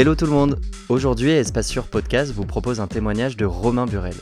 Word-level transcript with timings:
Hello 0.00 0.14
tout 0.14 0.24
le 0.24 0.30
monde 0.30 0.58
Aujourd'hui, 0.88 1.28
Espace 1.28 1.68
Sur 1.68 1.84
Podcast 1.84 2.32
vous 2.32 2.46
propose 2.46 2.80
un 2.80 2.86
témoignage 2.86 3.36
de 3.36 3.44
Romain 3.44 3.84
Burel. 3.84 4.14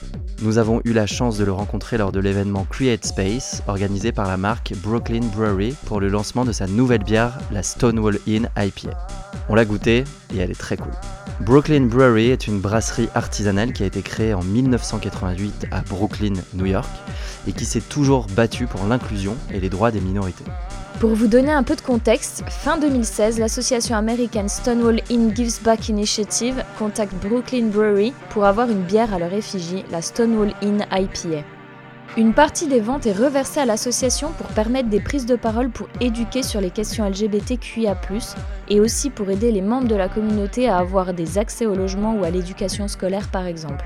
Nous 0.42 0.58
avons 0.58 0.80
eu 0.84 0.92
la 0.92 1.06
chance 1.06 1.38
de 1.38 1.44
le 1.44 1.52
rencontrer 1.52 1.98
lors 1.98 2.10
de 2.10 2.18
l'événement 2.18 2.66
Create 2.68 3.04
Space, 3.04 3.62
organisé 3.68 4.10
par 4.10 4.26
la 4.26 4.36
marque 4.36 4.72
Brooklyn 4.82 5.20
Brewery 5.20 5.76
pour 5.86 6.00
le 6.00 6.08
lancement 6.08 6.44
de 6.44 6.50
sa 6.50 6.66
nouvelle 6.66 7.04
bière, 7.04 7.38
la 7.52 7.62
Stonewall 7.62 8.18
Inn 8.26 8.50
IPA. 8.56 8.90
On 9.48 9.54
l'a 9.54 9.64
goûtée 9.64 10.02
et 10.34 10.38
elle 10.38 10.50
est 10.50 10.58
très 10.58 10.76
cool. 10.76 10.90
Brooklyn 11.42 11.86
Brewery 11.86 12.30
est 12.30 12.48
une 12.48 12.58
brasserie 12.58 13.08
artisanale 13.14 13.72
qui 13.72 13.84
a 13.84 13.86
été 13.86 14.02
créée 14.02 14.34
en 14.34 14.42
1988 14.42 15.68
à 15.70 15.82
Brooklyn, 15.82 16.34
New 16.54 16.66
York, 16.66 16.90
et 17.46 17.52
qui 17.52 17.64
s'est 17.64 17.82
toujours 17.82 18.26
battue 18.34 18.66
pour 18.66 18.84
l'inclusion 18.86 19.36
et 19.54 19.60
les 19.60 19.70
droits 19.70 19.92
des 19.92 20.00
minorités. 20.00 20.42
Pour 21.00 21.14
vous 21.14 21.28
donner 21.28 21.52
un 21.52 21.62
peu 21.62 21.76
de 21.76 21.80
contexte, 21.80 22.42
fin 22.48 22.76
2016, 22.76 23.38
l'association 23.38 23.94
américaine 23.94 24.48
Stonewall 24.48 25.00
Inn 25.12 25.32
Gives 25.32 25.62
Back 25.62 25.88
Initiative 25.88 26.64
contacte 26.76 27.14
Brooklyn 27.24 27.66
Brewery 27.66 28.12
pour 28.30 28.44
avoir 28.44 28.68
une 28.68 28.82
bière 28.82 29.14
à 29.14 29.20
leur 29.20 29.32
effigie, 29.32 29.84
la 29.92 30.02
Stonewall 30.02 30.52
Inn 30.60 30.84
IPA. 30.90 31.44
Une 32.16 32.34
partie 32.34 32.66
des 32.66 32.80
ventes 32.80 33.06
est 33.06 33.12
reversée 33.12 33.60
à 33.60 33.64
l'association 33.64 34.32
pour 34.32 34.48
permettre 34.48 34.88
des 34.88 34.98
prises 34.98 35.26
de 35.26 35.36
parole 35.36 35.70
pour 35.70 35.88
éduquer 36.00 36.42
sur 36.42 36.60
les 36.60 36.70
questions 36.70 37.08
LGBTQIA, 37.08 37.96
et 38.68 38.80
aussi 38.80 39.10
pour 39.10 39.30
aider 39.30 39.52
les 39.52 39.62
membres 39.62 39.86
de 39.86 39.94
la 39.94 40.08
communauté 40.08 40.68
à 40.68 40.78
avoir 40.78 41.14
des 41.14 41.38
accès 41.38 41.66
au 41.66 41.76
logement 41.76 42.16
ou 42.16 42.24
à 42.24 42.30
l'éducation 42.30 42.88
scolaire 42.88 43.28
par 43.28 43.46
exemple. 43.46 43.84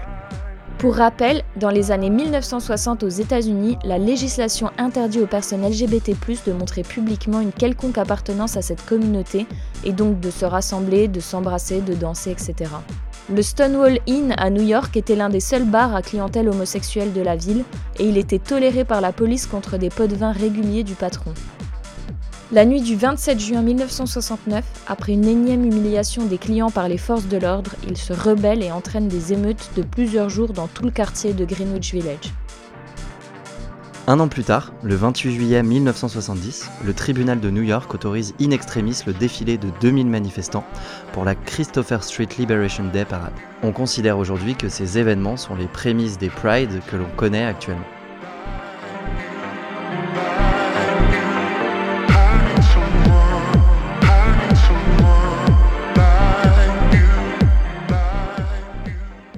Pour 0.78 0.96
rappel, 0.96 1.42
dans 1.56 1.70
les 1.70 1.92
années 1.92 2.10
1960 2.10 3.04
aux 3.04 3.08
États-Unis, 3.08 3.78
la 3.84 3.98
législation 3.98 4.70
interdit 4.78 5.20
aux 5.20 5.26
personnes 5.26 5.64
LGBT+ 5.64 6.16
de 6.46 6.52
montrer 6.52 6.82
publiquement 6.82 7.40
une 7.40 7.52
quelconque 7.52 7.98
appartenance 7.98 8.56
à 8.56 8.62
cette 8.62 8.84
communauté 8.84 9.46
et 9.84 9.92
donc 9.92 10.18
de 10.18 10.30
se 10.30 10.44
rassembler, 10.44 11.06
de 11.06 11.20
s'embrasser, 11.20 11.80
de 11.80 11.94
danser, 11.94 12.32
etc. 12.32 12.70
Le 13.32 13.40
Stonewall 13.40 14.00
Inn 14.08 14.34
à 14.36 14.50
New 14.50 14.62
York 14.62 14.96
était 14.96 15.14
l'un 15.14 15.28
des 15.28 15.38
seuls 15.38 15.64
bars 15.64 15.94
à 15.94 16.02
clientèle 16.02 16.48
homosexuelle 16.48 17.12
de 17.12 17.20
la 17.20 17.36
ville 17.36 17.64
et 18.00 18.08
il 18.08 18.18
était 18.18 18.40
toléré 18.40 18.84
par 18.84 19.00
la 19.00 19.12
police 19.12 19.46
contre 19.46 19.78
des 19.78 19.90
pots 19.90 20.08
de 20.08 20.16
vin 20.16 20.32
réguliers 20.32 20.82
du 20.82 20.94
patron. 20.94 21.32
La 22.52 22.66
nuit 22.66 22.82
du 22.82 22.96
27 22.96 23.40
juin 23.40 23.62
1969, 23.62 24.62
après 24.86 25.12
une 25.12 25.24
énième 25.24 25.64
humiliation 25.64 26.26
des 26.26 26.36
clients 26.36 26.70
par 26.70 26.86
les 26.86 26.98
forces 26.98 27.26
de 27.26 27.38
l'ordre, 27.38 27.70
il 27.88 27.96
se 27.96 28.12
rebelle 28.12 28.62
et 28.62 28.70
entraîne 28.70 29.08
des 29.08 29.32
émeutes 29.32 29.70
de 29.74 29.80
plusieurs 29.80 30.28
jours 30.28 30.52
dans 30.52 30.66
tout 30.66 30.84
le 30.84 30.90
quartier 30.90 31.32
de 31.32 31.46
Greenwich 31.46 31.94
Village. 31.94 32.30
Un 34.06 34.20
an 34.20 34.28
plus 34.28 34.44
tard, 34.44 34.74
le 34.82 34.94
28 34.94 35.32
juillet 35.32 35.62
1970, 35.62 36.68
le 36.84 36.92
tribunal 36.92 37.40
de 37.40 37.48
New 37.48 37.62
York 37.62 37.94
autorise 37.94 38.34
in 38.38 38.50
extremis 38.50 38.98
le 39.06 39.14
défilé 39.14 39.56
de 39.56 39.68
2000 39.80 40.08
manifestants 40.08 40.64
pour 41.14 41.24
la 41.24 41.34
Christopher 41.34 42.04
Street 42.04 42.28
Liberation 42.38 42.84
Day 42.84 43.06
Parade. 43.06 43.32
On 43.62 43.72
considère 43.72 44.18
aujourd'hui 44.18 44.56
que 44.56 44.68
ces 44.68 44.98
événements 44.98 45.38
sont 45.38 45.54
les 45.54 45.68
prémices 45.68 46.18
des 46.18 46.28
Pride 46.28 46.82
que 46.90 46.96
l'on 46.96 47.08
connaît 47.16 47.46
actuellement. 47.46 47.86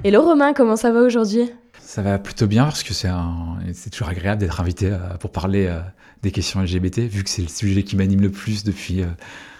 Hello 0.07 0.21
Romain, 0.21 0.53
comment 0.53 0.75
ça 0.75 0.91
va 0.91 1.01
aujourd'hui? 1.01 1.51
Ça 1.79 2.03
va 2.03 2.19
plutôt 2.19 2.45
bien 2.45 2.65
parce 2.65 2.83
que 2.83 2.93
c'est 2.93 3.09
c'est 3.73 3.89
toujours 3.89 4.09
agréable 4.09 4.39
d'être 4.39 4.61
invité 4.61 4.91
euh, 4.91 5.17
pour 5.19 5.31
parler 5.31 5.65
euh, 5.65 5.79
des 6.21 6.29
questions 6.29 6.61
LGBT, 6.61 6.99
vu 6.99 7.23
que 7.23 7.29
c'est 7.31 7.41
le 7.41 7.47
sujet 7.47 7.81
qui 7.81 7.95
m'anime 7.95 8.21
le 8.21 8.29
plus 8.29 8.63
depuis, 8.63 9.01
euh, 9.01 9.07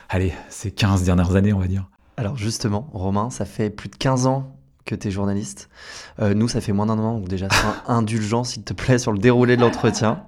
allez, 0.08 0.34
ces 0.50 0.70
15 0.70 1.02
dernières 1.02 1.36
années, 1.36 1.52
on 1.52 1.58
va 1.58 1.66
dire. 1.66 1.90
Alors 2.18 2.38
justement, 2.38 2.88
Romain, 2.94 3.32
ça 3.32 3.46
fait 3.46 3.72
plus 3.72 3.90
de 3.90 3.96
15 3.96 4.28
ans 4.28 4.56
que 4.86 4.94
tu 4.94 5.08
es 5.08 5.12
journaliste. 5.12 5.68
nous, 6.20 6.48
ça 6.48 6.62
fait 6.62 6.74
moins 6.74 6.86
d'un 6.86 7.00
an, 7.00 7.18
donc 7.18 7.28
déjà, 7.28 7.50
sois 7.50 7.78
indulgent, 7.88 8.44
s'il 8.44 8.62
te 8.62 8.74
plaît, 8.74 9.00
sur 9.00 9.12
le 9.14 9.18
déroulé 9.18 9.56
de 9.56 9.62
l'entretien. 9.62 10.26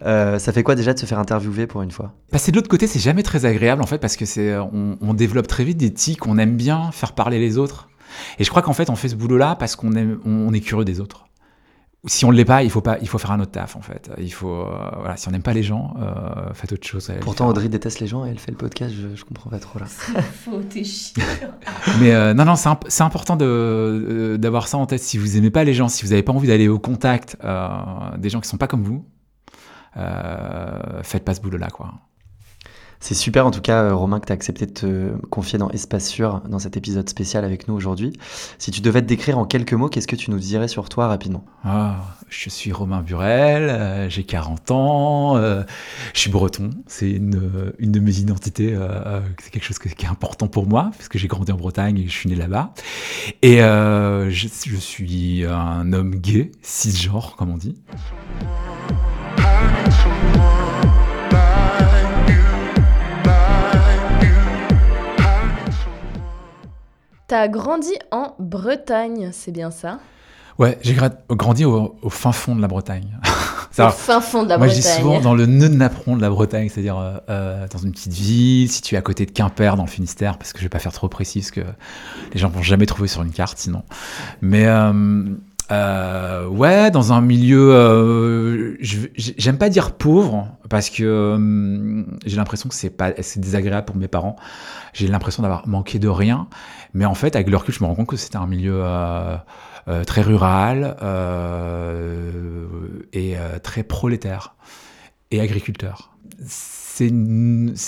ça 0.00 0.38
fait 0.38 0.62
quoi 0.62 0.76
déjà 0.76 0.94
de 0.94 0.98
se 0.98 1.04
faire 1.04 1.18
interviewer 1.18 1.66
pour 1.66 1.82
une 1.82 1.90
fois? 1.90 2.14
Passer 2.30 2.52
de 2.52 2.56
l'autre 2.56 2.70
côté, 2.70 2.86
c'est 2.86 3.00
jamais 3.00 3.22
très 3.22 3.44
agréable, 3.44 3.82
en 3.82 3.86
fait, 3.86 3.98
parce 3.98 4.16
que 4.16 4.24
c'est, 4.24 4.56
on, 4.56 4.96
on 5.02 5.12
développe 5.12 5.46
très 5.46 5.64
vite 5.64 5.76
des 5.76 5.92
tics, 5.92 6.26
on 6.26 6.38
aime 6.38 6.56
bien 6.56 6.90
faire 6.90 7.12
parler 7.12 7.38
les 7.38 7.58
autres. 7.58 7.90
Et 8.38 8.44
je 8.44 8.50
crois 8.50 8.62
qu'en 8.62 8.72
fait, 8.72 8.90
on 8.90 8.96
fait 8.96 9.08
ce 9.08 9.16
boulot-là 9.16 9.56
parce 9.56 9.76
qu'on 9.76 9.92
est, 9.94 10.06
on 10.24 10.52
est 10.52 10.60
curieux 10.60 10.84
des 10.84 11.00
autres. 11.00 11.24
Si 12.06 12.24
on 12.24 12.30
ne 12.30 12.36
l'est 12.36 12.44
pas, 12.44 12.62
il 12.62 12.70
faut 12.70 12.80
pas, 12.80 12.96
il 13.00 13.08
faut 13.08 13.18
faire 13.18 13.32
un 13.32 13.40
autre 13.40 13.50
taf 13.50 13.74
en 13.74 13.80
fait. 13.80 14.08
Il 14.18 14.32
faut, 14.32 14.62
euh, 14.62 14.90
voilà, 15.00 15.16
si 15.16 15.26
on 15.26 15.32
n'aime 15.32 15.42
pas 15.42 15.52
les 15.52 15.64
gens, 15.64 15.94
euh, 16.00 16.54
faites 16.54 16.72
autre 16.72 16.86
chose. 16.86 17.10
Pourtant, 17.20 17.48
Audrey 17.48 17.68
déteste 17.68 17.98
les 17.98 18.06
gens 18.06 18.24
et 18.24 18.28
elle 18.28 18.38
fait 18.38 18.52
le 18.52 18.56
podcast. 18.56 18.94
Je, 18.94 19.16
je 19.16 19.24
comprends 19.24 19.50
pas 19.50 19.58
trop 19.58 19.80
là. 19.80 19.86
Faux, 19.86 20.60
t'es 20.70 20.84
chiant. 20.84 21.24
Mais 22.00 22.14
euh, 22.14 22.34
non, 22.34 22.44
non, 22.44 22.54
c'est 22.54 23.02
important 23.02 23.34
de 23.34 24.38
d'avoir 24.40 24.68
ça 24.68 24.78
en 24.78 24.86
tête. 24.86 25.02
Si 25.02 25.18
vous 25.18 25.36
aimez 25.36 25.50
pas 25.50 25.64
les 25.64 25.74
gens, 25.74 25.88
si 25.88 26.04
vous 26.04 26.10
n'avez 26.10 26.22
pas 26.22 26.32
envie 26.32 26.46
d'aller 26.46 26.68
au 26.68 26.78
contact 26.78 27.36
des 28.16 28.30
gens 28.30 28.40
qui 28.40 28.48
sont 28.48 28.58
pas 28.58 28.68
comme 28.68 28.84
vous, 28.84 29.04
faites 31.02 31.24
pas 31.24 31.34
ce 31.34 31.40
boulot-là, 31.40 31.68
quoi. 31.68 31.94
C'est 33.00 33.14
super 33.14 33.46
en 33.46 33.50
tout 33.52 33.60
cas, 33.60 33.84
euh, 33.84 33.94
Romain, 33.94 34.18
que 34.18 34.26
tu 34.26 34.32
as 34.32 34.34
accepté 34.34 34.66
de 34.66 34.72
te 34.72 35.26
confier 35.28 35.58
dans 35.58 35.70
Espace 35.70 36.08
Sûr 36.08 36.40
dans 36.48 36.58
cet 36.58 36.76
épisode 36.76 37.08
spécial 37.08 37.44
avec 37.44 37.68
nous 37.68 37.74
aujourd'hui. 37.74 38.12
Si 38.58 38.72
tu 38.72 38.80
devais 38.80 39.02
te 39.02 39.06
décrire 39.06 39.38
en 39.38 39.44
quelques 39.44 39.72
mots, 39.72 39.88
qu'est-ce 39.88 40.08
que 40.08 40.16
tu 40.16 40.32
nous 40.32 40.38
dirais 40.38 40.66
sur 40.66 40.88
toi 40.88 41.06
rapidement? 41.06 41.44
Ah, 41.64 42.16
Je 42.28 42.50
suis 42.50 42.72
Romain 42.72 43.02
Burel, 43.02 43.70
euh, 43.70 44.08
j'ai 44.08 44.24
40 44.24 44.70
ans, 44.72 45.36
euh, 45.36 45.62
je 46.12 46.20
suis 46.20 46.30
breton, 46.30 46.70
c'est 46.88 47.10
une, 47.10 47.72
une, 47.78 47.92
de 47.92 48.00
mes 48.00 48.18
identités, 48.18 48.76
c'est 49.42 49.50
quelque 49.50 49.64
chose 49.64 49.78
qui 49.78 49.88
est 49.88 50.08
important 50.08 50.48
pour 50.48 50.66
moi, 50.66 50.90
parce 50.96 51.08
que 51.08 51.18
j'ai 51.18 51.28
grandi 51.28 51.52
en 51.52 51.56
Bretagne 51.56 51.98
et 51.98 52.06
je 52.06 52.12
suis 52.12 52.28
né 52.28 52.34
là-bas. 52.34 52.72
Et 53.42 53.58
je, 53.58 54.28
je, 54.30 54.76
suis 54.76 55.44
un 55.44 55.92
homme 55.92 56.16
gay, 56.16 56.50
cisgenre 56.62 57.36
comme 57.36 57.50
on 57.50 57.56
dit. 57.56 57.76
T'as 67.28 67.46
grandi 67.46 67.92
en 68.10 68.34
Bretagne, 68.38 69.28
c'est 69.34 69.52
bien 69.52 69.70
ça? 69.70 70.00
Ouais, 70.58 70.78
j'ai 70.80 70.96
grandi 71.28 71.66
au, 71.66 71.92
fin 72.08 72.32
fond 72.32 72.56
de 72.56 72.62
la 72.62 72.68
Bretagne. 72.68 73.18
au 73.78 73.90
fin 73.90 74.22
fond 74.22 74.44
de 74.44 74.48
la 74.48 74.56
moi, 74.56 74.66
Bretagne. 74.66 74.66
Moi, 74.66 74.68
je 74.68 74.74
dis 74.74 74.82
souvent 74.82 75.20
dans 75.20 75.34
le 75.34 75.44
nœud 75.44 75.68
de 75.68 75.74
Napron 75.74 76.16
de 76.16 76.22
la 76.22 76.30
Bretagne, 76.30 76.70
c'est-à-dire 76.70 76.96
euh, 76.96 77.18
euh, 77.28 77.66
dans 77.68 77.80
une 77.80 77.92
petite 77.92 78.14
ville, 78.14 78.72
située 78.72 78.96
à 78.96 79.02
côté 79.02 79.26
de 79.26 79.30
Quimper, 79.30 79.76
dans 79.76 79.84
le 79.84 79.90
Finistère, 79.90 80.38
parce 80.38 80.54
que 80.54 80.58
je 80.58 80.64
vais 80.64 80.70
pas 80.70 80.78
faire 80.78 80.94
trop 80.94 81.08
précis, 81.08 81.40
parce 81.40 81.50
que 81.50 81.60
les 82.32 82.40
gens 82.40 82.48
vont 82.48 82.62
jamais 82.62 82.86
trouver 82.86 83.08
sur 83.08 83.22
une 83.22 83.30
carte 83.30 83.58
sinon. 83.58 83.82
Mais 84.40 84.66
euh, 84.66 85.24
ouais, 85.70 86.90
dans 86.90 87.12
un 87.12 87.20
milieu, 87.20 88.76
j'aime 88.80 89.58
pas 89.58 89.68
dire 89.68 89.92
pauvre 89.92 90.48
parce 90.68 90.90
que 90.90 92.16
j'ai 92.24 92.36
l'impression 92.36 92.68
que 92.68 92.74
c'est 92.74 92.90
pas, 92.90 93.12
c'est 93.20 93.40
désagréable 93.40 93.86
pour 93.86 93.96
mes 93.96 94.08
parents. 94.08 94.36
J'ai 94.92 95.08
l'impression 95.08 95.42
d'avoir 95.42 95.68
manqué 95.68 95.98
de 95.98 96.08
rien. 96.08 96.48
Mais 96.94 97.04
en 97.04 97.14
fait, 97.14 97.36
avec 97.36 97.48
le 97.48 97.56
recul, 97.56 97.74
je 97.74 97.82
me 97.82 97.86
rends 97.86 97.94
compte 97.94 98.08
que 98.08 98.16
c'était 98.16 98.36
un 98.36 98.46
milieu 98.46 98.80
euh, 98.82 99.36
euh, 99.88 100.04
très 100.04 100.22
rural 100.22 100.96
euh, 101.02 102.66
et 103.12 103.36
très 103.62 103.82
prolétaire 103.82 104.54
et 105.30 105.40
agriculteur. 105.40 106.16
C'est 106.44 107.12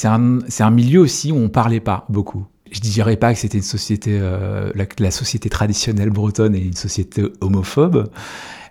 un, 0.05 0.39
un, 0.61 0.71
milieu 0.71 1.01
aussi 1.01 1.33
où 1.33 1.37
on 1.37 1.49
parlait 1.49 1.81
pas 1.81 2.05
beaucoup. 2.09 2.47
Je 2.71 2.81
dirais 2.81 3.17
pas 3.17 3.33
que 3.33 3.39
c'était 3.39 3.59
une 3.59 3.65
société, 3.65 4.19
la, 4.19 4.87
la, 4.99 5.11
société 5.11 5.49
traditionnelle 5.49 6.11
bretonne 6.11 6.55
et 6.55 6.61
une 6.61 6.77
société 6.77 7.25
homophobe, 7.41 8.11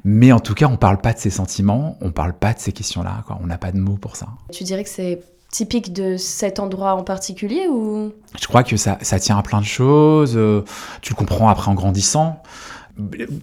mais 0.04 0.32
en 0.32 0.40
tout 0.40 0.54
cas, 0.54 0.68
on 0.68 0.78
parle 0.78 1.00
pas 1.00 1.14
de 1.14 1.20
ces 1.20 1.30
sentiments, 1.30 1.98
on 2.02 2.12
parle 2.12 2.34
pas 2.34 2.54
de 2.54 2.60
ces 2.60 2.72
questions-là. 2.72 3.24
On 3.42 3.48
n'a 3.48 3.58
pas 3.58 3.72
de 3.72 3.80
mots 3.80 3.98
pour 3.98 4.16
ça. 4.16 4.28
Tu 4.52 4.64
dirais 4.64 4.84
que 4.84 4.90
c'est 4.90 5.22
typique 5.52 5.94
de 5.94 6.18
cet 6.18 6.60
endroit 6.60 6.94
en 6.94 7.04
particulier 7.04 7.68
ou? 7.68 8.14
Je 8.40 8.48
crois 8.48 8.64
que 8.64 8.78
ça, 8.78 8.98
ça 9.02 9.20
tient 9.20 9.38
à 9.38 9.44
plein 9.44 9.60
de 9.60 9.66
choses. 9.66 10.34
Euh, 10.36 10.64
tu 11.02 11.14
le 11.14 11.18
comprends 11.18 11.50
après 11.50 11.70
en 11.70 11.74
grandissant. 11.74 12.42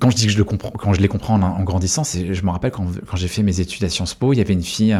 Quand 0.01 0.11
je 0.11 0.17
dis 0.17 0.27
que 0.27 0.33
je 0.33 0.39
le 0.39 0.45
comprends, 0.45 0.71
quand 0.71 0.93
je 0.93 1.01
les 1.01 1.09
comprends 1.09 1.41
en, 1.41 1.63
grandissant, 1.63 2.05
c'est, 2.05 2.35
je 2.35 2.45
me 2.45 2.51
rappelle 2.51 2.71
quand, 2.71 2.87
quand 3.07 3.17
j'ai 3.17 3.29
fait 3.29 3.43
mes 3.43 3.61
études 3.61 3.85
à 3.85 3.89
Sciences 3.89 4.15
Po, 4.15 4.33
il 4.33 4.39
y 4.39 4.41
avait 4.41 4.55
une 4.55 4.63
fille 4.63 4.97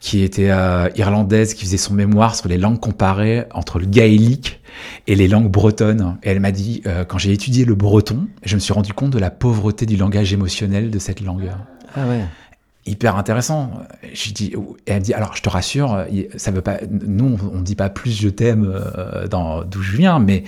qui 0.00 0.22
était 0.22 0.50
euh, 0.50 0.88
irlandaise, 0.96 1.54
qui 1.54 1.64
faisait 1.64 1.76
son 1.76 1.94
mémoire 1.94 2.34
sur 2.34 2.48
les 2.48 2.58
langues 2.58 2.80
comparées 2.80 3.44
entre 3.52 3.78
le 3.78 3.86
gaélique 3.86 4.60
et 5.06 5.14
les 5.14 5.28
langues 5.28 5.50
bretonnes. 5.50 6.18
Et 6.22 6.30
elle 6.30 6.40
m'a 6.40 6.52
dit, 6.52 6.82
euh, 6.86 7.04
quand 7.04 7.18
j'ai 7.18 7.32
étudié 7.32 7.64
le 7.64 7.74
breton, 7.74 8.28
je 8.44 8.54
me 8.54 8.60
suis 8.60 8.72
rendu 8.72 8.92
compte 8.92 9.10
de 9.10 9.18
la 9.18 9.30
pauvreté 9.30 9.86
du 9.86 9.96
langage 9.96 10.32
émotionnel 10.32 10.90
de 10.90 10.98
cette 10.98 11.20
langue. 11.20 11.50
Ah 11.94 12.06
ouais 12.06 12.24
hyper 12.86 13.16
intéressant. 13.16 13.72
Je 14.14 14.32
dis, 14.32 14.54
et 14.86 14.92
elle 14.92 15.00
me 15.00 15.04
dit, 15.04 15.12
alors 15.12 15.34
je 15.34 15.42
te 15.42 15.48
rassure, 15.48 16.04
ça 16.36 16.50
veut 16.52 16.62
pas, 16.62 16.78
nous 16.88 17.36
on, 17.52 17.60
dit 17.60 17.74
pas 17.74 17.90
plus 17.90 18.12
je 18.12 18.28
t'aime 18.28 18.64
euh, 18.64 19.26
dans 19.26 19.64
d'où 19.64 19.82
je 19.82 19.96
viens, 19.96 20.20
mais 20.20 20.44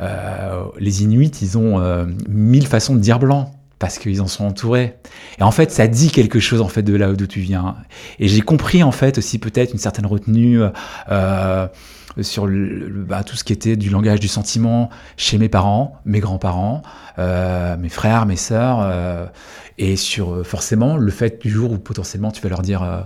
euh, 0.00 0.64
les 0.78 1.02
Inuits, 1.02 1.32
ils 1.42 1.58
ont 1.58 1.80
euh, 1.80 2.06
mille 2.28 2.66
façons 2.66 2.94
de 2.94 3.00
dire 3.00 3.18
blanc 3.18 3.52
parce 3.78 3.98
qu'ils 3.98 4.22
en 4.22 4.28
sont 4.28 4.44
entourés. 4.44 4.96
Et 5.38 5.42
en 5.42 5.50
fait, 5.50 5.72
ça 5.72 5.88
dit 5.88 6.10
quelque 6.10 6.38
chose 6.38 6.60
en 6.60 6.68
fait 6.68 6.82
de 6.82 6.94
là 6.94 7.12
d'où 7.12 7.26
tu 7.26 7.40
viens. 7.40 7.76
Et 8.20 8.28
j'ai 8.28 8.40
compris 8.40 8.82
en 8.82 8.92
fait 8.92 9.18
aussi 9.18 9.38
peut-être 9.38 9.72
une 9.72 9.78
certaine 9.78 10.06
retenue 10.06 10.60
euh, 11.10 11.66
sur 12.20 12.46
le, 12.46 12.88
bah, 13.08 13.24
tout 13.24 13.36
ce 13.36 13.44
qui 13.44 13.52
était 13.52 13.76
du 13.76 13.90
langage 13.90 14.20
du 14.20 14.28
sentiment 14.28 14.90
chez 15.16 15.38
mes 15.38 15.48
parents, 15.48 15.96
mes 16.04 16.20
grands-parents, 16.20 16.82
euh, 17.18 17.76
mes 17.76 17.88
frères, 17.88 18.26
mes 18.26 18.36
sœurs, 18.36 18.80
euh, 18.82 19.26
et 19.78 19.96
sur 19.96 20.32
euh, 20.32 20.44
forcément 20.44 20.96
le 20.96 21.10
fait 21.10 21.40
du 21.40 21.50
jour 21.50 21.72
où 21.72 21.78
potentiellement 21.78 22.30
tu 22.30 22.42
vas 22.42 22.50
leur 22.50 22.62
dire 22.62 22.82
euh, 22.82 23.00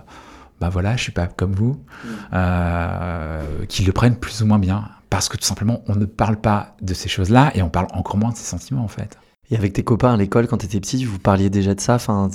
bah 0.61 0.71
voilà, 0.71 0.97
je 0.97 1.03
suis 1.03 1.13
pas 1.13 1.27
comme 1.27 1.53
vous, 1.53 1.85
euh, 2.33 3.43
qu'ils 3.69 3.87
le 3.87 3.93
prennent 3.93 4.17
plus 4.17 4.43
ou 4.43 4.47
moins 4.47 4.59
bien. 4.59 4.89
Parce 5.17 5.31
que 5.31 5.39
tout 5.39 5.47
simplement, 5.47 5.83
on 5.89 5.95
ne 5.97 6.05
parle 6.05 6.37
pas 6.37 6.77
de 6.83 6.93
ces 6.93 7.09
choses-là 7.09 7.51
et 7.55 7.63
on 7.63 7.71
parle 7.71 7.87
encore 7.95 8.19
moins 8.19 8.33
de 8.33 8.37
ces 8.37 8.45
sentiments 8.45 8.85
en 8.85 8.89
fait. 8.89 9.17
Et 9.51 9.57
avec 9.57 9.73
tes 9.73 9.83
copains 9.83 10.13
à 10.13 10.17
l'école, 10.19 10.47
quand 10.47 10.59
tu 10.59 10.67
étais 10.67 10.79
petit, 10.79 11.07
vous 11.07 11.19
parliez 11.19 11.49
déjà 11.49 11.75
de 11.75 11.81
ça? 11.81 11.95
Enfin, 11.95 12.29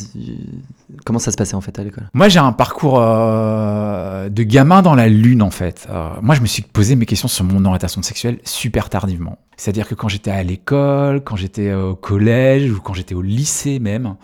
Comment 1.06 1.20
ça 1.20 1.32
se 1.32 1.38
passait 1.38 1.54
en 1.54 1.62
fait 1.62 1.78
à 1.78 1.84
l'école? 1.84 2.10
Moi, 2.16 2.28
j'ai 2.28 2.40
un 2.40 2.54
parcours 2.54 3.00
euh, 3.00 4.30
de 4.30 4.42
gamin 4.42 4.82
dans 4.82 4.96
la 4.96 5.10
lune 5.10 5.44
en 5.44 5.52
fait. 5.52 5.86
Euh, 5.92 6.10
moi, 6.24 6.34
je 6.34 6.42
me 6.42 6.48
suis 6.48 6.64
posé 6.64 6.96
mes 6.96 7.06
questions 7.06 7.28
sur 7.28 7.46
mon 7.46 7.64
orientation 7.66 8.02
sexuelle 8.02 8.40
super 8.46 8.90
tardivement. 8.90 9.38
C'est-à-dire 9.58 9.88
que 9.88 9.94
quand 9.94 10.08
j'étais 10.08 10.32
à 10.32 10.42
l'école, 10.42 11.24
quand 11.24 11.36
j'étais 11.36 11.72
au 11.76 11.96
collège 11.96 12.72
ou 12.72 12.82
quand 12.82 12.96
j'étais 12.96 13.14
au 13.14 13.22
lycée 13.22 13.78
même, 13.78 14.16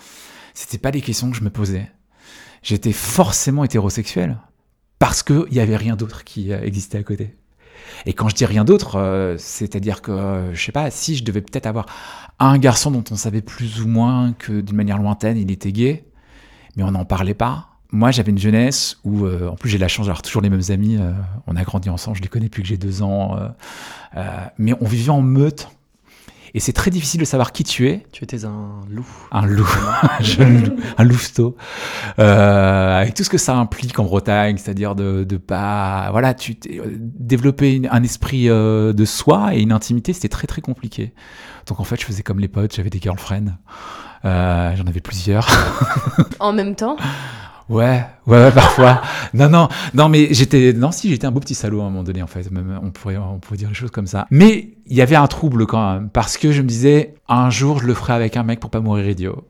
c'était 0.55 0.79
pas 0.79 0.89
des 0.89 1.01
questions 1.01 1.29
que 1.29 1.37
je 1.37 1.43
me 1.43 1.51
posais. 1.51 1.91
J'étais 2.63 2.91
forcément 2.91 3.63
hétérosexuel 3.63 4.39
parce 4.97 5.21
qu'il 5.21 5.45
n'y 5.51 5.59
avait 5.59 5.77
rien 5.77 5.95
d'autre 5.95 6.23
qui 6.23 6.51
euh, 6.51 6.59
existait 6.63 6.97
à 6.97 7.03
côté. 7.03 7.35
Et 8.05 8.13
quand 8.13 8.29
je 8.29 8.35
dis 8.35 8.45
rien 8.45 8.63
d'autre, 8.63 8.97
euh, 8.97 9.35
c'est-à-dire 9.37 10.01
que, 10.01 10.11
euh, 10.11 10.53
je 10.53 10.63
sais 10.63 10.71
pas, 10.71 10.91
si 10.91 11.15
je 11.15 11.23
devais 11.23 11.41
peut-être 11.41 11.65
avoir 11.65 11.85
un 12.39 12.57
garçon 12.57 12.91
dont 12.91 13.03
on 13.11 13.15
savait 13.15 13.41
plus 13.41 13.81
ou 13.81 13.87
moins 13.87 14.33
que 14.33 14.61
d'une 14.61 14.75
manière 14.75 14.97
lointaine, 14.97 15.37
il 15.37 15.51
était 15.51 15.71
gay, 15.71 16.05
mais 16.75 16.83
on 16.83 16.91
n'en 16.91 17.05
parlait 17.05 17.33
pas. 17.33 17.69
Moi, 17.91 18.11
j'avais 18.11 18.31
une 18.31 18.37
jeunesse 18.37 18.97
où, 19.03 19.25
euh, 19.25 19.49
en 19.49 19.55
plus, 19.55 19.69
j'ai 19.69 19.77
la 19.77 19.87
chance 19.87 20.07
d'avoir 20.07 20.21
toujours 20.21 20.41
les 20.41 20.49
mêmes 20.49 20.61
amis. 20.69 20.97
euh, 20.97 21.13
on 21.47 21.55
a 21.55 21.63
grandi 21.63 21.89
ensemble, 21.89 22.17
je 22.17 22.21
les 22.21 22.27
connais 22.27 22.49
plus 22.49 22.61
que 22.61 22.67
j'ai 22.67 22.77
deux 22.77 23.01
ans. 23.01 23.37
mais 24.57 24.73
on 24.81 24.85
vivait 24.85 25.11
en 25.11 25.21
meute. 25.21 25.69
Et 26.57 26.59
c'est 26.59 26.73
très 26.73 26.89
difficile 26.89 27.19
de 27.19 27.25
savoir 27.25 27.51
qui 27.51 27.63
tu 27.63 27.87
es. 27.87 28.07
Tu 28.11 28.23
étais 28.23 28.43
un 28.43 28.81
loup. 28.89 29.05
Un 29.31 29.45
loup, 29.45 29.69
un 30.01 30.23
jeune 30.23 30.63
loup, 30.65 30.75
un 30.97 31.03
louveteau, 31.03 31.55
euh, 32.17 32.99
avec 32.99 33.13
tout 33.13 33.23
ce 33.23 33.29
que 33.29 33.37
ça 33.37 33.55
implique 33.55 33.99
en 33.99 34.05
Bretagne, 34.05 34.57
c'est-à-dire 34.57 34.95
de, 34.95 35.23
de 35.23 35.37
pas, 35.37 36.07
voilà, 36.09 36.33
tu 36.33 36.57
euh, 36.71 36.95
développer 36.97 37.75
une- 37.75 37.87
un 37.91 38.01
esprit 38.01 38.49
euh, 38.49 38.91
de 38.91 39.05
soi 39.05 39.53
et 39.53 39.61
une 39.61 39.71
intimité, 39.71 40.13
c'était 40.13 40.29
très 40.29 40.47
très 40.47 40.61
compliqué. 40.61 41.13
Donc 41.67 41.79
en 41.79 41.83
fait, 41.83 41.99
je 42.01 42.05
faisais 42.05 42.23
comme 42.23 42.39
les 42.39 42.47
potes, 42.47 42.75
j'avais 42.75 42.89
des 42.89 42.99
girlfriends, 42.99 43.53
euh, 44.25 44.75
j'en 44.75 44.85
avais 44.87 45.01
plusieurs. 45.01 45.47
En 46.39 46.53
même 46.53 46.73
temps? 46.75 46.97
Ouais, 47.69 48.05
ouais, 48.25 48.37
ouais, 48.37 48.51
parfois. 48.55 49.01
non, 49.33 49.49
non, 49.49 49.67
non, 49.93 50.09
mais 50.09 50.33
j'étais, 50.33 50.73
non, 50.73 50.91
si, 50.91 51.09
j'étais 51.09 51.27
un 51.27 51.31
beau 51.31 51.39
petit 51.39 51.55
salaud 51.55 51.81
à 51.81 51.83
un 51.83 51.89
moment 51.89 52.03
donné, 52.03 52.21
en 52.21 52.27
fait. 52.27 52.49
Même, 52.51 52.79
on 52.81 52.91
pourrait, 52.91 53.17
on 53.17 53.39
pourrait 53.39 53.57
dire 53.57 53.69
les 53.69 53.75
choses 53.75 53.91
comme 53.91 54.07
ça. 54.07 54.27
Mais 54.31 54.69
il 54.85 54.95
y 54.95 55.01
avait 55.01 55.15
un 55.15 55.27
trouble 55.27 55.65
quand 55.65 55.93
même, 55.93 56.09
parce 56.09 56.37
que 56.37 56.51
je 56.51 56.61
me 56.61 56.67
disais, 56.67 57.15
un 57.27 57.49
jour, 57.49 57.79
je 57.79 57.87
le 57.87 57.93
ferai 57.93 58.13
avec 58.13 58.37
un 58.37 58.43
mec 58.43 58.59
pour 58.59 58.69
pas 58.69 58.79
mourir 58.79 59.07
idiot. 59.09 59.43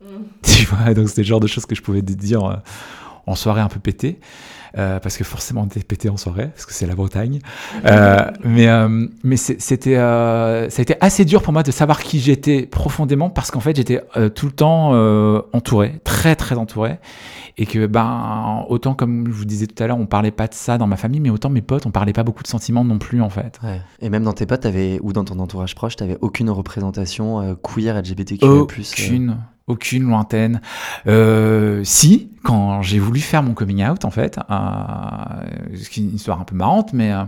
Tu 0.42 0.66
vois, 0.66 0.92
donc 0.94 1.08
c'était 1.08 1.22
le 1.22 1.26
genre 1.26 1.40
de 1.40 1.46
choses 1.46 1.66
que 1.66 1.74
je 1.74 1.82
pouvais 1.82 2.02
dire 2.02 2.44
euh, 2.44 2.56
en 3.26 3.34
soirée 3.34 3.60
un 3.60 3.68
peu 3.68 3.78
pété. 3.78 4.18
Euh, 4.78 5.00
parce 5.00 5.18
que 5.18 5.24
forcément 5.24 5.62
on 5.62 5.66
était 5.66 5.80
pété 5.80 6.08
en 6.08 6.16
soirée, 6.16 6.48
parce 6.48 6.64
que 6.64 6.72
c'est 6.72 6.86
la 6.86 6.94
Bretagne. 6.94 7.40
Euh, 7.84 8.30
mais 8.44 8.68
euh, 8.68 9.06
mais 9.24 9.36
c'était 9.36 9.96
ça 9.96 10.64
a 10.64 10.82
été 10.82 10.94
assez 11.00 11.24
dur 11.24 11.42
pour 11.42 11.52
moi 11.52 11.62
de 11.62 11.70
savoir 11.70 12.00
qui 12.00 12.20
j'étais 12.20 12.64
profondément, 12.64 13.28
parce 13.28 13.50
qu'en 13.50 13.60
fait 13.60 13.74
j'étais 13.74 14.00
tout 14.34 14.46
le 14.46 14.52
temps 14.52 14.92
entouré, 15.52 16.00
très 16.04 16.36
très 16.36 16.56
entouré, 16.56 16.98
et 17.58 17.66
que 17.66 17.86
ben 17.86 18.64
autant 18.68 18.94
comme 18.94 19.26
je 19.26 19.32
vous 19.32 19.44
disais 19.44 19.66
tout 19.66 19.82
à 19.82 19.86
l'heure, 19.86 19.98
on 19.98 20.06
parlait 20.06 20.30
pas 20.30 20.46
de 20.46 20.54
ça 20.54 20.78
dans 20.78 20.86
ma 20.86 20.96
famille, 20.96 21.20
mais 21.20 21.30
autant 21.30 21.50
mes 21.50 21.62
potes, 21.62 21.86
on 21.86 21.90
parlait 21.90 22.12
pas 22.12 22.22
beaucoup 22.22 22.42
de 22.42 22.48
sentiments 22.48 22.84
non 22.84 22.98
plus 22.98 23.20
en 23.20 23.30
fait. 23.30 23.58
Ouais. 23.64 23.80
Et 24.00 24.08
même 24.08 24.22
dans 24.22 24.32
tes 24.34 24.46
potes, 24.46 24.60
t'avais, 24.60 24.98
ou 25.02 25.12
dans 25.12 25.24
ton 25.24 25.38
entourage 25.38 25.74
proche, 25.74 25.96
t'avais 25.96 26.18
aucune 26.20 26.50
représentation 26.50 27.56
queer, 27.62 28.00
LGBTQ+. 28.00 28.44
Aucune, 28.44 29.38
aucune 29.66 30.04
lointaine. 30.04 30.60
Euh, 31.06 31.82
si, 31.84 32.30
quand 32.42 32.82
j'ai 32.82 32.98
voulu 32.98 33.20
faire 33.20 33.42
mon 33.42 33.54
coming 33.54 33.84
out, 33.86 34.04
en 34.04 34.10
fait, 34.10 34.38
euh, 34.50 35.74
ce 35.76 35.88
qui 35.88 36.00
est 36.00 36.04
une 36.04 36.14
histoire 36.16 36.40
un 36.40 36.44
peu 36.44 36.56
marrante, 36.56 36.92
mais 36.92 37.12
euh, 37.12 37.24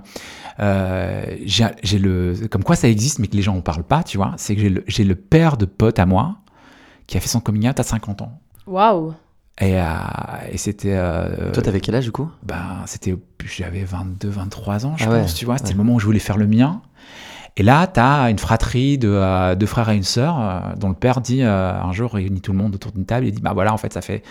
euh, 0.61 1.37
j'ai 1.45 1.99
le, 1.99 2.35
comme 2.51 2.65
quoi 2.65 2.77
ça 2.77 2.89
existe, 2.89 3.19
mais 3.19 3.29
que 3.29 3.37
les 3.37 3.43
gens 3.43 3.57
en 3.57 3.61
parlent 3.61 3.85
pas, 3.85 4.03
tu 4.03 4.17
vois, 4.17 4.33
c'est 4.37 4.57
que 4.57 4.63
j'ai 4.87 5.05
le, 5.05 5.15
père 5.15 5.57
de 5.57 5.65
pote 5.65 5.99
à 5.99 6.07
moi 6.07 6.37
qui 7.07 7.17
a 7.17 7.21
fait 7.21 7.29
son 7.29 7.41
coming 7.41 7.69
out 7.69 7.79
à 7.79 7.83
50 7.83 8.23
ans. 8.23 8.41
Waouh 8.67 9.15
Et, 9.61 9.75
et 10.51 10.57
c'était. 10.57 10.95
euh, 10.95 11.53
Toi, 11.53 11.63
t'avais 11.63 11.81
quel 11.81 11.95
âge 11.95 12.05
du 12.05 12.13
coup? 12.13 12.29
ben, 12.43 12.83
c'était, 12.87 13.15
j'avais 13.45 13.85
22, 13.85 14.29
23 14.29 14.87
ans, 14.87 14.95
je 14.97 15.05
Ah 15.07 15.11
ouais, 15.11 15.21
pense, 15.21 15.35
tu 15.35 15.45
vois. 15.45 15.59
C'était 15.59 15.69
ouais. 15.71 15.75
le 15.75 15.85
moment 15.85 15.95
où 15.95 16.01
je 16.01 16.07
voulais 16.07 16.19
faire 16.19 16.37
le 16.39 16.47
mien. 16.47 16.81
Et 17.57 17.63
là, 17.63 17.87
tu 17.87 18.01
as 18.01 18.31
une 18.31 18.39
fratrie 18.39 18.99
de 18.99 19.09
euh, 19.09 19.55
deux 19.55 19.67
frères 19.67 19.89
et 19.89 19.97
une 19.97 20.03
sœur, 20.03 20.41
euh, 20.41 20.75
dont 20.77 20.89
le 20.89 20.95
père 20.95 21.21
dit, 21.21 21.43
euh, 21.43 21.73
un 21.73 21.93
jour, 21.93 22.15
réunit 22.15 22.41
tout 22.41 22.51
le 22.51 22.59
monde 22.59 22.75
autour 22.75 22.91
d'une 22.91 23.07
table, 23.07 23.27
et 23.27 23.31
dit, 23.31 23.41
bah 23.41 23.53
voilà, 23.55 23.73
en 23.73 23.77
fait, 23.77 23.93
ça 23.93 24.01
fait 24.01 24.25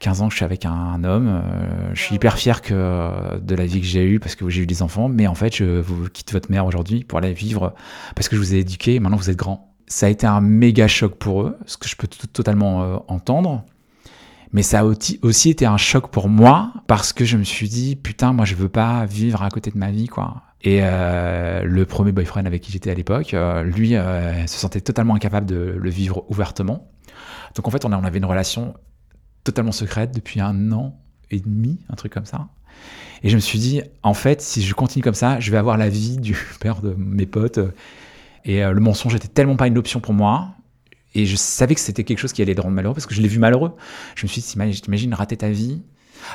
15 0.00 0.22
ans 0.22 0.26
que 0.26 0.32
je 0.32 0.38
suis 0.38 0.44
avec 0.44 0.64
un, 0.64 1.04
homme, 1.04 1.28
euh, 1.28 1.90
je 1.94 2.00
suis 2.00 2.16
hyper 2.16 2.36
fier 2.36 2.62
que, 2.62 3.38
de 3.38 3.54
la 3.54 3.64
vie 3.64 3.80
que 3.80 3.86
j'ai 3.86 4.04
eue, 4.04 4.18
parce 4.18 4.34
que 4.34 4.48
j'ai 4.48 4.62
eu 4.62 4.66
des 4.66 4.82
enfants, 4.82 5.08
mais 5.08 5.28
en 5.28 5.36
fait, 5.36 5.54
je 5.54 5.80
vous 5.80 6.08
quitte 6.08 6.32
votre 6.32 6.50
mère 6.50 6.66
aujourd'hui 6.66 7.04
pour 7.04 7.18
aller 7.18 7.32
vivre, 7.32 7.74
parce 8.16 8.28
que 8.28 8.34
je 8.34 8.40
vous 8.40 8.54
ai 8.54 8.58
éduqué, 8.58 8.96
et 8.96 9.00
maintenant 9.00 9.18
vous 9.18 9.30
êtes 9.30 9.36
grand. 9.36 9.72
Ça 9.86 10.06
a 10.06 10.08
été 10.08 10.26
un 10.26 10.40
méga 10.40 10.88
choc 10.88 11.14
pour 11.14 11.42
eux, 11.42 11.56
ce 11.66 11.76
que 11.76 11.88
je 11.88 11.94
peux 11.94 12.08
totalement 12.08 12.82
euh, 12.82 12.96
entendre. 13.06 13.64
Mais 14.52 14.62
ça 14.62 14.80
a 14.80 14.84
aussi 14.84 15.50
été 15.50 15.66
un 15.66 15.76
choc 15.76 16.08
pour 16.08 16.28
moi 16.28 16.72
parce 16.86 17.12
que 17.12 17.24
je 17.24 17.36
me 17.36 17.42
suis 17.42 17.68
dit 17.68 17.96
putain 17.96 18.32
moi 18.32 18.44
je 18.44 18.54
veux 18.54 18.68
pas 18.68 19.04
vivre 19.04 19.42
à 19.42 19.48
côté 19.48 19.72
de 19.72 19.76
ma 19.76 19.90
vie 19.90 20.06
quoi. 20.06 20.42
Et 20.64 20.78
euh, 20.82 21.62
le 21.62 21.84
premier 21.84 22.10
boyfriend 22.10 22.46
avec 22.46 22.62
qui 22.62 22.72
j'étais 22.72 22.90
à 22.90 22.94
l'époque, 22.94 23.34
euh, 23.34 23.62
lui 23.62 23.96
euh, 23.96 24.46
se 24.46 24.58
sentait 24.58 24.80
totalement 24.80 25.14
incapable 25.14 25.46
de 25.46 25.76
le 25.78 25.90
vivre 25.90 26.24
ouvertement. 26.30 26.90
Donc 27.54 27.68
en 27.68 27.70
fait 27.70 27.84
on, 27.84 27.92
avait 27.92 28.18
une 28.18 28.24
relation 28.24 28.74
totalement 29.44 29.72
secrète 29.72 30.12
depuis 30.12 30.40
un 30.40 30.72
an 30.72 30.98
et 31.30 31.38
demi, 31.38 31.78
un 31.90 31.96
truc 31.96 32.14
comme 32.14 32.24
ça. 32.24 32.48
Et 33.22 33.28
je 33.28 33.34
me 33.34 33.40
suis 33.40 33.58
dit 33.58 33.82
en 34.02 34.14
fait 34.14 34.40
si 34.40 34.62
je 34.62 34.72
continue 34.72 35.02
comme 35.02 35.14
ça, 35.14 35.38
je 35.38 35.50
vais 35.50 35.58
avoir 35.58 35.76
la 35.76 35.90
vie 35.90 36.16
du 36.16 36.34
père 36.60 36.80
de 36.80 36.94
mes 36.96 37.26
potes. 37.26 37.60
Et 38.46 38.62
le 38.62 38.80
mensonge 38.80 39.14
était 39.14 39.28
tellement 39.28 39.56
pas 39.56 39.66
une 39.66 39.78
option 39.78 40.00
pour 40.00 40.12
moi. 40.12 40.54
Et 41.14 41.24
je 41.24 41.36
savais 41.36 41.74
que 41.74 41.80
c'était 41.80 42.04
quelque 42.04 42.18
chose 42.18 42.32
qui 42.32 42.42
allait 42.42 42.52
le 42.52 42.60
rendre 42.60 42.74
malheureux 42.74 42.94
parce 42.94 43.06
que 43.06 43.14
je 43.14 43.22
l'ai 43.22 43.28
vu 43.28 43.38
malheureux. 43.38 43.74
Je 44.16 44.26
me 44.26 44.28
suis 44.28 44.42
dit, 44.42 44.80
t'imagines 44.82 45.14
rater 45.14 45.36
ta 45.36 45.48
vie 45.48 45.82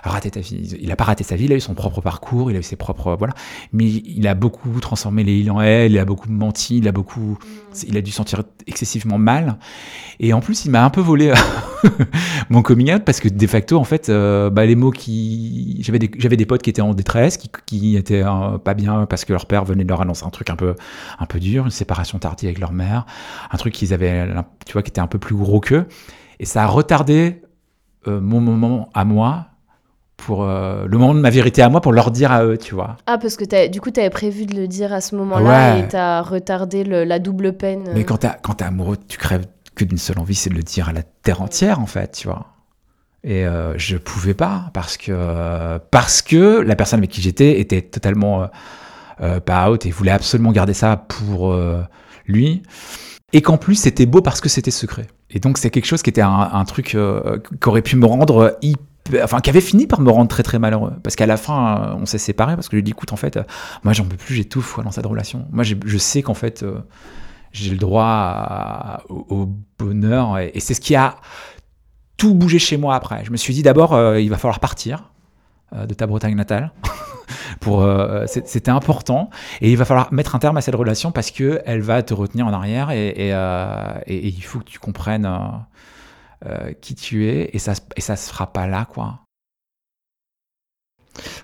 Rater 0.03 0.31
ta 0.31 0.39
vie, 0.39 0.77
il 0.81 0.91
a 0.91 0.95
pas 0.95 1.05
raté 1.05 1.23
sa 1.23 1.35
vie, 1.35 1.45
il 1.45 1.53
a 1.53 1.55
eu 1.55 1.59
son 1.61 1.73
propre 1.73 2.01
parcours, 2.01 2.51
il 2.51 2.57
a 2.57 2.59
eu 2.59 2.63
ses 2.63 2.75
propres. 2.75 3.15
Voilà. 3.17 3.33
Mais 3.73 3.85
il 3.85 4.27
a 4.27 4.33
beaucoup 4.33 4.79
transformé 4.79 5.23
les 5.23 5.37
il 5.37 5.51
en 5.51 5.61
elle, 5.61 5.91
il 5.91 5.99
a 5.99 6.05
beaucoup 6.05 6.29
menti, 6.29 6.77
il 6.77 6.87
a 6.87 6.91
beaucoup. 6.91 7.37
Il 7.87 7.97
a 7.97 8.01
dû 8.01 8.11
se 8.11 8.17
sentir 8.17 8.43
excessivement 8.67 9.17
mal. 9.17 9.57
Et 10.19 10.33
en 10.33 10.41
plus, 10.41 10.65
il 10.65 10.71
m'a 10.71 10.83
un 10.83 10.89
peu 10.89 11.01
volé 11.01 11.33
mon 12.49 12.61
coming 12.61 12.93
out 12.93 13.03
parce 13.05 13.19
que 13.19 13.29
de 13.29 13.47
facto, 13.47 13.77
en 13.77 13.83
fait, 13.83 14.09
euh, 14.09 14.49
bah, 14.49 14.65
les 14.65 14.75
mots 14.75 14.91
qui. 14.91 15.77
J'avais 15.81 15.99
des, 15.99 16.11
j'avais 16.17 16.37
des 16.37 16.45
potes 16.45 16.61
qui 16.61 16.69
étaient 16.69 16.81
en 16.81 16.93
détresse, 16.93 17.37
qui, 17.37 17.49
qui 17.65 17.95
étaient 17.95 18.23
euh, 18.23 18.57
pas 18.57 18.73
bien 18.73 19.05
parce 19.05 19.25
que 19.25 19.33
leur 19.33 19.45
père 19.45 19.65
venait 19.65 19.83
de 19.83 19.89
leur 19.89 20.01
annoncer 20.01 20.25
un 20.25 20.29
truc 20.29 20.49
un 20.49 20.55
peu, 20.55 20.75
un 21.19 21.25
peu 21.25 21.39
dur, 21.39 21.65
une 21.65 21.71
séparation 21.71 22.19
tardive 22.19 22.47
avec 22.47 22.59
leur 22.59 22.71
mère, 22.71 23.05
un 23.51 23.57
truc 23.57 23.73
qu'ils 23.73 23.93
avaient, 23.93 24.27
tu 24.65 24.73
vois, 24.73 24.83
qui 24.83 24.89
était 24.89 25.01
un 25.01 25.07
peu 25.07 25.19
plus 25.19 25.35
gros 25.35 25.59
qu'eux. 25.59 25.87
Et 26.39 26.45
ça 26.45 26.63
a 26.63 26.67
retardé 26.67 27.41
euh, 28.07 28.21
mon 28.21 28.39
moment 28.39 28.89
à 28.93 29.03
moi 29.03 29.48
pour 30.25 30.43
euh, 30.43 30.85
le 30.85 30.97
moment 30.97 31.13
de 31.13 31.19
ma 31.19 31.29
vérité 31.29 31.61
à 31.61 31.69
moi 31.69 31.81
pour 31.81 31.91
leur 31.93 32.11
dire 32.11 32.31
à 32.31 32.43
eux, 32.45 32.57
tu 32.57 32.75
vois. 32.75 32.97
Ah, 33.07 33.17
parce 33.17 33.35
que 33.35 33.45
t'as- 33.45 33.67
du 33.67 33.81
coup, 33.81 33.91
t'avais 33.91 34.09
prévu 34.09 34.45
de 34.45 34.55
le 34.55 34.67
dire 34.67 34.93
à 34.93 35.01
ce 35.01 35.15
moment-là 35.15 35.75
Ouais. 35.75 35.79
et 35.81 35.87
t'as 35.87 36.21
retardé 36.21 36.83
le- 36.83 37.03
la 37.03 37.19
double 37.19 37.53
peine. 37.53 37.89
Mais 37.93 38.03
quand 38.03 38.17
t'es 38.17 38.63
amoureux, 38.63 38.97
tu 39.07 39.17
crèves 39.17 39.45
que 39.75 39.83
d'une 39.85 39.97
seule 39.97 40.19
envie, 40.19 40.35
c'est 40.35 40.49
de 40.49 40.55
le 40.55 40.63
dire 40.63 40.89
à 40.89 40.93
la 40.93 41.03
terre 41.03 41.41
entière, 41.41 41.79
en 41.79 41.85
fait, 41.85 42.11
tu 42.19 42.27
vois. 42.27 42.47
Et 43.23 43.45
euh, 43.45 43.77
je 43.77 43.97
pouvais 43.97 44.33
pas 44.33 44.69
parce 44.73 44.95
que 44.97 45.77
parce 45.91 46.21
que 46.21 46.61
la 46.61 46.75
personne 46.77 46.99
avec 46.99 47.09
qui 47.11 47.21
j'étais 47.21 47.59
était 47.59 47.81
totalement 47.81 48.43
euh, 48.43 48.47
euh, 49.21 49.39
pas 49.41 49.69
out 49.69 49.85
et 49.85 49.91
voulait 49.91 50.11
absolument 50.11 50.51
garder 50.53 50.73
ça 50.73 50.95
pour 50.95 51.51
euh, 51.51 51.81
lui. 52.27 52.63
Et 53.33 53.41
qu'en 53.41 53.57
plus 53.57 53.75
c'était 53.75 54.05
beau 54.05 54.21
parce 54.21 54.39
que 54.39 54.47
c'était 54.49 54.71
secret. 54.71 55.07
Et 55.31 55.39
donc 55.39 55.57
c'est 55.57 55.69
quelque 55.69 55.85
chose 55.85 56.01
qui 56.01 56.09
était 56.09 56.21
un, 56.21 56.49
un 56.53 56.63
truc 56.65 56.95
euh, 56.95 57.37
qui 57.61 57.67
aurait 57.69 57.81
pu 57.81 57.97
me 57.97 58.05
rendre 58.05 58.57
hyper 58.61 58.83
enfin 59.23 59.39
qui 59.39 59.49
avait 59.49 59.61
fini 59.61 59.87
par 59.87 60.01
me 60.01 60.09
rendre 60.09 60.29
très 60.29 60.43
très 60.43 60.59
malheureux. 60.59 60.93
Parce 61.03 61.15
qu'à 61.15 61.25
la 61.25 61.37
fin 61.37 61.95
on 61.99 62.05
s'est 62.05 62.17
séparés 62.17 62.55
parce 62.55 62.67
que 62.67 62.73
je 62.73 62.77
lui 62.77 62.81
ai 62.81 62.83
dit 62.83 62.91
écoute 62.91 63.13
en 63.13 63.17
fait 63.17 63.37
euh, 63.37 63.43
moi 63.83 63.93
j'en 63.93 64.05
peux 64.05 64.17
plus 64.17 64.45
foi 64.61 64.83
dans 64.83 64.91
cette 64.91 65.05
relation. 65.05 65.47
Moi 65.51 65.63
je 65.63 65.97
sais 65.97 66.21
qu'en 66.21 66.33
fait 66.33 66.63
euh, 66.63 66.79
j'ai 67.51 67.71
le 67.71 67.77
droit 67.77 69.03
au, 69.09 69.49
bonheur 69.77 70.37
et, 70.39 70.59
c'est 70.59 70.73
ce 70.73 70.81
qui 70.81 70.95
a 70.95 71.15
tout 72.17 72.33
bougé 72.33 72.59
chez 72.59 72.77
moi 72.77 72.95
après. 72.95 73.23
Je 73.25 73.31
me 73.31 73.37
suis 73.37 73.53
dit 73.53 73.63
d'abord 73.63 73.93
euh, 73.93 74.19
il 74.19 74.29
va 74.29 74.37
falloir 74.37 74.59
partir 74.59 75.11
de 75.75 75.93
ta 75.93 76.07
Bretagne 76.07 76.35
natale. 76.35 76.71
C'était 78.25 78.71
important. 78.71 79.29
Et 79.61 79.71
il 79.71 79.77
va 79.77 79.85
falloir 79.85 80.11
mettre 80.11 80.33
un 80.33 80.39
terme 80.39 80.57
à 80.57 80.61
cette 80.61 80.73
relation 80.73 81.11
parce 81.11 81.29
que 81.29 81.61
elle 81.65 81.81
va 81.81 82.01
te 82.01 82.13
retenir 82.13 82.47
en 82.47 82.53
arrière 82.53 82.89
et, 82.89 83.29
il 84.07 84.43
faut 84.43 84.59
que 84.59 84.65
tu 84.65 84.79
comprennes 84.79 85.29
euh, 86.45 86.73
qui 86.73 86.95
tu 86.95 87.27
es 87.27 87.49
et 87.53 87.59
ça, 87.59 87.73
et 87.95 88.01
ça 88.01 88.15
se 88.15 88.29
fera 88.29 88.51
pas 88.53 88.67
là, 88.67 88.85
quoi. 88.85 89.21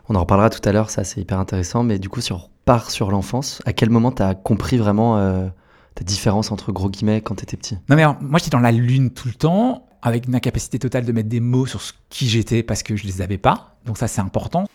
On 0.07 0.15
en 0.15 0.21
reparlera 0.21 0.49
tout 0.49 0.67
à 0.67 0.71
l'heure, 0.71 0.89
ça 0.89 1.03
c'est 1.03 1.19
hyper 1.19 1.39
intéressant. 1.39 1.83
Mais 1.83 1.99
du 1.99 2.09
coup, 2.09 2.21
si 2.21 2.31
on 2.31 2.37
repart 2.37 2.89
sur 2.89 3.11
l'enfance, 3.11 3.61
à 3.65 3.73
quel 3.73 3.89
moment 3.89 4.11
tu 4.11 4.23
as 4.23 4.33
compris 4.35 4.77
vraiment 4.77 5.49
ta 5.95 6.03
différence 6.03 6.51
entre 6.51 6.71
gros 6.71 6.89
guillemets 6.89 7.21
quand 7.21 7.35
tu 7.35 7.43
étais 7.43 7.57
petit? 7.57 7.77
Non, 7.89 7.95
mais 7.97 8.05
moi 8.21 8.39
j'étais 8.39 8.51
dans 8.51 8.59
la 8.59 8.71
lune 8.71 9.09
tout 9.11 9.27
le 9.27 9.33
temps 9.33 9.85
avec 10.05 10.27
une 10.27 10.35
incapacité 10.35 10.77
totale 10.77 11.03
de 11.03 11.11
mettre 11.11 11.29
des 11.29 11.39
mots 11.39 11.65
sur 11.65 11.81
ce 11.81 11.91
qui 12.09 12.29
j'étais 12.29 12.61
parce 12.61 12.83
que 12.83 12.95
je 12.95 13.05
les 13.05 13.21
avais 13.21 13.39
pas. 13.39 13.75
Donc 13.85 13.97
ça, 13.97 14.07
c'est 14.07 14.21
important. 14.21 14.65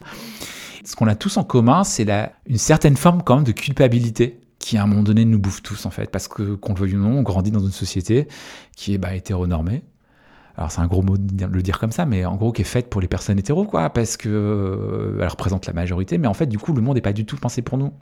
Ce 0.84 0.96
qu'on 0.96 1.06
a 1.06 1.14
tous 1.14 1.36
en 1.36 1.44
commun, 1.44 1.84
c'est 1.84 2.06
une 2.46 2.58
certaine 2.58 2.96
forme 2.96 3.22
quand 3.22 3.36
même 3.36 3.44
de 3.44 3.52
culpabilité 3.52 4.40
qui 4.58 4.76
à 4.76 4.82
un 4.82 4.86
moment 4.86 5.02
donné 5.02 5.24
nous 5.24 5.38
bouffe 5.38 5.62
tous 5.62 5.86
en 5.86 5.90
fait, 5.90 6.10
parce 6.10 6.26
que 6.26 6.54
qu'on 6.56 6.74
le 6.74 6.80
veuille 6.80 6.96
ou 6.96 7.00
non, 7.00 7.18
on 7.18 7.22
grandit 7.22 7.50
dans 7.52 7.60
une 7.60 7.70
société 7.70 8.28
qui 8.76 8.92
est 8.92 8.98
bah, 8.98 9.14
hétéronormée. 9.14 9.82
Alors 10.60 10.70
c'est 10.70 10.82
un 10.82 10.86
gros 10.86 11.00
mot 11.00 11.16
de 11.16 11.46
le 11.46 11.62
dire 11.62 11.78
comme 11.78 11.90
ça, 11.90 12.04
mais 12.04 12.26
en 12.26 12.36
gros 12.36 12.52
qui 12.52 12.60
est 12.60 12.66
faite 12.66 12.90
pour 12.90 13.00
les 13.00 13.08
personnes 13.08 13.38
hétéros, 13.38 13.64
quoi, 13.64 13.88
parce 13.88 14.18
que 14.18 14.28
euh, 14.28 15.18
elle 15.22 15.28
représente 15.28 15.66
la 15.66 15.72
majorité, 15.72 16.18
mais 16.18 16.28
en 16.28 16.34
fait 16.34 16.46
du 16.46 16.58
coup 16.58 16.74
le 16.74 16.82
monde 16.82 16.96
n'est 16.96 17.00
pas 17.00 17.14
du 17.14 17.24
tout 17.24 17.38
pensé 17.38 17.62
pour 17.62 17.78
nous. 17.78 17.94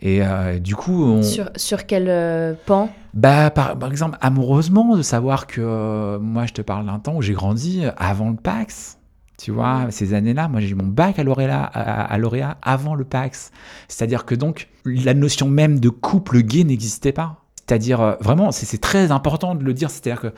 Et 0.00 0.22
euh, 0.22 0.60
du 0.60 0.74
coup, 0.76 1.04
on... 1.04 1.22
sur, 1.22 1.50
sur 1.56 1.84
quel 1.84 2.06
euh, 2.08 2.54
pan? 2.64 2.88
Bah 3.12 3.50
par, 3.50 3.78
par, 3.78 3.90
exemple 3.90 4.16
amoureusement 4.22 4.96
de 4.96 5.02
savoir 5.02 5.46
que 5.46 6.16
moi 6.16 6.46
je 6.46 6.54
te 6.54 6.62
parle 6.62 6.86
d'un 6.86 7.00
temps 7.00 7.16
où 7.16 7.22
j'ai 7.22 7.34
grandi 7.34 7.82
avant 7.98 8.30
le 8.30 8.36
Pax. 8.36 8.96
Tu 9.36 9.50
vois, 9.50 9.88
ces 9.90 10.14
années-là, 10.14 10.48
moi 10.48 10.60
j'ai 10.60 10.70
eu 10.70 10.74
mon 10.74 10.86
bac 10.86 11.18
à 11.18 11.22
lauréat, 11.22 11.62
à, 11.62 12.16
lauréat 12.16 12.56
avant 12.62 12.94
le 12.94 13.04
PAX. 13.04 13.52
C'est-à-dire 13.86 14.24
que 14.24 14.34
donc 14.34 14.68
la 14.84 15.14
notion 15.14 15.48
même 15.48 15.78
de 15.80 15.90
couple 15.90 16.40
gay 16.40 16.64
n'existait 16.64 17.12
pas. 17.12 17.36
C'est-à-dire 17.68 18.00
euh, 18.00 18.14
vraiment, 18.20 18.50
c'est 18.52 18.80
très 18.80 19.12
important 19.12 19.54
de 19.54 19.62
le 19.62 19.74
dire. 19.74 19.90
C'est-à-dire 19.90 20.22
que 20.22 20.26
euh, 20.28 20.30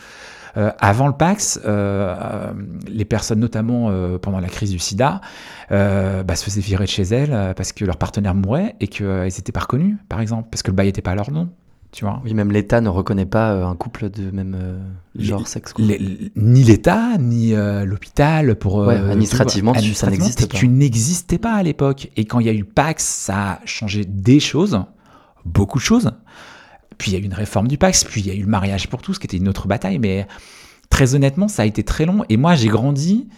avant 0.54 1.07
le 1.07 1.14
Pax, 1.14 1.61
euh, 1.64 2.52
les 2.88 3.04
personnes, 3.04 3.40
notamment 3.40 3.90
pendant 4.19 4.40
la 4.40 4.49
crise 4.49 4.71
du 4.71 4.78
sida, 4.78 5.21
bah, 5.71 6.37
se 6.37 6.45
faisaient 6.45 6.61
virer 6.61 6.85
de 6.85 6.90
chez 6.90 7.02
elles 7.02 7.54
parce 7.57 7.73
que 7.73 7.85
leur 7.85 7.97
partenaire 7.97 8.35
mourait 8.35 8.76
et 8.80 8.88
qu'elles 8.88 9.25
n'étaient 9.25 9.52
pas 9.52 9.61
reconnues, 9.61 9.97
par 10.09 10.21
exemple, 10.21 10.49
parce 10.50 10.62
que 10.62 10.71
le 10.71 10.76
bail 10.76 10.87
n'était 10.87 11.02
pas 11.02 11.12
à 11.12 11.16
leur 11.16 11.30
nom. 11.30 11.49
Tu 11.92 12.04
vois 12.04 12.23
oui, 12.25 12.35
même 12.35 12.52
l'État 12.52 12.80
ne 12.80 12.88
reconnaît 12.88 13.26
pas 13.26 13.52
euh, 13.52 13.66
un 13.66 13.75
couple 13.75 14.11
de 14.11 14.30
même 14.30 14.57
euh, 14.57 14.78
genre, 15.16 15.49
sexe. 15.49 15.75
ni 16.37 16.62
l'État, 16.62 17.19
ni 17.19 17.52
euh, 17.52 17.85
l'hôpital 17.85 18.54
pour. 18.57 18.88
administrativement, 18.88 19.75
ça 19.75 20.09
n'existait 20.09 20.47
pas. 20.47 20.57
Tu 20.57 20.69
n'existais 20.69 21.38
pas 21.38 21.54
à 21.54 21.62
l'époque. 21.62 22.11
Et 22.16 22.26
quand 22.26 22.38
il 22.38 22.47
y 22.47 22.49
a 22.49 22.52
eu 22.52 22.64
Pax, 22.64 23.04
ça 23.04 23.52
a 23.52 23.61
changé 23.64 24.04
des 24.04 24.38
choses, 24.38 24.80
beaucoup 25.45 25.78
de 25.78 25.85
choses. 25.85 26.12
Puis 27.00 27.11
il 27.11 27.14
y 27.14 27.16
a 27.16 27.21
eu 27.21 27.25
une 27.25 27.35
réforme 27.35 27.66
du 27.66 27.78
Pax, 27.78 28.04
puis 28.04 28.21
il 28.21 28.26
y 28.28 28.30
a 28.30 28.35
eu 28.35 28.42
le 28.42 28.49
mariage 28.49 28.88
pour 28.88 29.02
tous, 29.02 29.19
qui 29.19 29.26
était 29.26 29.38
une 29.38 29.49
autre 29.49 29.66
bataille. 29.66 29.99
Mais 29.99 30.28
très 30.90 31.16
honnêtement, 31.16 31.49
ça 31.49 31.62
a 31.62 31.66
été 31.66 31.83
très 31.83 32.07
long. 32.07 32.25
Et 32.28 32.37
moi, 32.37 32.54
j'ai 32.54 32.69
grandi 32.69 33.28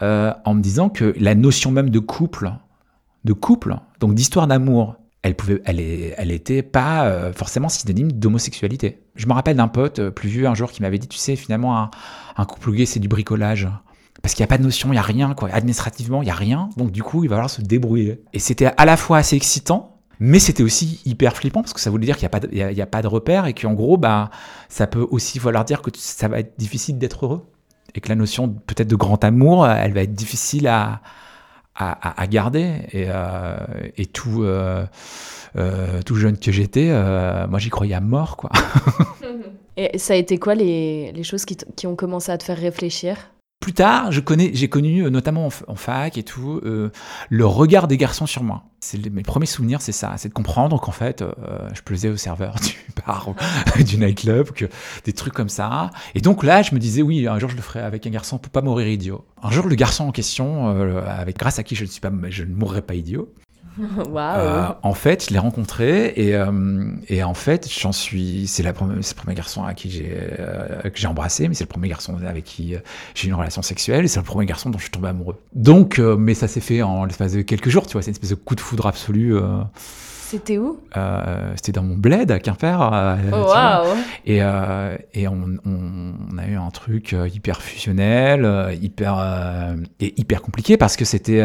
en 0.00 0.54
me 0.54 0.60
disant 0.60 0.90
que 0.90 1.14
la 1.18 1.34
notion 1.34 1.72
même 1.72 1.88
de 1.88 1.98
couple, 1.98 2.52
de 3.24 3.32
couple, 3.32 3.76
donc 3.98 4.14
d'histoire 4.14 4.46
d'amour 4.46 4.96
elle 5.26 5.34
pouvait, 5.34 5.60
elle, 5.64 5.80
elle 5.80 6.30
était 6.30 6.62
pas 6.62 7.06
euh, 7.06 7.32
forcément 7.32 7.68
synonyme 7.68 8.12
d'homosexualité. 8.12 9.00
Je 9.16 9.26
me 9.26 9.32
rappelle 9.32 9.56
d'un 9.56 9.66
pote 9.66 9.98
euh, 9.98 10.10
plus 10.10 10.28
vieux 10.28 10.46
un 10.46 10.54
jour 10.54 10.70
qui 10.70 10.82
m'avait 10.82 10.98
dit, 10.98 11.08
tu 11.08 11.18
sais, 11.18 11.34
finalement, 11.34 11.90
un, 12.36 12.44
couple 12.44 12.70
gay, 12.72 12.86
c'est 12.86 13.00
du 13.00 13.08
bricolage. 13.08 13.68
Parce 14.22 14.34
qu'il 14.34 14.42
n'y 14.42 14.44
a 14.44 14.48
pas 14.48 14.58
de 14.58 14.62
notion, 14.62 14.90
il 14.90 14.92
n'y 14.92 14.98
a 14.98 15.02
rien, 15.02 15.34
quoi. 15.34 15.48
Administrativement, 15.52 16.22
il 16.22 16.26
n'y 16.26 16.30
a 16.30 16.34
rien. 16.34 16.70
Donc, 16.76 16.92
du 16.92 17.02
coup, 17.02 17.24
il 17.24 17.28
va 17.28 17.36
falloir 17.36 17.50
se 17.50 17.60
débrouiller. 17.60 18.22
Et 18.32 18.38
c'était 18.38 18.70
à 18.76 18.84
la 18.84 18.96
fois 18.96 19.18
assez 19.18 19.34
excitant, 19.34 19.95
mais 20.20 20.38
c'était 20.38 20.62
aussi 20.62 21.00
hyper 21.04 21.36
flippant 21.36 21.62
parce 21.62 21.72
que 21.72 21.80
ça 21.80 21.90
voulait 21.90 22.06
dire 22.06 22.16
qu'il 22.16 22.28
n'y 22.52 22.62
a, 22.62 22.72
y 22.72 22.80
a, 22.80 22.86
pas 22.86 23.02
de 23.02 23.06
repère 23.06 23.46
et 23.46 23.54
qu'en 23.54 23.74
gros, 23.74 23.96
bah, 23.96 24.30
ça 24.68 24.86
peut 24.86 25.06
aussi 25.10 25.38
vouloir 25.38 25.64
dire 25.64 25.82
que 25.82 25.90
ça 25.94 26.28
va 26.28 26.40
être 26.40 26.58
difficile 26.58 26.98
d'être 26.98 27.24
heureux. 27.24 27.46
Et 27.94 28.00
que 28.00 28.08
la 28.10 28.14
notion 28.14 28.48
peut-être 28.48 28.88
de 28.88 28.96
grand 28.96 29.24
amour, 29.24 29.66
elle 29.66 29.94
va 29.94 30.02
être 30.02 30.12
difficile 30.12 30.68
à, 30.68 31.00
à, 31.76 32.26
garder. 32.26 32.80
Et, 32.92 33.06
euh, 33.08 33.56
et 33.96 34.06
tout, 34.06 34.42
euh, 34.42 34.84
euh, 35.56 36.02
tout 36.02 36.16
jeune 36.16 36.38
que 36.38 36.52
j'étais, 36.52 36.90
moi 37.48 37.58
j'y 37.58 37.70
croyais 37.70 37.94
à 37.94 38.00
mort, 38.00 38.36
quoi. 38.36 38.50
et 39.76 39.98
ça 39.98 40.14
a 40.14 40.16
été 40.16 40.38
quoi 40.38 40.54
les, 40.54 41.12
les 41.12 41.22
choses 41.22 41.44
qui, 41.44 41.56
qui 41.56 41.86
ont 41.86 41.96
commencé 41.96 42.32
à 42.32 42.38
te 42.38 42.44
faire 42.44 42.58
réfléchir? 42.58 43.30
Plus 43.60 43.72
tard, 43.72 44.12
j'ai 44.12 44.22
connu, 44.68 45.04
euh, 45.04 45.10
notamment 45.10 45.48
en, 45.66 45.74
fac 45.74 46.18
et 46.18 46.22
tout, 46.22 46.60
euh, 46.64 46.90
le 47.30 47.46
regard 47.46 47.88
des 47.88 47.96
garçons 47.96 48.26
sur 48.26 48.42
moi. 48.42 48.64
C'est 48.80 49.10
mes 49.10 49.22
premiers 49.22 49.46
souvenirs, 49.46 49.80
c'est 49.80 49.92
ça, 49.92 50.14
c'est 50.18 50.28
de 50.28 50.34
comprendre 50.34 50.78
qu'en 50.80 50.92
fait, 50.92 51.22
euh, 51.22 51.32
je 51.74 51.80
plaisais 51.80 52.08
au 52.08 52.16
serveur 52.16 52.56
du 52.62 52.76
bar, 53.04 53.34
du 53.84 53.98
nightclub, 53.98 54.50
que 54.52 54.66
des 55.04 55.12
trucs 55.12 55.32
comme 55.32 55.48
ça. 55.48 55.90
Et 56.14 56.20
donc 56.20 56.44
là, 56.44 56.62
je 56.62 56.74
me 56.74 56.78
disais, 56.78 57.02
oui, 57.02 57.26
un 57.26 57.38
jour 57.38 57.50
je 57.50 57.56
le 57.56 57.62
ferai 57.62 57.80
avec 57.80 58.06
un 58.06 58.10
garçon 58.10 58.38
pour 58.38 58.52
pas 58.52 58.60
mourir 58.60 58.86
idiot. 58.86 59.24
Un 59.42 59.50
jour, 59.50 59.66
le 59.66 59.74
garçon 59.74 60.04
en 60.04 60.12
question, 60.12 60.68
avec 61.06 61.38
grâce 61.38 61.58
à 61.58 61.62
qui 61.62 61.74
je 61.74 61.84
ne 61.84 61.90
suis 61.90 62.00
pas, 62.00 62.12
je 62.28 62.44
ne 62.44 62.54
mourrai 62.54 62.82
pas 62.82 62.94
idiot, 62.94 63.32
euh, 64.16 64.68
en 64.82 64.94
fait, 64.94 65.26
je 65.28 65.32
l'ai 65.32 65.38
rencontré 65.38 66.12
et, 66.16 66.34
euh, 66.34 66.90
et, 67.08 67.22
en 67.22 67.34
fait, 67.34 67.68
j'en 67.70 67.92
suis. 67.92 68.46
C'est 68.46 68.62
le 68.62 68.72
premier 68.72 69.34
garçon 69.34 69.64
à 69.64 69.74
qui 69.74 69.90
j'ai 69.90 70.16
euh, 70.38 70.82
que 70.82 70.98
j'ai 70.98 71.06
embrassé, 71.06 71.48
mais 71.48 71.54
c'est 71.54 71.64
le 71.64 71.68
premier 71.68 71.88
garçon 71.88 72.16
avec 72.26 72.44
qui 72.44 72.74
j'ai 73.14 73.26
eu 73.26 73.28
une 73.28 73.34
relation 73.34 73.62
sexuelle 73.62 74.04
et 74.04 74.08
c'est 74.08 74.20
le 74.20 74.24
premier 74.24 74.46
garçon 74.46 74.70
dont 74.70 74.78
je 74.78 74.84
suis 74.84 74.90
tombé 74.90 75.08
amoureux. 75.08 75.36
Donc, 75.54 75.98
mais 75.98 76.34
ça 76.34 76.48
s'est 76.48 76.60
fait 76.60 76.82
en 76.82 77.04
l'espace 77.04 77.32
de 77.32 77.42
quelques 77.42 77.68
jours, 77.68 77.86
tu 77.86 77.92
vois. 77.92 78.02
C'est 78.02 78.10
une 78.10 78.14
espèce 78.14 78.30
de 78.30 78.34
coup 78.36 78.54
de 78.54 78.60
foudre 78.60 78.86
absolu. 78.86 79.36
C'était 80.28 80.58
où? 80.58 80.80
C'était 81.54 81.72
dans 81.72 81.82
mon 81.82 81.96
bled 81.96 82.30
à 82.30 82.38
Quimper. 82.38 82.78
Oh, 83.32 83.94
et, 84.24 84.38
et 84.38 85.28
on, 85.28 85.56
on, 85.64 86.38
a 86.38 86.46
eu 86.46 86.56
un 86.56 86.70
truc 86.70 87.14
hyper 87.32 87.62
fusionnel, 87.62 88.76
hyper 88.80 89.76
et 90.00 90.18
hyper 90.18 90.42
compliqué 90.42 90.76
parce 90.76 90.96
que 90.96 91.04
c'était 91.04 91.44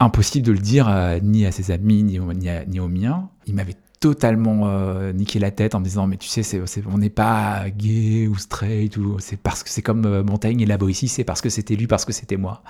impossible 0.00 0.46
de 0.46 0.52
le 0.52 0.58
dire 0.58 0.88
euh, 0.88 1.20
ni 1.22 1.46
à 1.46 1.52
ses 1.52 1.70
amis, 1.70 2.02
ni, 2.02 2.18
au, 2.18 2.32
ni, 2.32 2.80
aux 2.80 2.88
miens. 2.88 3.28
Il 3.46 3.54
m'avait 3.54 3.76
totalement 4.00 4.62
euh, 4.64 5.12
niqué 5.12 5.38
la 5.38 5.50
tête 5.50 5.74
en 5.74 5.80
me 5.80 5.84
disant 5.84 6.06
mais 6.06 6.16
tu 6.16 6.26
sais 6.26 6.42
c'est, 6.42 6.62
on 6.90 6.96
n'est 6.96 7.10
pas 7.10 7.64
gay 7.68 8.26
ou 8.28 8.36
straight 8.36 8.96
ou 8.96 9.18
c'est 9.18 9.36
parce 9.36 9.62
que 9.62 9.68
c'est 9.68 9.82
comme 9.82 10.06
euh, 10.06 10.22
Montaigne 10.22 10.62
et 10.62 10.66
là 10.66 10.78
ici 10.88 11.06
c'est 11.06 11.22
parce 11.22 11.42
que 11.42 11.50
c'était 11.50 11.76
lui 11.76 11.86
parce 11.86 12.06
que 12.06 12.12
c'était 12.12 12.38
moi. 12.38 12.62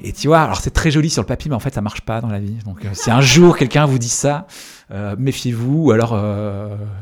Et 0.00 0.12
tu 0.12 0.28
vois 0.28 0.40
alors 0.40 0.60
c'est 0.60 0.70
très 0.70 0.90
joli 0.90 1.10
sur 1.10 1.20
le 1.22 1.26
papier 1.26 1.50
mais 1.50 1.54
en 1.56 1.60
fait 1.60 1.74
ça 1.74 1.82
marche 1.82 2.00
pas 2.00 2.22
dans 2.22 2.30
la 2.30 2.40
vie. 2.40 2.56
Donc 2.64 2.80
si 2.94 3.10
un 3.10 3.20
jour 3.20 3.58
quelqu'un 3.58 3.84
vous 3.84 3.98
dit 3.98 4.08
ça 4.08 4.46
méfiez-vous 4.90 5.88
ou 5.88 5.90
alors 5.90 6.18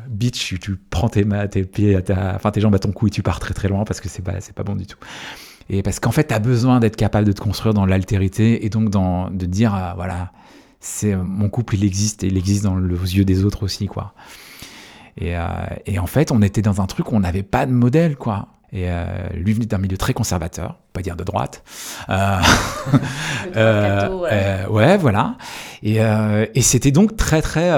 bitch 0.08 0.58
tu, 0.58 0.76
prends 0.90 1.08
tes, 1.08 1.24
tes 1.48 1.62
pieds 1.62 1.96
enfin 2.10 2.50
tes 2.50 2.60
jambes 2.60 2.74
à 2.74 2.80
ton 2.80 2.90
cou 2.90 3.06
et 3.06 3.10
tu 3.10 3.22
pars 3.22 3.38
très 3.38 3.54
très 3.54 3.68
loin 3.68 3.84
parce 3.84 4.00
que 4.00 4.08
c'est 4.08 4.22
pas 4.22 4.40
c'est 4.40 4.56
pas 4.56 4.64
bon 4.64 4.74
du 4.74 4.86
tout 4.86 4.98
et 5.68 5.82
parce 5.82 6.00
qu'en 6.00 6.12
fait, 6.12 6.28
tu 6.28 6.34
as 6.34 6.38
besoin 6.38 6.80
d'être 6.80 6.96
capable 6.96 7.26
de 7.26 7.32
te 7.32 7.40
construire 7.40 7.74
dans 7.74 7.86
l'altérité 7.86 8.64
et 8.64 8.68
donc 8.68 8.90
dans, 8.90 9.30
de 9.30 9.46
dire, 9.46 9.74
euh, 9.74 9.92
voilà, 9.96 10.32
c'est 10.80 11.16
mon 11.16 11.48
couple, 11.48 11.74
il 11.74 11.84
existe 11.84 12.22
et 12.24 12.28
il 12.28 12.36
existe 12.36 12.64
dans 12.64 12.76
le, 12.76 12.94
aux 12.94 13.04
yeux 13.04 13.24
des 13.24 13.44
autres 13.44 13.64
aussi, 13.64 13.86
quoi. 13.86 14.14
Et, 15.18 15.36
euh, 15.36 15.42
et 15.86 15.98
en 15.98 16.06
fait, 16.06 16.30
on 16.30 16.42
était 16.42 16.62
dans 16.62 16.80
un 16.80 16.86
truc 16.86 17.10
où 17.10 17.16
on 17.16 17.20
n'avait 17.20 17.42
pas 17.42 17.66
de 17.66 17.72
modèle, 17.72 18.16
quoi. 18.16 18.48
Et 18.72 18.86
euh, 18.88 19.06
lui 19.32 19.52
venait 19.52 19.66
d'un 19.66 19.78
milieu 19.78 19.96
très 19.96 20.12
conservateur, 20.12 20.76
pas 20.92 21.00
dire 21.00 21.16
de 21.16 21.22
droite. 21.22 21.62
Euh, 22.08 22.38
euh, 23.56 24.66
ouais. 24.68 24.98
voilà. 24.98 25.36
Et, 25.82 25.98
et 26.54 26.62
c'était 26.62 26.90
donc 26.90 27.16
très 27.16 27.42
très. 27.42 27.70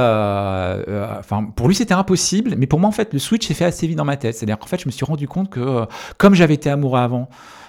Enfin, 1.18 1.44
pour 1.54 1.68
lui 1.68 1.74
c'était 1.74 1.94
impossible, 1.94 2.54
mais 2.56 2.66
pour 2.66 2.80
moi 2.80 2.88
en 2.88 2.92
fait 2.92 3.12
le 3.12 3.18
switch 3.18 3.46
s'est 3.46 3.54
fait 3.54 3.66
assez 3.66 3.86
vite 3.86 3.98
dans 3.98 4.04
ma 4.04 4.16
tête. 4.16 4.34
C'est-à-dire 4.34 4.58
qu'en 4.58 4.66
fait 4.66 4.80
je 4.80 4.86
me 4.86 4.90
suis 4.90 5.04
rendu 5.04 5.28
compte 5.28 5.50
que 5.50 5.86
comme 6.16 6.34
j'avais 6.34 6.54
été 6.54 6.70
amoureux 6.70 6.98
avant, 6.98 7.28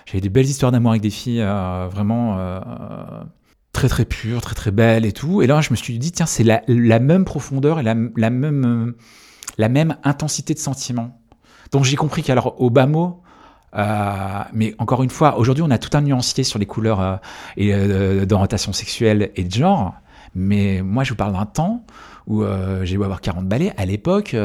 j'avais 0.10 0.22
des 0.22 0.30
belles 0.30 0.46
histoires 0.46 0.72
d'amour 0.72 0.92
avec 0.92 1.04
des 1.04 1.12
filles 1.12 1.42
euh, 1.42 1.88
vraiment 1.92 2.40
euh, 2.40 2.60
très 3.74 3.88
très 3.88 4.06
pures, 4.06 4.42
très 4.42 4.56
très 4.56 4.72
belles 4.72 5.06
et 5.06 5.12
tout. 5.12 5.44
Et 5.44 5.48
là, 5.48 5.62
je 5.62 5.70
me 5.70 5.76
suis 5.76 6.00
dit, 6.00 6.12
tiens, 6.12 6.26
c'est 6.26 6.44
la, 6.44 7.00
même 7.00 7.26
profondeur 7.26 7.80
et 7.80 7.84
la, 7.84 7.94
même, 7.94 8.96
la 9.60 9.70
même 9.70 9.98
intensité 10.04 10.56
de 10.56 10.60
sentiment. 10.60 11.22
Donc 11.72 11.84
j'ai 11.84 11.96
compris 11.96 12.24
qu'alors, 12.24 12.60
au 12.60 12.72
bas 12.72 12.88
mot, 12.88 13.22
euh, 13.76 14.44
mais 14.52 14.74
encore 14.80 15.04
une 15.04 15.12
fois, 15.12 15.38
aujourd'hui, 15.38 15.64
on 15.64 15.70
a 15.70 15.78
tout 15.78 15.96
un 15.96 16.02
nuancier 16.02 16.44
sur 16.44 16.58
les 16.58 16.66
couleurs 16.66 17.20
et 17.56 17.72
d'orientation 18.26 18.74
sexuelle 18.74 19.30
et 19.36 19.44
de 19.44 19.54
genre. 19.54 19.94
Mais 20.34 20.82
moi, 20.82 21.04
je 21.04 21.12
vous 21.12 21.18
parle 21.18 21.34
d'un 21.34 21.46
temps 21.46 21.86
où 22.26 22.44
j'ai 22.82 22.96
eu 22.96 23.04
avoir 23.04 23.22
40 23.22 23.48
balais. 23.48 23.74
À 23.78 23.86
l'époque, 23.86 24.36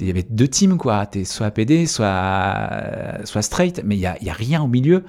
il 0.00 0.06
y 0.06 0.10
avait 0.10 0.26
deux 0.28 0.48
teams, 0.48 0.76
quoi. 0.78 1.06
T'es 1.06 1.24
soit 1.24 1.50
PD, 1.50 1.86
soit, 1.86 3.18
soit 3.24 3.42
straight, 3.42 3.82
mais 3.84 3.96
il 3.96 4.00
n'y 4.00 4.06
a, 4.06 4.14
a 4.14 4.32
rien 4.32 4.62
au 4.62 4.68
milieu. 4.68 5.04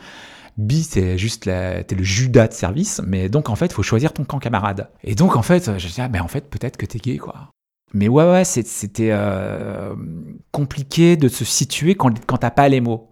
B, 0.57 0.73
c'est 0.87 1.17
juste 1.17 1.43
t'es 1.43 1.95
le 1.95 2.03
Judas 2.03 2.47
de 2.47 2.53
service, 2.53 3.01
mais 3.05 3.27
donc 3.27 3.49
en 3.49 3.55
fait, 3.55 3.67
il 3.67 3.73
faut 3.73 3.83
choisir 3.83 4.13
ton 4.13 4.23
camp 4.23 4.39
camarade. 4.39 4.89
Et 5.03 5.15
donc 5.15 5.35
en 5.35 5.41
fait, 5.41 5.79
je 5.79 5.87
dis, 5.87 6.01
ah, 6.01 6.09
mais 6.09 6.19
en 6.19 6.27
fait, 6.27 6.49
peut-être 6.49 6.77
que 6.77 6.85
t'es 6.85 6.99
gay, 6.99 7.17
quoi. 7.17 7.49
Mais 7.93 8.07
ouais, 8.07 8.23
ouais, 8.23 8.43
c'était 8.43 9.09
euh, 9.11 9.95
compliqué 10.51 11.15
de 11.15 11.27
se 11.27 11.45
situer 11.45 11.95
quand, 11.95 12.11
quand 12.25 12.37
t'as 12.37 12.51
pas 12.51 12.67
les 12.67 12.81
mots. 12.81 13.09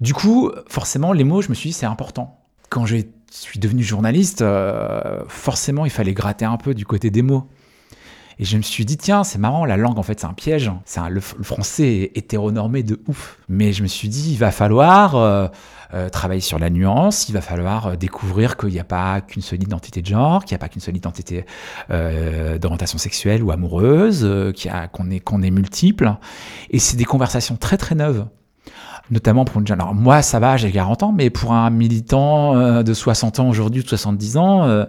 Du 0.00 0.14
coup, 0.14 0.52
forcément, 0.68 1.12
les 1.12 1.24
mots, 1.24 1.40
je 1.42 1.48
me 1.48 1.54
suis 1.54 1.70
dit, 1.70 1.74
c'est 1.74 1.86
important. 1.86 2.38
quand 2.68 2.86
je 2.86 2.98
suis 3.30 3.58
devenu 3.58 3.82
journaliste, 3.82 4.42
euh, 4.42 5.22
forcément, 5.28 5.84
il 5.84 5.90
fallait 5.90 6.12
gratter 6.12 6.44
un 6.44 6.56
peu 6.58 6.74
du 6.74 6.84
côté 6.84 7.10
des 7.10 7.22
mots. 7.22 7.48
Et 8.40 8.44
je 8.44 8.56
me 8.56 8.62
suis 8.62 8.84
dit, 8.84 8.96
tiens, 8.96 9.24
c'est 9.24 9.38
marrant, 9.38 9.64
la 9.64 9.76
langue, 9.76 9.98
en 9.98 10.02
fait, 10.04 10.20
c'est 10.20 10.26
un 10.26 10.32
piège. 10.32 10.70
C'est 10.84 11.00
le, 11.08 11.20
français 11.20 12.10
est 12.14 12.18
hétéronormé 12.18 12.84
de 12.84 13.00
ouf. 13.08 13.38
Mais 13.48 13.72
je 13.72 13.82
me 13.82 13.88
suis 13.88 14.08
dit, 14.08 14.30
il 14.32 14.38
va 14.38 14.52
falloir 14.52 15.16
euh, 15.16 15.48
euh, 15.92 16.08
travailler 16.08 16.40
sur 16.40 16.60
la 16.60 16.70
nuance, 16.70 17.28
il 17.28 17.32
va 17.32 17.40
falloir 17.40 17.88
euh, 17.88 17.96
découvrir 17.96 18.56
qu'il 18.56 18.68
n'y 18.68 18.78
a 18.78 18.84
pas 18.84 19.20
qu'une 19.22 19.42
seule 19.42 19.62
identité 19.62 20.02
de 20.02 20.06
genre, 20.06 20.44
qu'il 20.44 20.54
n'y 20.54 20.56
a 20.56 20.60
pas 20.60 20.68
qu'une 20.68 20.80
seule 20.80 20.96
identité 20.96 21.44
d'orientation 21.90 22.98
sexuelle 22.98 23.42
ou 23.42 23.50
amoureuse, 23.50 24.22
qu'on 24.92 25.10
est, 25.10 25.20
qu'on 25.20 25.42
est 25.42 25.50
multiple. 25.50 26.14
Et 26.70 26.78
c'est 26.78 26.96
des 26.96 27.04
conversations 27.04 27.56
très, 27.56 27.76
très 27.76 27.96
neuves. 27.96 28.26
Notamment 29.10 29.46
pour 29.46 29.58
une 29.58 29.66
jeune. 29.66 29.80
Alors, 29.80 29.94
moi, 29.94 30.20
ça 30.20 30.38
va, 30.38 30.58
j'ai 30.58 30.70
40 30.70 31.02
ans, 31.02 31.12
mais 31.12 31.30
pour 31.30 31.54
un 31.54 31.70
militant 31.70 32.82
de 32.82 32.94
60 32.94 33.40
ans 33.40 33.48
aujourd'hui, 33.48 33.80
ou 33.80 33.84
de 33.84 33.88
70 33.88 34.36
ans, 34.36 34.86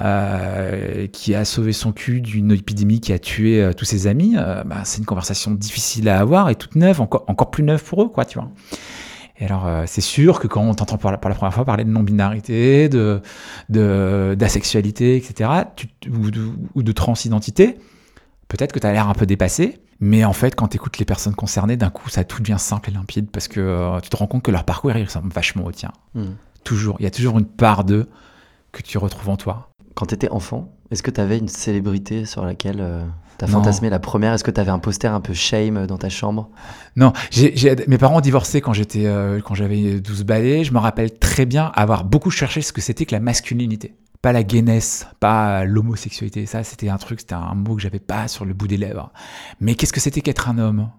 euh, 0.00 1.06
qui 1.06 1.34
a 1.34 1.44
sauvé 1.44 1.72
son 1.72 1.92
cul 1.92 2.20
d'une 2.20 2.52
épidémie 2.52 3.00
qui 3.00 3.12
a 3.12 3.18
tué 3.18 3.62
euh, 3.62 3.72
tous 3.72 3.84
ses 3.84 4.06
amis, 4.06 4.34
euh, 4.36 4.64
bah, 4.64 4.82
c'est 4.84 4.98
une 4.98 5.04
conversation 5.04 5.50
difficile 5.52 6.08
à 6.08 6.18
avoir 6.18 6.50
et 6.50 6.56
toute 6.56 6.74
neuve, 6.74 7.00
encore, 7.00 7.24
encore 7.28 7.50
plus 7.50 7.62
neuve 7.62 7.82
pour 7.82 8.02
eux, 8.02 8.08
quoi, 8.08 8.24
tu 8.24 8.38
vois. 8.38 8.50
Et 9.38 9.46
alors, 9.46 9.66
euh, 9.66 9.84
c'est 9.86 10.00
sûr 10.00 10.38
que 10.38 10.46
quand 10.46 10.62
on 10.62 10.74
t'entend 10.74 10.96
pour 10.96 11.10
la, 11.10 11.18
pour 11.18 11.28
la 11.28 11.34
première 11.34 11.54
fois 11.54 11.64
parler 11.64 11.84
de 11.84 11.90
non-binarité, 11.90 12.88
de, 12.88 13.20
de, 13.68 14.36
d'asexualité, 14.38 15.16
etc., 15.16 15.50
tu, 15.74 15.88
ou, 16.08 16.30
de, 16.30 16.40
ou 16.74 16.82
de 16.82 16.92
transidentité, 16.92 17.76
peut-être 18.48 18.72
que 18.72 18.78
tu 18.78 18.86
as 18.86 18.92
l'air 18.92 19.08
un 19.08 19.14
peu 19.14 19.26
dépassé, 19.26 19.80
mais 20.00 20.24
en 20.24 20.32
fait, 20.32 20.54
quand 20.54 20.68
tu 20.68 20.76
écoutes 20.76 20.98
les 20.98 21.04
personnes 21.04 21.34
concernées, 21.34 21.76
d'un 21.76 21.90
coup, 21.90 22.08
ça 22.08 22.22
tout 22.24 22.40
devient 22.40 22.58
simple 22.58 22.90
et 22.90 22.92
limpide 22.92 23.30
parce 23.30 23.48
que 23.48 23.60
euh, 23.60 24.00
tu 24.00 24.10
te 24.10 24.16
rends 24.16 24.26
compte 24.26 24.42
que 24.42 24.50
leur 24.50 24.64
parcours, 24.64 24.92
il 24.92 25.04
ressemble 25.04 25.32
vachement 25.32 25.64
au 25.64 25.72
tien. 25.72 25.90
Hmm. 26.14 26.34
Toujours. 26.62 26.96
Il 27.00 27.04
y 27.04 27.06
a 27.06 27.10
toujours 27.10 27.38
une 27.38 27.46
part 27.46 27.84
d'eux 27.84 28.08
que 28.72 28.82
tu 28.82 28.98
retrouves 28.98 29.28
en 29.28 29.36
toi. 29.36 29.73
Quand 29.94 30.06
tu 30.06 30.14
étais 30.14 30.28
enfant, 30.30 30.72
est-ce 30.90 31.02
que 31.02 31.10
tu 31.10 31.20
avais 31.20 31.38
une 31.38 31.48
célébrité 31.48 32.24
sur 32.24 32.44
laquelle 32.44 32.80
euh, 32.80 33.04
tu 33.38 33.44
as 33.44 33.48
Non. 33.48 33.54
fantasmé 33.54 33.90
la 33.90 33.98
première? 34.00 34.32
Est-ce 34.32 34.42
que 34.44 34.50
tu 34.50 34.60
avais 34.60 34.70
un 34.70 34.78
poster 34.80 35.12
un 35.12 35.20
peu 35.20 35.32
shame 35.34 35.86
dans 35.86 35.98
ta 35.98 36.08
chambre? 36.08 36.50
Non, 36.96 37.12
mes 37.86 37.98
parents 37.98 38.16
ont 38.16 38.20
divorcé 38.20 38.60
quand 38.60 38.72
j'étais, 38.72 39.06
euh, 39.06 39.40
quand 39.40 39.54
j'avais 39.54 40.00
12 40.00 40.24
balais. 40.24 40.64
Je 40.64 40.72
me 40.72 40.78
rappelle 40.78 41.16
très 41.18 41.46
bien 41.46 41.70
avoir 41.74 42.04
beaucoup 42.04 42.30
cherché 42.30 42.60
ce 42.60 42.72
que 42.72 42.80
c'était 42.80 43.06
que 43.06 43.14
la 43.14 43.20
masculinité. 43.20 43.94
Pas 44.20 44.32
la 44.32 44.42
gayness, 44.42 45.06
pas 45.20 45.64
l'homosexualité. 45.64 46.46
Ça, 46.46 46.64
c'était 46.64 46.88
un 46.88 46.96
truc, 46.96 47.20
c'était 47.20 47.34
un 47.34 47.54
mot 47.54 47.76
que 47.76 47.82
j'avais 47.82 47.98
pas 48.00 48.26
sur 48.26 48.44
le 48.44 48.54
bout 48.54 48.66
des 48.66 48.78
lèvres. 48.78 49.12
Mais 49.60 49.74
qu'est-ce 49.74 49.92
que 49.92 50.00
c'était 50.00 50.22
qu'être 50.22 50.48
un 50.48 50.58
homme? 50.58 50.90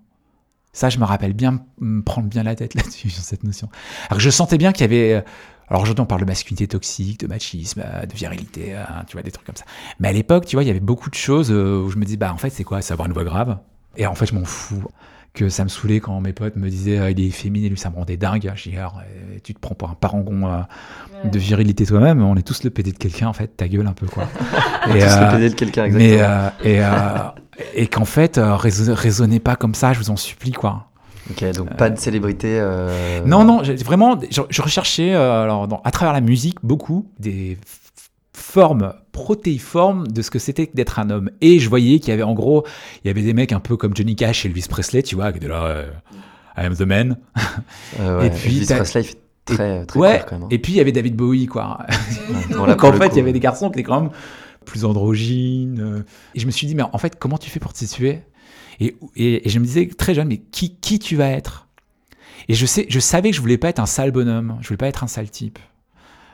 Ça, 0.73 0.89
je 0.89 0.99
me 0.99 1.05
rappelle 1.05 1.33
bien 1.33 1.61
me 1.79 2.01
prendre 2.01 2.27
bien 2.27 2.43
la 2.43 2.53
tête 2.55 2.73
là-dessus, 2.75 3.09
sur 3.09 3.23
cette 3.23 3.43
notion. 3.43 3.67
Alors 4.09 4.17
que 4.17 4.23
je 4.23 4.29
sentais 4.29 4.57
bien 4.57 4.71
qu'il 4.71 4.83
y 4.83 4.85
avait. 4.85 5.25
Alors 5.69 5.81
aujourd'hui, 5.81 6.01
on 6.01 6.05
parle 6.05 6.21
de 6.21 6.25
masculinité 6.27 6.67
toxique, 6.67 7.19
de 7.21 7.27
machisme, 7.27 7.81
euh, 7.85 8.05
de 8.05 8.13
virilité, 8.13 8.75
euh, 8.75 8.83
tu 9.07 9.13
vois, 9.13 9.23
des 9.23 9.31
trucs 9.31 9.45
comme 9.47 9.55
ça. 9.55 9.65
Mais 9.99 10.09
à 10.09 10.11
l'époque, 10.13 10.45
tu 10.45 10.55
vois, 10.55 10.63
il 10.63 10.67
y 10.67 10.69
avait 10.69 10.79
beaucoup 10.79 11.09
de 11.09 11.15
choses 11.15 11.51
euh, 11.51 11.81
où 11.81 11.89
je 11.89 11.97
me 11.97 12.05
dis, 12.05 12.17
bah 12.17 12.31
en 12.33 12.37
fait, 12.37 12.49
c'est 12.51 12.63
quoi? 12.63 12.81
C'est 12.81 12.93
avoir 12.93 13.07
une 13.07 13.13
voix 13.13 13.23
grave. 13.23 13.57
Et 13.97 14.05
en 14.05 14.13
fait, 14.15 14.25
je 14.27 14.35
m'en 14.35 14.45
fous. 14.45 14.83
Que 15.33 15.49
ça 15.49 15.65
me 15.65 15.69
saoulait 15.69 15.99
quand 15.99 16.21
mes 16.21 16.31
potes 16.31 16.55
me 16.55 16.69
disaient, 16.69 16.97
euh, 16.97 17.11
il 17.11 17.19
est 17.19 17.29
féminin, 17.29 17.67
lui, 17.67 17.77
ça 17.77 17.89
me 17.89 17.95
rendait 17.95 18.15
dingue. 18.15 18.49
Je 18.55 18.69
dis, 18.69 18.77
alors, 18.77 19.01
tu 19.43 19.53
te 19.53 19.59
prends 19.59 19.75
pour 19.75 19.89
un 19.89 19.93
parangon 19.95 20.47
euh, 20.47 20.59
de 21.29 21.37
virilité 21.39 21.85
toi-même. 21.85 22.21
On 22.23 22.37
est 22.37 22.41
tous 22.47 22.63
le 22.63 22.69
PD 22.69 22.93
de 22.93 22.97
quelqu'un, 22.97 23.27
en 23.27 23.33
fait, 23.33 23.47
ta 23.57 23.67
gueule 23.67 23.85
un 23.87 23.91
peu, 23.91 24.05
quoi. 24.07 24.27
Tous 24.85 24.93
le 24.93 25.31
PD 25.31 25.49
de 25.49 25.55
quelqu'un, 25.55 25.85
exactement. 25.85 26.15
mais 26.15 26.21
euh, 26.21 26.49
et, 26.63 26.79
euh, 26.85 27.17
et 27.73 27.87
qu'en 27.87 28.05
fait, 28.05 28.37
euh, 28.37 28.55
raison- 28.55 28.93
raisonnez 28.93 29.39
pas 29.41 29.57
comme 29.57 29.75
ça, 29.75 29.91
je 29.91 29.99
vous 29.99 30.09
en 30.09 30.15
supplie, 30.15 30.53
quoi. 30.53 30.87
Ok, 31.31 31.43
donc 31.53 31.75
pas 31.75 31.89
de 31.89 31.97
célébrité. 31.97 32.59
euh, 32.59 33.21
Non, 33.25 33.43
non, 33.43 33.61
vraiment, 33.83 34.19
je, 34.29 34.41
je 34.49 34.61
recherchais, 34.61 35.13
euh, 35.13 35.43
alors, 35.43 35.67
dans- 35.67 35.81
à 35.83 35.91
travers 35.91 36.13
la 36.13 36.21
musique, 36.21 36.57
beaucoup 36.63 37.07
des 37.19 37.57
formes 38.33 38.93
protéiformes 39.11 40.07
de 40.07 40.21
ce 40.21 40.29
que 40.29 40.39
c'était 40.39 40.69
d'être 40.73 40.99
un 40.99 41.09
homme. 41.09 41.29
Et 41.41 41.59
je 41.59 41.67
voyais 41.69 41.99
qu'il 41.99 42.09
y 42.09 42.11
avait, 42.11 42.23
en 42.23 42.33
gros, 42.33 42.65
il 43.03 43.07
y 43.07 43.09
avait 43.09 43.21
des 43.21 43.33
mecs 43.33 43.53
un 43.53 43.59
peu 43.59 43.75
comme 43.77 43.95
Johnny 43.95 44.15
Cash 44.15 44.45
et 44.45 44.49
Elvis 44.49 44.65
Presley, 44.69 45.03
tu 45.03 45.15
vois, 45.15 45.31
qui 45.31 45.37
étaient 45.37 45.47
là, 45.47 45.63
euh, 45.63 45.85
I 46.57 46.65
am 46.65 46.75
the 46.75 46.81
man. 46.81 47.17
Euh, 47.99 48.19
ouais, 48.19 48.27
Et 48.27 48.29
puis, 48.29 48.57
Elvis 48.57 48.65
Presley, 48.75 49.03
fait 49.03 49.17
très, 49.45 49.85
très 49.85 49.99
ouais, 49.99 50.23
quand 50.27 50.35
même. 50.35 50.43
hein. 50.43 50.47
et 50.51 50.59
puis 50.59 50.73
il 50.73 50.75
y 50.75 50.79
avait 50.79 50.91
David 50.91 51.15
Bowie, 51.15 51.47
quoi. 51.47 51.79
Ouais, 52.29 52.55
Donc 52.67 52.83
en 52.83 52.93
fait, 52.93 53.07
il 53.13 53.17
y 53.17 53.19
avait 53.21 53.33
des 53.33 53.39
garçons 53.39 53.69
qui 53.69 53.79
étaient 53.79 53.87
quand 53.87 54.01
même 54.01 54.09
plus 54.65 54.85
androgynes. 54.85 56.03
Et 56.33 56.39
je 56.39 56.45
me 56.45 56.51
suis 56.51 56.67
dit, 56.67 56.75
mais 56.75 56.83
en 56.83 56.97
fait, 56.97 57.17
comment 57.17 57.37
tu 57.37 57.49
fais 57.49 57.59
pour 57.59 57.73
te 57.73 57.77
situer? 57.79 58.21
Et, 58.79 58.95
je 59.45 59.59
me 59.59 59.65
disais 59.65 59.87
très 59.87 60.13
jeune, 60.13 60.27
mais 60.27 60.37
qui, 60.37 60.99
tu 60.99 61.15
vas 61.15 61.29
être? 61.29 61.67
Et 62.47 62.53
je, 62.53 62.65
sais, 62.65 62.85
je 62.89 62.99
savais 62.99 63.31
que 63.31 63.35
je 63.35 63.41
voulais 63.41 63.57
pas 63.57 63.69
être 63.69 63.79
un 63.79 63.85
sale 63.85 64.11
bonhomme, 64.11 64.57
je 64.61 64.67
voulais 64.67 64.77
pas 64.77 64.87
être 64.87 65.03
un 65.03 65.07
sale 65.07 65.29
type. 65.29 65.59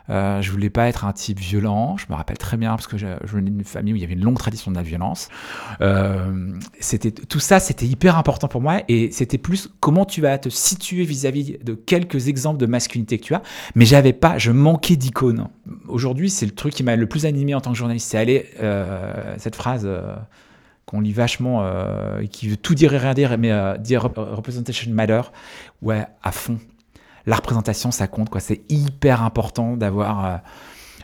Euh, 0.10 0.41
je 0.41 0.51
voulais 0.51 0.69
pas 0.69 0.88
être 0.88 1.06
un 1.06 1.13
type 1.13 1.39
violent. 1.39 1.95
Je 1.97 2.06
me 2.10 2.15
rappelle 2.15 2.38
très 2.38 2.58
bien 2.58 2.71
parce 2.71 2.88
que 2.88 2.97
je, 2.97 3.08
venais 3.23 3.49
d'une 3.49 3.63
famille 3.63 3.93
où 3.93 3.95
il 3.95 4.01
y 4.01 4.06
avait 4.06 4.13
une 4.13 4.23
longue 4.23 4.38
tradition 4.38 4.71
de 4.71 4.75
la 4.75 4.82
violence. 4.82 5.30
Euh, 5.82 6.58
c'était 6.80 7.12
tout 7.12 7.39
ça, 7.39 7.60
c'était 7.60 7.86
hyper 7.86 8.17
important 8.17 8.47
pour 8.47 8.62
moi 8.62 8.82
et 8.88 9.12
c'était 9.12 9.38
plus 9.38 9.69
comment 9.80 10.06
tu 10.06 10.21
vas 10.21 10.38
te 10.38 10.49
situer 10.49 11.04
vis-à-vis 11.06 11.58
de 11.63 11.73
quelques 11.73 12.27
exemples 12.27 12.60
de 12.60 12.65
masculinité 12.65 13.19
que 13.19 13.23
tu 13.23 13.34
as. 13.34 13.41
Mais 13.75 13.86
j'avais 13.86 14.13
pas, 14.13 14.38
je 14.38 14.51
manquais 14.51 14.95
d'icônes. 14.95 15.47
Aujourd'hui, 15.88 16.30
c'est 16.30 16.45
le 16.45 16.54
truc 16.54 16.73
qui 16.73 16.84
m'a 16.84 16.95
le 16.95 17.08
plus 17.08 17.25
animé 17.25 17.54
en 17.54 17.62
tant 17.62 17.71
que 17.71 17.77
journaliste. 17.77 18.10
C'est 18.10 18.17
aller 18.17 18.47
euh, 18.62 19.36
cette 19.38 19.56
phrase. 19.56 19.88
Euh, 20.91 20.97
qu'on 20.97 21.01
lit 21.01 21.13
vachement, 21.13 21.62
euh, 21.63 22.25
qui 22.27 22.47
veut 22.49 22.58
tout 22.58 22.75
dire 22.75 22.93
et 22.93 22.97
rien 22.97 23.13
dire, 23.13 23.38
mais 23.38 23.51
euh, 23.51 23.77
dire 23.77 24.04
rep- 24.04 24.17
representation 24.17 24.91
matter, 24.91 25.21
ouais, 25.82 26.06
à 26.23 26.32
fond. 26.32 26.58
La 27.25 27.36
représentation, 27.36 27.91
ça 27.91 28.08
compte, 28.08 28.30
quoi. 28.30 28.41
C'est 28.41 28.62
hyper 28.69 29.21
important 29.23 29.77
d'avoir 29.77 30.25
euh, 30.25 30.38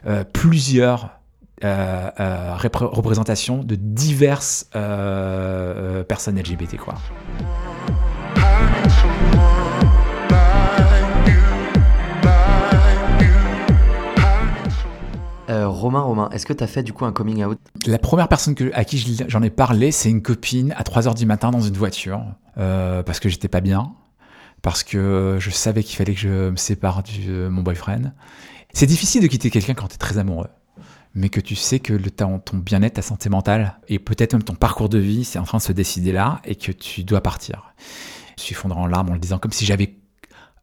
euh, 0.08 0.24
plusieurs 0.24 1.10
euh, 1.64 2.10
euh, 2.20 2.56
repré- 2.58 2.86
représentations 2.86 3.64
de 3.64 3.76
diverses 3.76 4.68
euh, 4.76 6.00
euh, 6.00 6.04
personnes 6.04 6.38
LGBT, 6.40 6.78
quoi. 6.78 6.96
Euh, 15.50 15.68
Romain, 15.68 16.02
Romain, 16.02 16.30
est-ce 16.32 16.46
que 16.46 16.54
tu 16.54 16.64
as 16.64 16.68
fait 16.68 16.84
du 16.84 16.92
coup 16.94 17.06
un 17.06 17.14
coming 17.14 17.44
out? 17.46 17.58
La 17.86 17.98
première 18.00 18.28
personne 18.28 18.54
à 18.74 18.84
qui 18.84 18.98
je- 18.98 19.24
j'en 19.28 19.42
ai 19.42 19.50
parlé, 19.50 19.92
c'est 19.92 20.10
une 20.10 20.22
copine 20.22 20.74
à 20.78 20.84
3h 20.84 21.16
du 21.16 21.26
matin 21.26 21.52
dans 21.52 21.62
une 21.62 21.76
voiture, 21.78 22.22
euh, 22.58 23.02
parce 23.04 23.20
que 23.22 23.30
j'étais 23.30 23.48
pas 23.48 23.62
bien, 23.62 23.94
parce 24.62 24.84
que 24.84 25.38
je 25.40 25.50
savais 25.50 25.84
qu'il 25.84 25.96
fallait 25.96 26.14
que 26.14 26.20
je 26.20 26.50
me 26.50 26.56
sépare 26.58 27.02
de 27.04 27.48
mon 27.48 27.62
boyfriend. 27.62 28.12
C'est 28.74 28.88
difficile 28.88 29.22
de 29.22 29.28
quitter 29.28 29.50
quelqu'un 29.50 29.74
quand 29.74 29.88
tu 29.88 29.96
es 29.96 29.98
très 29.98 30.18
amoureux, 30.18 30.50
mais 31.16 31.30
que 31.30 31.40
tu 31.40 31.56
sais 31.56 31.80
que 31.80 31.94
le, 31.94 32.12
ton, 32.12 32.40
ton 32.40 32.58
bien-être, 32.58 32.96
ta 32.96 33.02
santé 33.02 33.30
mentale, 33.30 33.78
et 33.88 34.00
peut-être 34.00 34.34
même 34.34 34.44
ton 34.44 34.56
parcours 34.56 34.90
de 34.90 34.98
vie, 35.00 35.24
c'est 35.24 35.40
en 35.40 35.44
train 35.44 35.60
de 35.60 35.64
se 35.64 35.72
décider 35.72 36.12
là, 36.12 36.42
et 36.44 36.56
que 36.56 36.74
tu 36.74 37.06
dois 37.06 37.22
partir. 37.22 37.74
Je 38.38 38.44
suis 38.44 38.54
fondre 38.54 38.78
en 38.78 38.86
larmes 38.86 39.10
en 39.10 39.14
le 39.14 39.20
disant, 39.20 39.40
comme 39.40 39.52
si 39.54 39.66
j'avais 39.66 39.96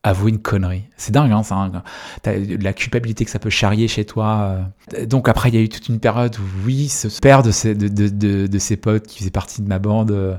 avoué 0.04 0.30
une 0.30 0.38
connerie. 0.40 0.84
C'est 0.96 1.12
dingue, 1.12 1.32
hein, 1.32 1.42
ça, 1.42 1.56
hein. 1.56 1.82
T'as 2.22 2.34
la 2.38 2.72
culpabilité 2.72 3.24
que 3.24 3.30
ça 3.30 3.38
peut 3.40 3.50
charrier 3.50 3.88
chez 3.88 4.04
toi. 4.04 4.58
euh. 4.98 5.06
Donc 5.06 5.28
après, 5.28 5.48
il 5.48 5.54
y 5.54 5.58
a 5.58 5.62
eu 5.62 5.68
toute 5.68 5.88
une 5.88 5.98
période 5.98 6.36
où, 6.38 6.42
oui, 6.66 6.88
ce 6.88 7.08
père 7.20 7.42
de 7.42 7.50
ses, 7.50 7.74
de, 7.74 7.88
de, 7.88 8.08
de, 8.08 8.46
de 8.46 8.58
ses 8.58 8.76
potes 8.76 9.06
qui 9.06 9.18
faisait 9.18 9.30
partie 9.30 9.62
de 9.62 9.66
ma 9.68 9.78
bande 9.78 10.10
euh, 10.12 10.36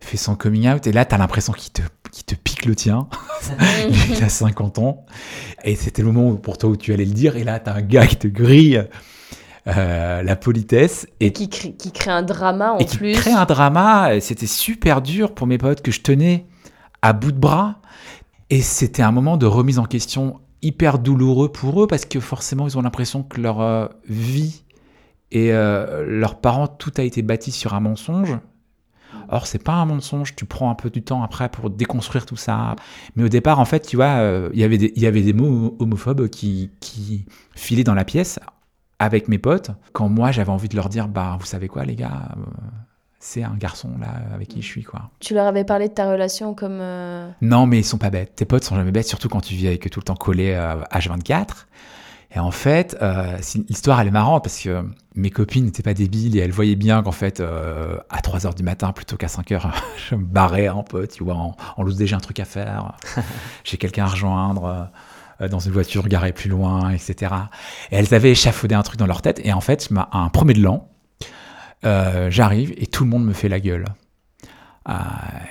fait 0.00 0.16
son 0.16 0.36
coming 0.36 0.68
out, 0.70 0.86
et 0.86 0.92
là, 0.92 1.04
t'as 1.04 1.18
l'impression 1.18 1.52
qu'il 1.52 1.72
te, 1.72 1.82
qu'il 2.12 2.24
te 2.24 2.36
pique 2.36 2.64
le 2.64 2.76
tien. 2.76 3.08
Lui, 3.90 3.98
il 4.16 4.22
a 4.24 4.28
50 4.28 4.78
ans, 4.78 5.04
et 5.64 5.74
c'était 5.74 6.02
le 6.02 6.12
moment 6.12 6.36
pour 6.36 6.56
toi 6.56 6.70
où 6.70 6.76
tu 6.76 6.92
allais 6.94 7.04
le 7.04 7.12
dire, 7.12 7.36
et 7.36 7.42
là, 7.42 7.58
t'as 7.58 7.74
un 7.74 7.82
gars 7.82 8.06
qui 8.06 8.14
te 8.16 8.28
grille 8.28 8.84
euh, 9.66 10.22
la 10.22 10.36
politesse, 10.36 11.08
et 11.18 11.32
Qui, 11.32 11.48
crée- 11.48 11.72
qui 11.74 11.90
crée 11.90 12.12
un 12.12 12.22
drama 12.22 12.74
en 12.74 12.78
et 12.78 12.84
qui 12.84 12.96
plus. 12.96 13.12
crée 13.12 13.32
un 13.32 13.44
drama. 13.44 14.20
C'était 14.20 14.46
super 14.46 15.02
dur 15.02 15.34
pour 15.34 15.46
mes 15.48 15.58
potes 15.58 15.82
que 15.82 15.90
je 15.90 16.00
tenais 16.00 16.46
à 17.02 17.12
bout 17.12 17.32
de 17.32 17.38
bras. 17.38 17.80
Et 18.50 18.62
c'était 18.62 19.02
un 19.02 19.12
moment 19.12 19.36
de 19.36 19.46
remise 19.46 19.78
en 19.78 19.84
question 19.84 20.40
hyper 20.62 20.98
douloureux 20.98 21.52
pour 21.52 21.82
eux 21.82 21.86
parce 21.86 22.04
que 22.04 22.20
forcément, 22.20 22.66
ils 22.66 22.78
ont 22.78 22.82
l'impression 22.82 23.22
que 23.22 23.40
leur 23.40 23.60
euh, 23.60 23.86
vie 24.08 24.64
et 25.30 25.52
euh, 25.52 26.04
leurs 26.06 26.40
parents, 26.40 26.66
tout 26.66 26.92
a 26.96 27.02
été 27.02 27.20
bâti 27.22 27.52
sur 27.52 27.74
un 27.74 27.80
mensonge. 27.80 28.38
Or, 29.30 29.46
c'est 29.46 29.62
pas 29.62 29.74
un 29.74 29.84
mensonge. 29.84 30.34
Tu 30.34 30.46
prends 30.46 30.70
un 30.70 30.74
peu 30.74 30.88
du 30.88 31.02
temps 31.02 31.22
après 31.22 31.50
pour 31.50 31.68
déconstruire 31.68 32.24
tout 32.24 32.36
ça. 32.36 32.76
Mais 33.14 33.24
au 33.24 33.28
départ, 33.28 33.60
en 33.60 33.66
fait, 33.66 33.86
tu 33.86 33.96
vois, 33.96 34.16
euh, 34.20 34.48
il 34.54 34.60
y 34.60 34.64
avait 35.06 35.22
des- 35.22 35.32
mots 35.34 35.76
homophobes 35.78 36.28
qui, 36.28 36.70
qui 36.80 37.26
filaient 37.54 37.84
dans 37.84 37.94
la 37.94 38.06
pièce 38.06 38.40
avec 38.98 39.28
mes 39.28 39.38
potes. 39.38 39.70
Quand 39.92 40.08
moi, 40.08 40.32
j'avais 40.32 40.50
envie 40.50 40.68
de 40.70 40.76
leur 40.76 40.88
dire, 40.88 41.08
bah, 41.08 41.36
vous 41.38 41.46
savez 41.46 41.68
quoi, 41.68 41.84
les 41.84 41.94
gars, 41.94 42.34
c'est 43.20 43.42
un 43.42 43.54
garçon 43.56 43.90
là 44.00 44.08
avec 44.34 44.48
qui 44.48 44.62
je 44.62 44.66
suis, 44.66 44.84
quoi. 44.84 45.10
Tu 45.20 45.34
leur 45.34 45.46
avais 45.46 45.64
parlé 45.64 45.88
de 45.88 45.94
ta 45.94 46.10
relation 46.10 46.54
comme. 46.54 46.78
euh, 46.80 47.28
Non, 47.42 47.66
mais 47.66 47.78
ils 47.78 47.84
sont 47.84 47.98
pas 47.98 48.10
bêtes. 48.10 48.36
Tes 48.36 48.44
potes 48.44 48.64
sont 48.64 48.76
jamais 48.76 48.92
bêtes, 48.92 49.08
surtout 49.08 49.28
quand 49.28 49.40
tu 49.40 49.54
vis 49.54 49.66
avec 49.68 49.86
eux 49.86 49.90
tout 49.90 50.00
le 50.00 50.04
temps 50.04 50.14
collé 50.14 50.52
euh, 50.54 50.76
H24. 50.92 51.66
Et 52.34 52.38
en 52.38 52.50
fait, 52.50 52.94
euh, 53.00 53.38
l'histoire, 53.68 54.00
elle 54.02 54.08
est 54.08 54.12
marrante 54.12 54.44
parce 54.44 54.60
que 54.60 54.84
mes 55.14 55.30
copines 55.30 55.64
n'étaient 55.64 55.82
pas 55.82 55.94
débiles 55.94 56.36
et 56.36 56.40
elles 56.40 56.52
voyaient 56.52 56.76
bien 56.76 57.02
qu'en 57.02 57.10
fait, 57.12 57.40
euh, 57.40 57.96
à 58.10 58.20
3h 58.20 58.54
du 58.54 58.62
matin 58.62 58.92
plutôt 58.92 59.16
qu'à 59.16 59.28
5h, 59.28 59.62
je 60.10 60.14
me 60.14 60.24
barrais 60.24 60.66
un 60.66 60.82
peu, 60.82 61.06
tu 61.06 61.24
vois, 61.24 61.34
en, 61.36 61.56
en 61.76 61.82
loose 61.82 61.96
déjà 61.96 62.16
un 62.16 62.20
truc 62.20 62.38
à 62.40 62.44
faire. 62.44 62.92
J'ai 63.64 63.78
quelqu'un 63.78 64.04
à 64.04 64.08
rejoindre. 64.08 64.64
euh, 65.40 65.48
dans 65.50 65.60
une 65.60 65.70
voiture 65.72 66.08
garée 66.08 66.32
plus 66.32 66.50
loin, 66.50 66.90
etc. 66.90 67.32
Et 67.92 67.96
elles 67.96 68.12
avaient 68.12 68.32
échafaudé 68.32 68.74
un 68.74 68.82
truc 68.82 68.98
dans 68.98 69.06
leur 69.06 69.22
tête. 69.22 69.40
Et 69.44 69.52
en 69.52 69.60
fait, 69.60 69.88
un 70.10 70.28
premier 70.30 70.52
de 70.52 70.60
l'an, 70.60 70.88
euh, 71.84 72.30
j'arrive 72.30 72.72
et 72.76 72.86
tout 72.86 73.04
le 73.04 73.10
monde 73.10 73.24
me 73.24 73.32
fait 73.32 73.48
la 73.48 73.60
gueule. 73.60 73.84
Euh, 74.88 74.94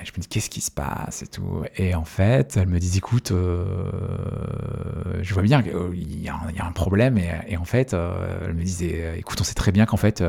je 0.04 0.12
me 0.12 0.22
dis 0.22 0.28
qu'est-ce 0.28 0.50
qui 0.50 0.62
se 0.62 0.72
passe 0.72 1.22
et 1.22 1.28
tout. 1.28 1.63
Et 1.76 1.94
en 1.94 2.06
fait, 2.06 2.58
elles 2.58 2.68
me 2.68 2.80
disent 2.80 2.98
écoute, 2.98 3.32
je 3.32 5.34
vois 5.34 5.44
bien 5.44 5.62
qu'il 5.62 6.24
y, 6.24 6.30
a 6.30 6.66
un 6.66 6.72
problème. 6.72 7.18
Et, 7.18 7.30
et 7.48 7.58
en 7.58 7.66
fait, 7.66 7.94
elles 7.94 8.54
me 8.54 8.63
disaient 8.63 9.20
écoute, 9.20 9.40
on 9.40 9.44
sait 9.44 9.54
très 9.54 9.72
bien 9.72 9.86
qu'en 9.86 9.98
fait, 9.98 10.24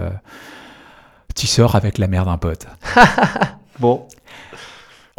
tu 1.35 1.47
sors 1.47 1.75
avec 1.75 1.99
la 1.99 2.07
mère 2.07 2.27
d'un 2.27 2.37
pote. 2.37 2.67
bon. 3.79 4.07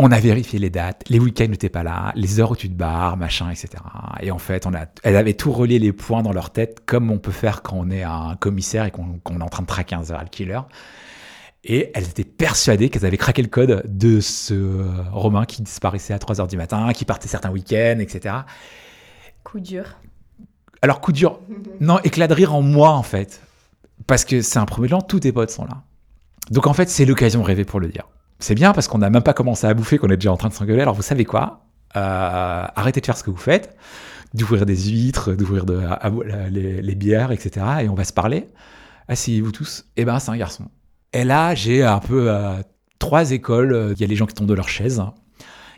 On 0.01 0.11
a 0.11 0.19
vérifié 0.19 0.59
les 0.59 0.69
dates, 0.69 1.03
les 1.09 1.19
week-ends 1.19 1.49
n'étaient 1.49 1.67
pas 1.67 1.83
là, 1.83 2.13
les 2.15 2.39
heures 2.39 2.51
où 2.51 2.55
tu 2.55 2.69
te 2.69 2.73
barres, 2.73 3.17
machin, 3.17 3.49
etc. 3.49 3.83
Et 4.21 4.31
en 4.31 4.37
fait, 4.37 4.65
on 4.65 4.73
a, 4.73 4.85
elle 5.03 5.17
avait 5.17 5.33
tout 5.33 5.51
relié 5.51 5.77
les 5.77 5.91
points 5.91 6.23
dans 6.23 6.31
leur 6.31 6.51
tête, 6.51 6.85
comme 6.85 7.11
on 7.11 7.17
peut 7.17 7.33
faire 7.33 7.61
quand 7.61 7.75
on 7.77 7.89
est 7.91 8.03
un 8.03 8.37
commissaire 8.39 8.85
et 8.85 8.91
qu'on 8.91 9.19
est 9.39 9.43
en 9.43 9.49
train 9.49 9.63
de 9.63 9.67
traquer 9.67 9.95
un 9.95 10.05
serial 10.05 10.29
killer. 10.29 10.61
Et 11.65 11.91
elles 11.93 12.07
étaient 12.07 12.23
persuadées 12.23 12.89
qu'elles 12.89 13.05
avaient 13.05 13.17
craqué 13.17 13.41
le 13.41 13.49
code 13.49 13.83
de 13.85 14.21
ce 14.21 14.85
Romain 15.11 15.43
qui 15.43 15.61
disparaissait 15.61 16.13
à 16.13 16.19
3 16.19 16.39
heures 16.39 16.47
du 16.47 16.55
matin, 16.55 16.93
qui 16.93 17.03
partait 17.03 17.27
certains 17.27 17.51
week-ends, 17.51 17.97
etc. 17.99 18.35
Coup 19.43 19.59
dur. 19.59 19.97
Alors, 20.81 21.01
coup 21.01 21.11
dur. 21.11 21.41
Non, 21.81 21.99
éclat 22.05 22.29
de 22.29 22.33
rire 22.33 22.55
en 22.55 22.61
moi, 22.61 22.91
en 22.91 23.03
fait. 23.03 23.41
Parce 24.07 24.23
que 24.23 24.41
c'est 24.41 24.59
un 24.59 24.65
premier 24.65 24.87
temps, 24.87 25.01
tous 25.01 25.19
tes 25.19 25.33
potes 25.33 25.51
sont 25.51 25.65
là. 25.65 25.83
Donc, 26.51 26.67
en 26.67 26.73
fait, 26.73 26.89
c'est 26.89 27.03
l'occasion 27.03 27.43
rêvée 27.43 27.65
pour 27.65 27.81
le 27.81 27.89
dire 27.89 28.07
c'est 28.39 28.55
bien 28.55 28.71
parce 28.73 28.87
qu'on 28.87 28.99
n'a 28.99 29.09
même 29.09 29.23
pas 29.23 29.33
commencé 29.33 29.67
à 29.67 29.73
bouffer, 29.73 29.97
qu'on 29.97 30.09
est 30.09 30.17
déjà 30.17 30.31
en 30.31 30.37
train 30.37 30.49
de 30.49 30.53
s'engueuler. 30.53 30.81
Alors 30.81 30.95
vous 30.95 31.01
savez 31.01 31.25
quoi? 31.25 31.65
Euh, 31.95 32.65
Arrêtez 32.75 33.01
de 33.01 33.05
faire 33.05 33.17
ce 33.17 33.23
que 33.23 33.29
vous 33.29 33.37
faites, 33.37 33.75
d'ouvrir 34.33 34.65
des 34.65 34.89
huîtres, 34.89 35.33
d'ouvrir 35.33 35.65
de, 35.65 35.81
les, 36.49 36.95
bières, 36.95 37.31
etc. 37.31 37.65
Et 37.81 37.89
on 37.89 37.95
va 37.95 38.05
se 38.05 38.13
parler. 38.13 38.47
Asseyez-vous 39.07 39.51
tous. 39.51 39.85
Eh 39.97 40.05
ben, 40.05 40.19
c'est 40.19 40.31
un 40.31 40.37
garçon. 40.37 40.65
Et 41.13 41.23
là, 41.23 41.55
j'ai 41.55 41.83
un 41.83 41.99
peu 41.99 42.29
euh, 42.29 42.53
trois 42.99 43.31
écoles. 43.31 43.93
Il 43.95 44.01
y 44.01 44.03
a 44.03 44.07
les 44.07 44.15
gens 44.15 44.25
qui 44.25 44.35
tombent 44.35 44.47
de 44.47 44.53
leur 44.53 44.69
chaise, 44.69 45.03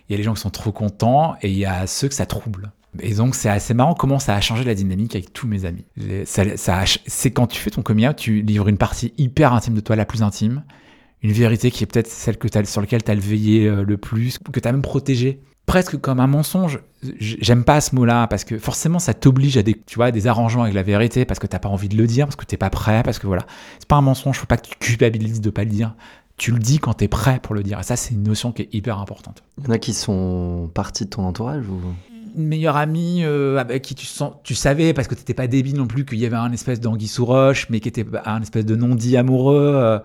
il 0.07 0.11
y 0.11 0.15
a 0.15 0.17
les 0.17 0.23
gens 0.23 0.33
qui 0.33 0.41
sont 0.41 0.49
trop 0.49 0.71
contents, 0.71 1.35
et 1.41 1.49
il 1.49 1.57
y 1.57 1.65
a 1.65 1.87
ceux 1.87 2.09
que 2.09 2.13
ça 2.13 2.25
trouble. 2.25 2.71
Et 2.99 3.13
donc, 3.13 3.35
c'est 3.35 3.49
assez 3.49 3.73
marrant 3.73 3.93
comment 3.93 4.19
ça 4.19 4.35
a 4.35 4.41
changé 4.41 4.65
la 4.65 4.75
dynamique 4.75 5.15
avec 5.15 5.31
tous 5.31 5.47
mes 5.47 5.63
amis. 5.65 5.85
ça 6.25 6.83
c'est 7.05 7.31
quand 7.31 7.47
tu 7.47 7.57
fais 7.57 7.69
ton 7.69 7.81
coming 7.81 8.13
tu 8.13 8.41
livres 8.41 8.67
une 8.67 8.77
partie 8.77 9.13
hyper 9.17 9.53
intime 9.53 9.75
de 9.75 9.79
toi, 9.79 9.95
la 9.95 10.05
plus 10.05 10.23
intime, 10.23 10.63
une 11.23 11.31
vérité 11.31 11.71
qui 11.71 11.83
est 11.83 11.87
peut-être 11.87 12.07
celle 12.07 12.37
sur 12.65 12.81
laquelle 12.81 13.03
tu 13.03 13.11
as 13.11 13.15
veillé 13.15 13.67
euh, 13.67 13.83
le 13.83 13.97
plus, 13.97 14.37
que 14.39 14.59
tu 14.59 14.67
as 14.67 14.71
même 14.71 14.81
protégé 14.81 15.41
presque 15.71 15.97
comme 15.97 16.19
un 16.19 16.27
mensonge. 16.27 16.79
J'aime 17.19 17.63
pas 17.63 17.79
ce 17.79 17.95
mot-là 17.95 18.27
parce 18.27 18.43
que 18.43 18.57
forcément 18.57 18.99
ça 18.99 19.13
t'oblige 19.13 19.57
à 19.57 19.63
des, 19.63 19.73
tu 19.85 19.95
vois, 19.95 20.11
des 20.11 20.27
arrangements 20.27 20.63
avec 20.63 20.75
la 20.75 20.83
vérité 20.83 21.23
parce 21.23 21.39
que 21.39 21.47
t'as 21.47 21.59
pas 21.59 21.69
envie 21.69 21.87
de 21.87 21.95
le 21.95 22.07
dire, 22.07 22.25
parce 22.25 22.35
que 22.35 22.43
t'es 22.43 22.57
pas 22.57 22.69
prêt, 22.69 23.03
parce 23.03 23.19
que 23.19 23.27
voilà. 23.27 23.45
C'est 23.79 23.87
pas 23.87 23.95
un 23.95 24.01
mensonge, 24.01 24.37
faut 24.37 24.45
pas 24.45 24.57
que 24.57 24.67
tu 24.67 24.75
culpabilises 24.77 25.39
de 25.39 25.49
pas 25.49 25.63
le 25.63 25.69
dire. 25.69 25.95
Tu 26.35 26.51
le 26.51 26.59
dis 26.59 26.79
quand 26.79 26.95
tu 26.95 27.05
es 27.05 27.07
prêt 27.07 27.39
pour 27.41 27.55
le 27.55 27.63
dire. 27.63 27.79
Et 27.79 27.83
ça, 27.83 27.95
c'est 27.95 28.13
une 28.13 28.23
notion 28.23 28.51
qui 28.51 28.63
est 28.63 28.69
hyper 28.73 28.99
importante. 28.99 29.43
Il 29.59 29.65
y 29.65 29.67
en 29.67 29.71
a 29.71 29.77
qui 29.77 29.93
sont 29.93 30.69
partis 30.73 31.05
de 31.05 31.09
ton 31.09 31.23
entourage 31.23 31.67
ou? 31.67 31.79
Meilleur 32.35 32.77
ami 32.77 33.23
euh, 33.23 33.57
avec 33.57 33.81
qui 33.81 33.95
tu, 33.95 34.05
sens, 34.05 34.33
tu 34.43 34.55
savais, 34.55 34.93
parce 34.93 35.07
que 35.07 35.15
tu 35.15 35.21
n'étais 35.21 35.33
pas 35.33 35.47
débile 35.47 35.77
non 35.77 35.87
plus, 35.87 36.05
qu'il 36.05 36.19
y 36.19 36.25
avait 36.25 36.35
un 36.35 36.51
espèce 36.51 36.79
d'anguille 36.79 37.07
sous 37.07 37.25
roche, 37.25 37.67
mais 37.69 37.79
qui 37.79 37.87
était 37.87 38.05
un 38.25 38.41
espèce 38.41 38.65
de 38.65 38.75
non-dit 38.75 39.17
amoureux. 39.17 39.73
Euh, 39.75 39.99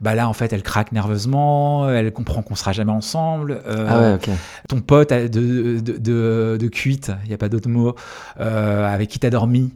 bah 0.00 0.14
là, 0.14 0.28
en 0.28 0.32
fait, 0.32 0.52
elle 0.52 0.62
craque 0.62 0.92
nerveusement, 0.92 1.88
elle 1.88 2.12
comprend 2.12 2.42
qu'on 2.42 2.54
sera 2.54 2.72
jamais 2.72 2.92
ensemble. 2.92 3.62
Euh, 3.66 3.86
ah 3.88 4.00
ouais. 4.00 4.36
Ton 4.68 4.80
pote 4.80 5.12
de, 5.12 5.80
de, 5.80 5.98
de, 5.98 6.56
de 6.60 6.68
cuite, 6.68 7.12
il 7.24 7.28
n'y 7.28 7.34
a 7.34 7.38
pas 7.38 7.48
d'autre 7.48 7.68
mot, 7.68 7.94
avec 8.36 9.08
qui 9.08 9.18
tu 9.18 9.26
as 9.26 9.30
dormi. 9.30 9.72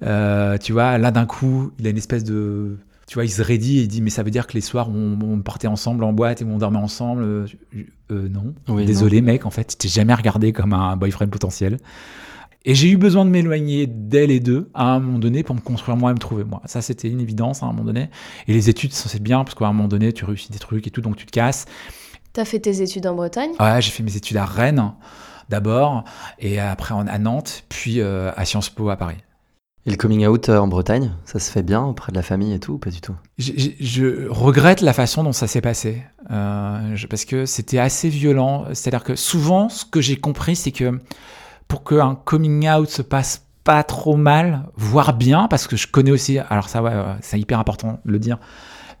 tu 0.00 0.72
vois, 0.72 0.98
là 0.98 1.10
d'un 1.10 1.26
coup, 1.26 1.72
il 1.78 1.86
a 1.86 1.90
une 1.90 1.98
espèce 1.98 2.24
de 2.24 2.78
tu 3.06 3.14
vois, 3.14 3.24
il 3.24 3.30
se 3.30 3.42
rédit 3.42 3.78
et 3.78 3.82
il 3.82 3.88
dit 3.88 4.02
Mais 4.02 4.10
ça 4.10 4.22
veut 4.22 4.30
dire 4.30 4.46
que 4.46 4.54
les 4.54 4.60
soirs, 4.60 4.88
on, 4.88 5.18
on 5.22 5.40
partait 5.40 5.68
ensemble 5.68 6.04
en 6.04 6.12
boîte 6.12 6.42
et 6.42 6.44
on 6.44 6.58
dormait 6.58 6.78
ensemble 6.78 7.22
euh, 7.22 7.46
euh 8.10 8.28
Non. 8.28 8.54
Désolé, 8.84 9.20
mec, 9.20 9.46
en 9.46 9.50
fait, 9.50 9.68
tu 9.68 9.76
t'es 9.76 9.88
jamais 9.88 10.14
regardé 10.14 10.52
comme 10.52 10.72
un 10.72 10.96
boyfriend 10.96 11.28
potentiel. 11.28 11.78
Et 12.64 12.74
j'ai 12.74 12.90
eu 12.90 12.96
besoin 12.96 13.24
de 13.24 13.30
m'éloigner 13.30 13.86
d'elle 13.86 14.32
et 14.32 14.40
d'eux 14.40 14.70
à 14.74 14.86
un 14.86 14.98
moment 14.98 15.20
donné 15.20 15.44
pour 15.44 15.54
me 15.54 15.60
construire 15.60 15.96
moi 15.96 16.10
et 16.10 16.14
me 16.14 16.18
trouver 16.18 16.42
moi. 16.42 16.62
Ça, 16.64 16.82
c'était 16.82 17.08
une 17.08 17.20
évidence 17.20 17.62
à 17.62 17.66
un 17.66 17.68
moment 17.68 17.84
donné. 17.84 18.10
Et 18.48 18.52
les 18.52 18.68
études, 18.68 18.92
c'est 18.92 19.22
bien 19.22 19.44
parce 19.44 19.54
qu'à 19.54 19.66
un 19.66 19.72
moment 19.72 19.86
donné, 19.86 20.12
tu 20.12 20.24
réussis 20.24 20.50
des 20.50 20.58
trucs 20.58 20.84
et 20.84 20.90
tout, 20.90 21.00
donc 21.00 21.14
tu 21.14 21.26
te 21.26 21.30
casses. 21.30 21.66
T'as 22.32 22.44
fait 22.44 22.58
tes 22.58 22.82
études 22.82 23.06
en 23.06 23.14
Bretagne? 23.14 23.50
Ouais, 23.60 23.80
j'ai 23.80 23.92
fait 23.92 24.02
mes 24.02 24.16
études 24.16 24.36
à 24.36 24.44
Rennes 24.44 24.92
d'abord, 25.48 26.04
et 26.38 26.58
après 26.58 26.94
à 26.94 27.18
Nantes, 27.18 27.64
puis 27.68 28.00
euh, 28.00 28.32
à 28.36 28.44
Sciences 28.44 28.68
Po 28.68 28.90
à 28.90 28.96
Paris. 28.96 29.16
Et 29.86 29.90
le 29.90 29.96
coming 29.96 30.26
out 30.26 30.48
euh, 30.48 30.58
en 30.58 30.66
Bretagne, 30.66 31.12
ça 31.24 31.38
se 31.38 31.50
fait 31.50 31.62
bien 31.62 31.82
auprès 31.84 32.10
de 32.10 32.16
la 32.16 32.22
famille 32.22 32.52
et 32.52 32.58
tout, 32.58 32.72
ou 32.72 32.78
pas 32.78 32.90
du 32.90 33.00
tout? 33.00 33.14
Je, 33.38 34.28
regrette 34.28 34.80
la 34.80 34.92
façon 34.92 35.22
dont 35.22 35.32
ça 35.32 35.46
s'est 35.46 35.60
passé, 35.60 36.02
euh, 36.32 36.96
parce 37.08 37.24
que 37.24 37.46
c'était 37.46 37.78
assez 37.78 38.08
violent. 38.08 38.64
C'est-à-dire 38.72 39.04
que 39.04 39.14
souvent, 39.14 39.68
ce 39.68 39.84
que 39.84 40.00
j'ai 40.00 40.16
compris, 40.16 40.56
c'est 40.56 40.72
que 40.72 41.00
pour 41.68 41.84
qu'un 41.84 42.16
coming 42.16 42.68
out 42.68 42.88
se 42.88 43.02
passe 43.02 43.46
pas 43.62 43.84
trop 43.84 44.16
mal, 44.16 44.64
voire 44.74 45.14
bien, 45.14 45.46
parce 45.46 45.68
que 45.68 45.76
je 45.76 45.86
connais 45.86 46.10
aussi, 46.10 46.38
alors 46.38 46.68
ça, 46.68 46.82
ouais, 46.82 46.92
c'est 47.20 47.38
hyper 47.38 47.60
important 47.60 48.00
de 48.04 48.12
le 48.12 48.18
dire, 48.18 48.38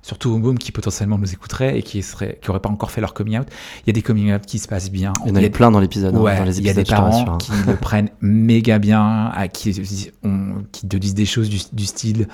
surtout 0.06 0.30
au 0.30 0.38
boom 0.38 0.56
qui 0.56 0.70
potentiellement 0.70 1.18
nous 1.18 1.32
écouterait 1.32 1.76
et 1.76 1.82
qui 1.82 2.00
serait 2.00 2.38
qui 2.40 2.50
aurait 2.50 2.60
pas 2.60 2.68
encore 2.68 2.92
fait 2.92 3.00
leur 3.00 3.12
coming 3.12 3.40
out. 3.40 3.48
Il 3.82 3.88
y 3.88 3.90
a 3.90 3.92
des 3.92 4.02
coming 4.02 4.32
out 4.32 4.42
qui 4.46 4.60
se 4.60 4.68
passent 4.68 4.92
bien. 4.92 5.12
Il 5.24 5.30
y 5.30 5.32
en 5.32 5.42
a, 5.42 5.50
plein 5.50 5.72
dans 5.72 5.80
l'épisode. 5.80 6.14
Hein, 6.14 6.20
ouais, 6.20 6.48
il 6.56 6.64
y 6.64 6.70
a 6.70 6.74
des 6.74 6.84
parents 6.84 7.32
hein. 7.32 7.38
qui 7.38 7.50
le 7.66 7.74
prennent 7.80 8.10
méga 8.20 8.78
bien, 8.78 9.32
à 9.34 9.48
qui, 9.48 9.72
qui 9.72 10.88
te 10.88 10.96
disent 10.96 11.14
des 11.14 11.26
choses 11.26 11.50
du, 11.50 11.86
style. 11.86 12.28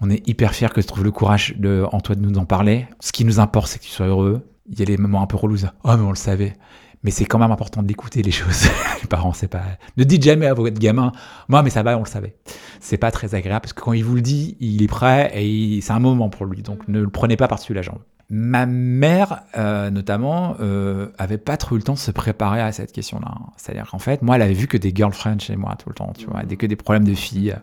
On 0.00 0.08
est 0.08 0.26
hyper 0.26 0.54
fiers 0.54 0.70
que 0.70 0.80
tu 0.80 0.86
trouves 0.86 1.04
le 1.04 1.10
courage 1.10 1.54
de, 1.58 1.84
en 1.92 2.00
toi 2.00 2.14
de 2.14 2.22
nous 2.22 2.38
en 2.38 2.46
parler. 2.46 2.86
Ce 3.00 3.12
qui 3.12 3.26
nous 3.26 3.40
importe, 3.40 3.68
c'est 3.68 3.78
que 3.78 3.84
tu 3.84 3.90
sois 3.90 4.06
heureux. 4.06 4.40
Il 4.70 4.78
y 4.78 4.82
a 4.82 4.86
les 4.86 4.96
moments 4.96 5.22
un 5.22 5.26
peu 5.26 5.36
relous. 5.36 5.66
Oh, 5.84 5.96
mais 5.96 6.02
on 6.02 6.10
le 6.10 6.16
savait 6.16 6.54
mais 7.02 7.10
c'est 7.10 7.24
quand 7.24 7.38
même 7.38 7.50
important 7.50 7.82
d'écouter 7.82 8.22
les 8.22 8.30
choses. 8.30 8.68
les 9.02 9.08
parents, 9.08 9.32
c'est 9.32 9.48
pas. 9.48 9.62
Ne 9.96 10.04
dites 10.04 10.22
jamais 10.22 10.46
à 10.46 10.54
votre 10.54 10.78
gamin, 10.78 11.12
moi, 11.48 11.62
mais 11.62 11.70
ça 11.70 11.82
va, 11.82 11.96
on 11.96 12.02
le 12.02 12.08
savait. 12.08 12.36
C'est 12.80 12.98
pas 12.98 13.10
très 13.10 13.34
agréable 13.34 13.62
parce 13.62 13.72
que 13.72 13.80
quand 13.80 13.92
il 13.92 14.04
vous 14.04 14.14
le 14.14 14.20
dit, 14.20 14.56
il 14.60 14.82
est 14.82 14.88
prêt 14.88 15.32
et 15.34 15.80
c'est 15.80 15.92
un 15.92 15.98
moment 15.98 16.28
pour 16.28 16.46
lui. 16.46 16.62
Donc 16.62 16.86
ne 16.88 17.00
le 17.00 17.08
prenez 17.08 17.36
pas 17.36 17.48
par-dessus 17.48 17.74
la 17.74 17.82
jambe. 17.82 17.98
Ma 18.30 18.64
mère, 18.64 19.42
euh, 19.58 19.90
notamment, 19.90 20.56
euh, 20.60 21.08
avait 21.18 21.38
pas 21.38 21.58
trop 21.58 21.74
eu 21.74 21.78
le 21.78 21.84
temps 21.84 21.92
de 21.92 21.98
se 21.98 22.10
préparer 22.10 22.62
à 22.62 22.72
cette 22.72 22.92
question-là. 22.92 23.34
C'est-à-dire 23.58 23.90
qu'en 23.90 23.98
fait, 23.98 24.22
moi, 24.22 24.36
elle 24.36 24.42
avait 24.42 24.54
vu 24.54 24.68
que 24.68 24.78
des 24.78 24.92
girlfriends 24.94 25.38
chez 25.38 25.56
moi 25.56 25.76
tout 25.76 25.90
le 25.90 25.94
temps, 25.94 26.12
tu 26.16 26.26
vois, 26.26 26.42
que 26.42 26.66
des 26.66 26.76
problèmes 26.76 27.04
de 27.04 27.14
filles. 27.14 27.54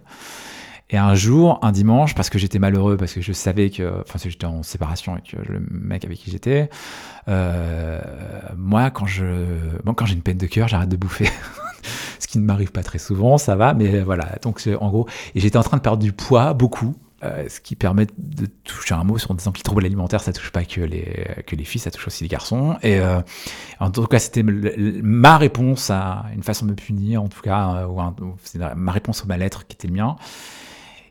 Et 0.91 0.97
un 0.97 1.13
jour, 1.13 1.59
un 1.61 1.71
dimanche, 1.71 2.15
parce 2.15 2.29
que 2.29 2.39
j'étais 2.39 2.57
malheureux, 2.57 2.97
parce 2.97 3.13
que 3.13 3.21
je 3.21 3.31
savais 3.31 3.69
que, 3.69 4.01
enfin, 4.01 4.17
j'étais 4.23 4.45
en 4.45 4.63
séparation 4.63 5.13
avec 5.13 5.33
le 5.33 5.63
mec 5.69 6.03
avec 6.03 6.17
qui 6.17 6.31
j'étais, 6.31 6.69
euh, 7.27 8.01
moi, 8.57 8.89
quand 8.89 9.05
je, 9.05 9.25
bon, 9.83 9.93
quand 9.93 10.07
j'ai 10.07 10.15
une 10.15 10.23
peine 10.23 10.37
de 10.37 10.47
cœur, 10.47 10.67
j'arrête 10.67 10.89
de 10.89 10.97
bouffer. 10.97 11.29
Ce 12.19 12.27
qui 12.27 12.39
ne 12.39 12.43
m'arrive 12.43 12.71
pas 12.71 12.83
très 12.83 12.97
souvent, 12.97 13.37
ça 13.37 13.55
va, 13.55 13.73
mais 13.73 14.01
voilà. 14.01 14.37
Donc, 14.41 14.67
en 14.79 14.89
gros, 14.89 15.07
et 15.35 15.39
j'étais 15.39 15.57
en 15.57 15.63
train 15.63 15.77
de 15.77 15.81
perdre 15.81 16.01
du 16.01 16.11
poids, 16.11 16.53
beaucoup. 16.53 16.95
Euh, 17.21 17.49
ce 17.49 17.59
qui 17.59 17.75
permet 17.75 18.07
de 18.17 18.45
toucher 18.63 18.95
un 18.95 19.03
mot 19.03 19.17
sur 19.17 19.31
en 19.31 19.33
disant 19.33 19.51
que 19.51 19.57
les 19.57 19.63
troubles 19.63 19.83
alimentaires, 19.85 20.21
ça 20.21 20.31
touche 20.31 20.51
pas 20.51 20.63
que 20.63 20.79
les, 20.79 21.43
que 21.45 21.57
les 21.57 21.65
filles, 21.65 21.81
ça 21.81 21.91
touche 21.91 22.07
aussi 22.07 22.23
les 22.23 22.29
garçons. 22.29 22.77
Et 22.81 22.97
euh, 22.97 23.19
en 23.81 23.91
tout 23.91 24.05
cas, 24.05 24.19
c'était 24.19 24.41
ma 24.41 25.37
réponse 25.37 25.89
à 25.89 26.25
une 26.33 26.43
façon 26.43 26.65
de 26.65 26.71
me 26.71 26.75
punir, 26.75 27.21
en 27.21 27.27
tout 27.27 27.41
cas, 27.41 27.85
ou, 27.87 27.99
ou 27.99 28.35
ma 28.75 28.91
réponse 28.93 29.23
au 29.23 29.27
mal-être 29.27 29.67
qui 29.67 29.75
était 29.75 29.89
le 29.89 29.95
mien. 29.95 30.15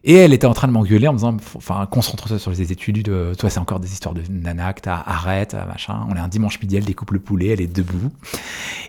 Et 0.05 0.15
elle 0.15 0.33
était 0.33 0.47
en 0.47 0.55
train 0.55 0.69
de 0.69 0.73
m'engueuler 0.73 1.09
en 1.09 1.13
me 1.13 1.19
disant, 1.19 1.37
enfin, 1.57 1.87
concentre-toi 1.87 2.39
sur 2.39 2.51
les 2.51 2.73
études, 2.73 3.11
toi, 3.37 3.51
c'est 3.51 3.59
encore 3.59 3.81
des 3.81 3.93
histoires 3.93 4.15
de 4.15 4.23
nana 4.31 4.73
que 4.73 4.83
t'as, 4.83 5.03
arrête, 5.07 5.55
machin. 5.55 6.07
On 6.09 6.15
est 6.15 6.21
un 6.21 6.29
dimanche 6.29 6.61
midi, 6.61 6.77
elle 6.77 6.85
découpe 6.85 7.11
le 7.11 7.21
poulet, 7.21 7.49
elle 7.49 7.61
est 7.61 7.67
debout. 7.73 8.11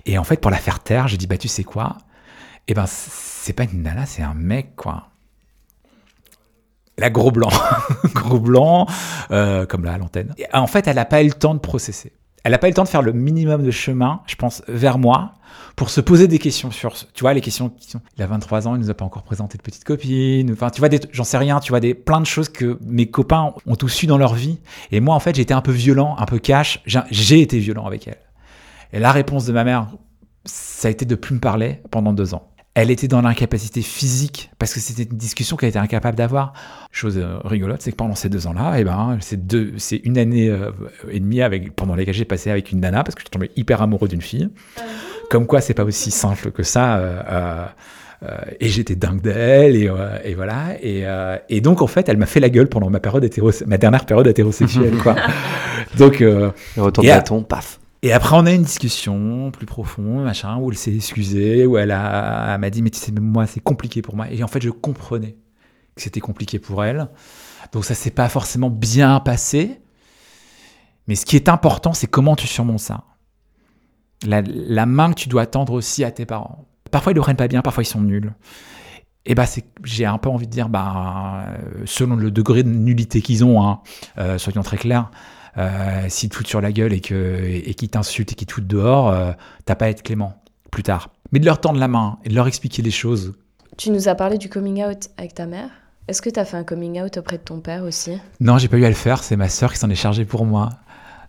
Et 0.06 0.17
en 0.17 0.24
fait, 0.24 0.39
pour 0.39 0.52
la 0.52 0.58
faire 0.58 0.80
taire, 0.80 1.08
j'ai 1.08 1.17
dit, 1.17 1.28
bah, 1.28 1.38
tu 1.38 1.48
sais 1.48 1.63
quoi? 1.63 1.98
Eh 2.67 2.74
ben, 2.74 2.86
c'est 2.88 3.54
pas 3.54 3.63
une 3.63 3.82
nana, 3.82 4.06
c'est 4.06 4.22
un 4.22 4.36
mec, 4.36 4.76
quoi. 4.76 5.10
La 7.00 7.10
gros 7.10 7.32
blanc, 7.32 7.50
gros 8.13 8.39
blanc, 8.39 8.86
euh, 9.32 9.65
comme 9.65 9.86
là 9.86 9.93
à 9.93 9.98
l'antenne. 9.98 10.36
En 10.54 10.67
fait, 10.67 10.88
elle 10.88 10.98
n'a 10.98 11.06
pas 11.06 11.24
eu 11.24 11.28
le 11.28 11.34
temps 11.34 11.54
de 11.54 11.60
processer. 11.60 12.12
Elle 12.43 12.52
n'a 12.52 12.58
pas 12.58 12.67
eu 12.67 12.71
le 12.71 12.75
temps 12.75 12.84
de 12.84 12.89
faire 12.89 13.02
le 13.02 13.12
minimum 13.12 13.63
de 13.63 13.71
chemin, 13.71 14.21
je 14.28 14.36
pense, 14.36 14.63
vers 14.67 14.97
moi, 14.97 15.34
pour 15.75 15.89
se 15.89 16.02
poser 16.02 16.28
des 16.28 16.39
questions 16.39 16.71
sur, 16.71 16.93
tu 16.93 17.21
vois, 17.21 17.34
les 17.34 17.41
questions 17.41 17.69
qui 17.69 17.89
sont, 17.89 18.02
il 18.17 18.23
a 18.23 18.28
23 18.28 18.67
ans, 18.67 18.75
il 18.75 18.82
nous 18.82 18.89
a 18.89 18.93
pas 18.93 19.06
encore 19.06 19.23
présenté 19.23 19.58
de 19.58 19.63
petite 19.63 19.84
copine, 19.84 20.52
enfin, 20.52 20.69
tu 20.69 20.82
vois, 20.82 20.89
j'en 21.12 21.23
sais 21.23 21.38
rien, 21.38 21.60
tu 21.60 21.71
vois, 21.71 21.80
des, 21.80 21.93
plein 21.93 22.21
de 22.21 22.25
choses 22.25 22.49
que 22.49 22.78
mes 22.86 23.08
copains 23.08 23.54
ont 23.65 23.75
tous 23.75 23.89
su 23.89 24.08
dans 24.08 24.17
leur 24.17 24.34
vie. 24.34 24.60
Et 24.91 24.99
moi, 24.99 25.15
en 25.15 25.19
fait, 25.19 25.38
été 25.38 25.54
un 25.54 25.62
peu 25.62 25.71
violent, 25.71 26.15
un 26.17 26.25
peu 26.25 26.39
cash, 26.39 26.82
j'ai 26.86 27.41
été 27.41 27.60
violent 27.60 27.86
avec 27.86 28.08
elle. 28.08 28.19
Et 28.91 28.99
la 28.99 29.12
réponse 29.12 29.45
de 29.45 29.54
ma 29.54 29.63
mère, 29.63 29.88
ça 30.45 30.88
a 30.88 30.91
été 30.91 31.06
de 31.06 31.15
plus 31.15 31.36
me 31.36 31.39
parler 31.39 31.82
pendant 31.91 32.13
deux 32.13 32.34
ans. 32.34 32.49
Elle 32.82 32.92
était 32.92 33.10
dans 33.10 33.22
l'incapacité 33.22 33.82
physique 33.82 34.52
parce 34.58 34.74
que 34.74 34.80
c'était 34.80 35.04
une 35.04 35.18
discussion 35.18 35.58
qu'elle 35.58 35.68
était 35.68 35.80
incapable 35.80 36.18
d'avoir. 36.18 36.54
Chose 36.94 37.18
euh, 37.18 37.38
rigolote, 37.44 37.82
c'est 37.82 37.92
que 37.92 37.98
pendant 37.98 38.15
ces 38.15 38.30
deux 38.30 38.48
ans-là, 38.48 38.78
et 38.78 38.82
eh 38.82 38.84
ben, 38.86 39.18
c'est 39.20 39.46
deux, 39.46 39.74
c'est 39.76 39.98
une 40.06 40.18
année 40.18 40.48
euh, 40.48 40.72
et 41.12 41.20
demie 41.20 41.42
avec, 41.42 41.76
pendant 41.76 41.94
lesquelles 41.94 42.13
j'ai 42.13 42.24
passé 42.24 42.50
avec 42.50 42.72
une 42.72 42.80
nana 42.80 43.04
parce 43.04 43.15
que 43.15 43.22
je 43.22 43.28
tombais 43.28 43.52
hyper 43.58 43.82
amoureux 43.82 44.08
d'une 44.08 44.22
fille. 44.22 44.48
Comme 45.30 45.46
quoi, 45.46 45.60
c'est 45.60 45.74
pas 45.74 45.84
aussi 45.84 46.10
simple 46.10 46.52
que 46.52 46.63
ça. 46.63 46.98
Euh, 47.00 47.65
et 48.62 48.70
j'étais 48.70 48.96
dingue 48.96 49.22
d'elle, 49.22 49.76
et, 49.76 49.92
et, 50.24 50.34
voilà. 50.34 50.76
Et, 50.82 51.06
et, 51.50 51.62
donc, 51.62 51.82
en 51.82 51.88
fait, 51.88 52.08
elle 52.08 52.18
m'a 52.18 52.26
fait 52.26 52.39
la 52.39 52.50
gueule 52.50 52.68
pendant 52.68 52.89
ma, 52.89 53.00
période 53.00 53.30
ma 53.68 53.78
dernière 53.78 54.06
période 54.06 54.28
hétérosexuelle. 54.28 54.96
quoi. 55.04 55.15
donc, 55.98 56.24
retour 56.78 57.04
de 57.04 57.10
bâton, 57.10 57.44
paf. 57.44 57.79
Et 58.02 58.14
après, 58.14 58.36
on 58.38 58.46
a 58.46 58.52
une 58.52 58.64
discussion 58.64 59.52
plus 59.52 59.66
profonde, 59.66 60.24
machin, 60.24 60.58
où 60.58 60.72
elle 60.72 60.78
s'est 60.78 60.96
excusée, 60.96 61.66
où 61.66 61.78
elle 61.78 61.90
m'a 61.90 62.70
dit, 62.70 62.82
mais 62.82 62.90
tu 62.90 63.00
sais, 63.00 63.12
moi, 63.12 63.46
c'est 63.46 63.60
compliqué 63.60 64.02
pour 64.02 64.16
moi. 64.16 64.32
Et 64.32 64.42
en 64.42 64.48
fait, 64.48 64.62
je 64.62 64.70
comprenais 64.70 65.36
que 65.96 66.02
c'était 66.02 66.22
compliqué 66.22 66.60
pour 66.60 66.84
elle. 66.84 67.10
Donc, 67.74 67.84
ça 67.84 67.96
s'est 67.96 68.12
pas 68.12 68.30
forcément 68.30 68.70
bien 68.70 69.20
passé. 69.20 69.82
Mais 71.08 71.16
ce 71.16 71.26
qui 71.26 71.36
est 71.36 71.50
important, 71.50 71.94
c'est 71.94 72.08
comment 72.08 72.38
tu 72.38 72.48
surmontes 72.48 72.80
ça. 72.80 73.04
La, 74.26 74.86
main 74.86 75.12
que 75.12 75.20
tu 75.20 75.30
dois 75.30 75.46
tendre 75.46 75.74
aussi 75.74 76.04
à 76.06 76.12
tes 76.12 76.26
parents. 76.26 76.68
Parfois, 76.92 77.12
ils 77.12 77.16
ne 77.16 77.22
prennent 77.22 77.36
pas 77.36 77.48
bien, 77.48 77.62
parfois, 77.62 77.84
ils 77.84 77.88
sont 77.88 78.02
nuls. 78.02 78.34
Et 79.26 79.36
bah, 79.36 79.46
j'ai 79.84 80.06
un 80.06 80.18
peu 80.18 80.30
envie 80.30 80.48
de 80.48 80.52
dire, 80.52 80.70
bah, 80.70 81.48
selon 81.86 82.16
le 82.16 82.32
degré 82.32 82.64
de 82.64 82.70
nullité 82.70 83.22
qu'ils 83.22 83.44
ont, 83.44 83.62
hein, 83.62 83.82
euh, 84.18 84.38
soyons 84.38 84.64
très 84.64 84.78
clairs, 84.78 85.12
euh, 85.58 86.06
s'ils 86.10 86.30
te 86.30 86.36
foutent 86.36 86.48
sur 86.48 86.62
la 86.62 86.72
gueule 86.72 86.94
et 86.94 87.02
qu'ils 87.02 87.18
et 87.18 87.88
t'insultent 87.88 88.32
et 88.32 88.36
qu'ils 88.36 88.48
te 88.48 88.54
foutent 88.54 88.68
dehors, 88.68 89.10
euh, 89.10 89.32
t'as 89.66 89.76
pas 89.76 89.86
à 89.86 89.90
être 89.90 90.04
clément 90.04 90.42
plus 90.72 90.84
tard. 90.84 91.10
Mais 91.32 91.40
de 91.40 91.46
leur 91.46 91.60
tendre 91.62 91.80
la 91.80 91.88
main 91.88 92.18
et 92.24 92.30
de 92.30 92.36
leur 92.36 92.48
expliquer 92.48 92.82
les 92.82 92.92
choses. 92.92 93.34
Tu 93.78 93.92
nous 93.92 94.08
as 94.08 94.16
parlé 94.16 94.38
du 94.38 94.50
coming 94.50 94.84
out 94.84 95.10
avec 95.18 95.34
ta 95.34 95.46
mère. 95.46 95.70
Est-ce 96.08 96.22
que 96.22 96.30
tu 96.30 96.40
as 96.40 96.46
fait 96.46 96.58
un 96.58 96.64
coming 96.64 97.02
out 97.02 97.18
auprès 97.18 97.38
de 97.38 97.44
ton 97.44 97.60
père 97.60 97.84
aussi? 97.84 98.20
Non, 98.40 98.58
j'ai 98.58 98.68
pas 98.68 98.78
eu 98.78 98.86
à 98.86 98.90
le 98.90 98.96
faire. 98.96 99.24
C'est 99.24 99.36
ma 99.36 99.50
sœur 99.50 99.72
qui 99.72 99.80
s'en 99.80 99.90
est 99.90 99.96
chargée 99.96 100.26
pour 100.26 100.46
moi. 100.46 100.70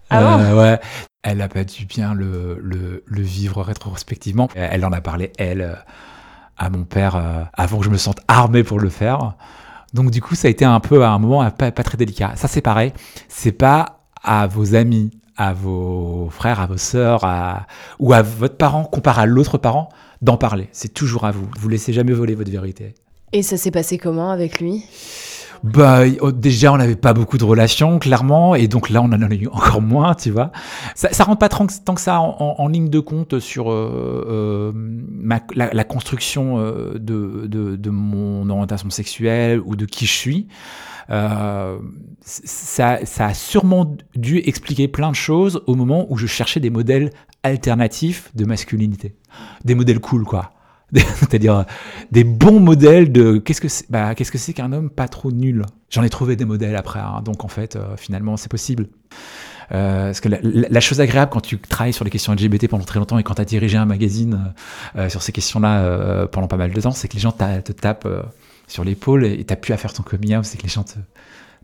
Ah 0.08 0.40
euh, 0.40 0.56
ouais. 0.56 0.80
Elle 1.22 1.40
a 1.42 1.48
pas 1.48 1.64
dû 1.64 1.84
bien 1.84 2.14
le, 2.14 2.58
le, 2.62 3.04
le, 3.06 3.22
vivre 3.22 3.62
rétrospectivement. 3.62 4.48
Elle 4.54 4.84
en 4.86 4.92
a 4.92 5.02
parlé, 5.02 5.32
elle, 5.36 5.78
à 6.56 6.70
mon 6.70 6.84
père, 6.84 7.50
avant 7.52 7.78
que 7.78 7.84
je 7.84 7.90
me 7.90 7.98
sente 7.98 8.20
armé 8.26 8.64
pour 8.64 8.80
le 8.80 8.88
faire. 8.88 9.34
Donc 9.92 10.10
du 10.10 10.22
coup, 10.22 10.34
ça 10.34 10.48
a 10.48 10.50
été 10.50 10.64
un 10.64 10.80
peu 10.80 11.04
à 11.04 11.10
un 11.10 11.18
moment 11.18 11.48
pas, 11.50 11.72
pas 11.72 11.82
très 11.82 11.98
délicat. 11.98 12.32
Ça, 12.36 12.48
c'est 12.48 12.62
pareil. 12.62 12.92
C'est 13.28 13.52
pas 13.52 13.99
à 14.22 14.46
vos 14.46 14.74
amis, 14.74 15.10
à 15.36 15.52
vos 15.52 16.28
frères, 16.30 16.60
à 16.60 16.66
vos 16.66 16.76
sœurs, 16.76 17.24
à... 17.24 17.66
ou 17.98 18.12
à 18.12 18.22
votre 18.22 18.56
parent, 18.56 18.84
comparé 18.84 19.22
à 19.22 19.26
l'autre 19.26 19.58
parent, 19.58 19.88
d'en 20.22 20.36
parler. 20.36 20.68
C'est 20.72 20.92
toujours 20.92 21.24
à 21.24 21.30
vous. 21.30 21.48
Vous 21.58 21.68
laissez 21.68 21.92
jamais 21.92 22.12
voler 22.12 22.34
votre 22.34 22.50
vérité. 22.50 22.94
Et 23.32 23.42
ça 23.42 23.56
s'est 23.56 23.70
passé 23.70 23.96
comment 23.96 24.30
avec 24.30 24.60
lui? 24.60 24.84
Bah, 25.62 26.00
oh, 26.20 26.32
déjà, 26.32 26.72
on 26.72 26.78
n'avait 26.78 26.96
pas 26.96 27.12
beaucoup 27.12 27.36
de 27.36 27.44
relations, 27.44 27.98
clairement, 27.98 28.54
et 28.54 28.66
donc 28.66 28.88
là, 28.88 29.02
on 29.02 29.06
en 29.06 29.22
a 29.22 29.34
eu 29.34 29.46
encore 29.48 29.82
moins, 29.82 30.14
tu 30.14 30.30
vois. 30.30 30.52
Ça, 30.94 31.12
ça 31.12 31.24
rentre 31.24 31.38
pas 31.38 31.50
tant 31.50 31.66
que, 31.66 32.00
ça 32.00 32.18
en, 32.18 32.68
ligne 32.68 32.88
de 32.88 33.00
compte 33.00 33.38
sur 33.40 33.70
euh, 33.70 34.72
euh, 34.74 35.38
la, 35.54 35.84
construction 35.84 36.58
euh, 36.58 36.94
de, 36.94 37.46
de, 37.46 37.76
de, 37.76 37.90
mon 37.90 38.48
orientation 38.48 38.88
sexuelle 38.88 39.60
ou 39.64 39.76
de 39.76 39.84
qui 39.84 40.06
je 40.06 40.12
suis. 40.12 40.48
Euh, 41.10 41.78
ça, 42.20 42.98
ça 43.04 43.26
a 43.26 43.34
sûrement 43.34 43.96
dû 44.14 44.38
expliquer 44.38 44.88
plein 44.88 45.10
de 45.10 45.16
choses 45.16 45.62
au 45.66 45.74
moment 45.74 46.06
où 46.10 46.16
je 46.16 46.26
cherchais 46.26 46.60
des 46.60 46.70
modèles 46.70 47.10
alternatifs 47.42 48.30
de 48.34 48.44
masculinité. 48.44 49.14
Des 49.64 49.74
modèles 49.74 50.00
cool, 50.00 50.24
quoi. 50.24 50.52
C'est-à-dire 50.94 51.66
des 52.10 52.24
bons 52.24 52.58
modèles 52.58 53.12
de 53.12 53.38
qu'est-ce 53.38 53.60
que 53.60 53.68
c'est 53.68 53.88
bah, 53.90 54.16
qu'est-ce 54.16 54.32
que 54.32 54.38
c'est 54.38 54.52
qu'un 54.52 54.72
homme 54.72 54.90
pas 54.90 55.06
trop 55.06 55.30
nul? 55.30 55.64
J'en 55.88 56.02
ai 56.02 56.10
trouvé 56.10 56.34
des 56.34 56.44
modèles 56.44 56.74
après, 56.74 56.98
hein. 56.98 57.22
donc 57.24 57.44
en 57.44 57.48
fait, 57.48 57.76
euh, 57.76 57.96
finalement, 57.96 58.36
c'est 58.36 58.50
possible. 58.50 58.88
Euh, 59.72 60.06
parce 60.06 60.20
que 60.20 60.28
la, 60.28 60.80
chose 60.80 61.00
agréable 61.00 61.30
quand 61.32 61.42
tu 61.42 61.56
travailles 61.56 61.92
sur 61.92 62.04
les 62.04 62.10
questions 62.10 62.32
LGBT 62.32 62.66
pendant 62.66 62.82
très 62.82 62.98
longtemps 62.98 63.18
et 63.18 63.22
quand 63.22 63.34
tu 63.34 63.42
as 63.42 63.44
dirigé 63.44 63.76
un 63.76 63.84
magazine 63.84 64.52
sur 65.08 65.22
ces 65.22 65.30
questions-là 65.30 66.26
pendant 66.26 66.48
pas 66.48 66.56
mal 66.56 66.72
de 66.72 66.80
temps, 66.80 66.90
c'est 66.90 67.06
que 67.06 67.14
les 67.14 67.20
gens 67.20 67.30
te 67.30 67.70
tapent 67.70 68.08
sur 68.70 68.84
l'épaule 68.84 69.24
et 69.24 69.44
t'as 69.44 69.56
plus 69.56 69.72
à 69.72 69.76
faire 69.76 69.92
ton 69.92 70.02
coming 70.02 70.36
out, 70.36 70.44
c'est 70.44 70.58
que 70.58 70.62
les 70.62 70.68
gens 70.68 70.84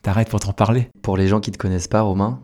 t'arrêtent 0.02 0.30
pour 0.30 0.40
t'en 0.40 0.52
parler. 0.52 0.88
Pour 1.02 1.16
les 1.16 1.28
gens 1.28 1.40
qui 1.40 1.50
te 1.50 1.58
connaissent 1.58 1.88
pas, 1.88 2.02
Romain, 2.02 2.40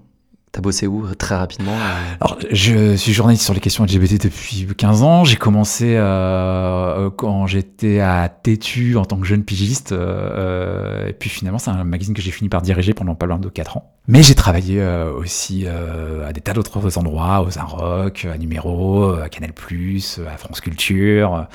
T'as 0.52 0.60
bossé 0.60 0.86
où 0.86 1.06
très 1.14 1.34
rapidement 1.34 1.72
euh? 1.72 2.14
Alors, 2.20 2.38
je 2.50 2.94
suis 2.94 3.14
journaliste 3.14 3.42
sur 3.42 3.54
les 3.54 3.60
questions 3.60 3.84
LGBT 3.84 4.24
depuis 4.24 4.66
15 4.76 5.02
ans. 5.02 5.24
J'ai 5.24 5.36
commencé 5.36 5.94
euh, 5.96 7.08
quand 7.08 7.46
j'étais 7.46 8.00
à 8.00 8.28
Tétu 8.28 8.98
en 8.98 9.06
tant 9.06 9.16
que 9.16 9.24
jeune 9.24 9.44
pigiste. 9.44 9.92
Euh, 9.92 11.08
et 11.08 11.14
puis 11.14 11.30
finalement, 11.30 11.58
c'est 11.58 11.70
un 11.70 11.84
magazine 11.84 12.12
que 12.12 12.20
j'ai 12.20 12.32
fini 12.32 12.50
par 12.50 12.60
diriger 12.60 12.92
pendant 12.92 13.14
pas 13.14 13.24
loin 13.24 13.38
de 13.38 13.48
4 13.48 13.78
ans. 13.78 13.94
Mais 14.08 14.22
j'ai 14.22 14.34
travaillé 14.34 14.84
aussi 15.16 15.66
à 15.66 16.34
des 16.34 16.42
tas 16.42 16.52
d'autres 16.52 16.98
endroits, 16.98 17.40
aux 17.40 17.66
Rock, 17.74 18.26
à 18.30 18.36
Numéro, 18.36 19.14
à 19.14 19.30
Canal+, 19.30 19.52
à 19.52 20.36
France 20.36 20.60
Culture, 20.60 21.46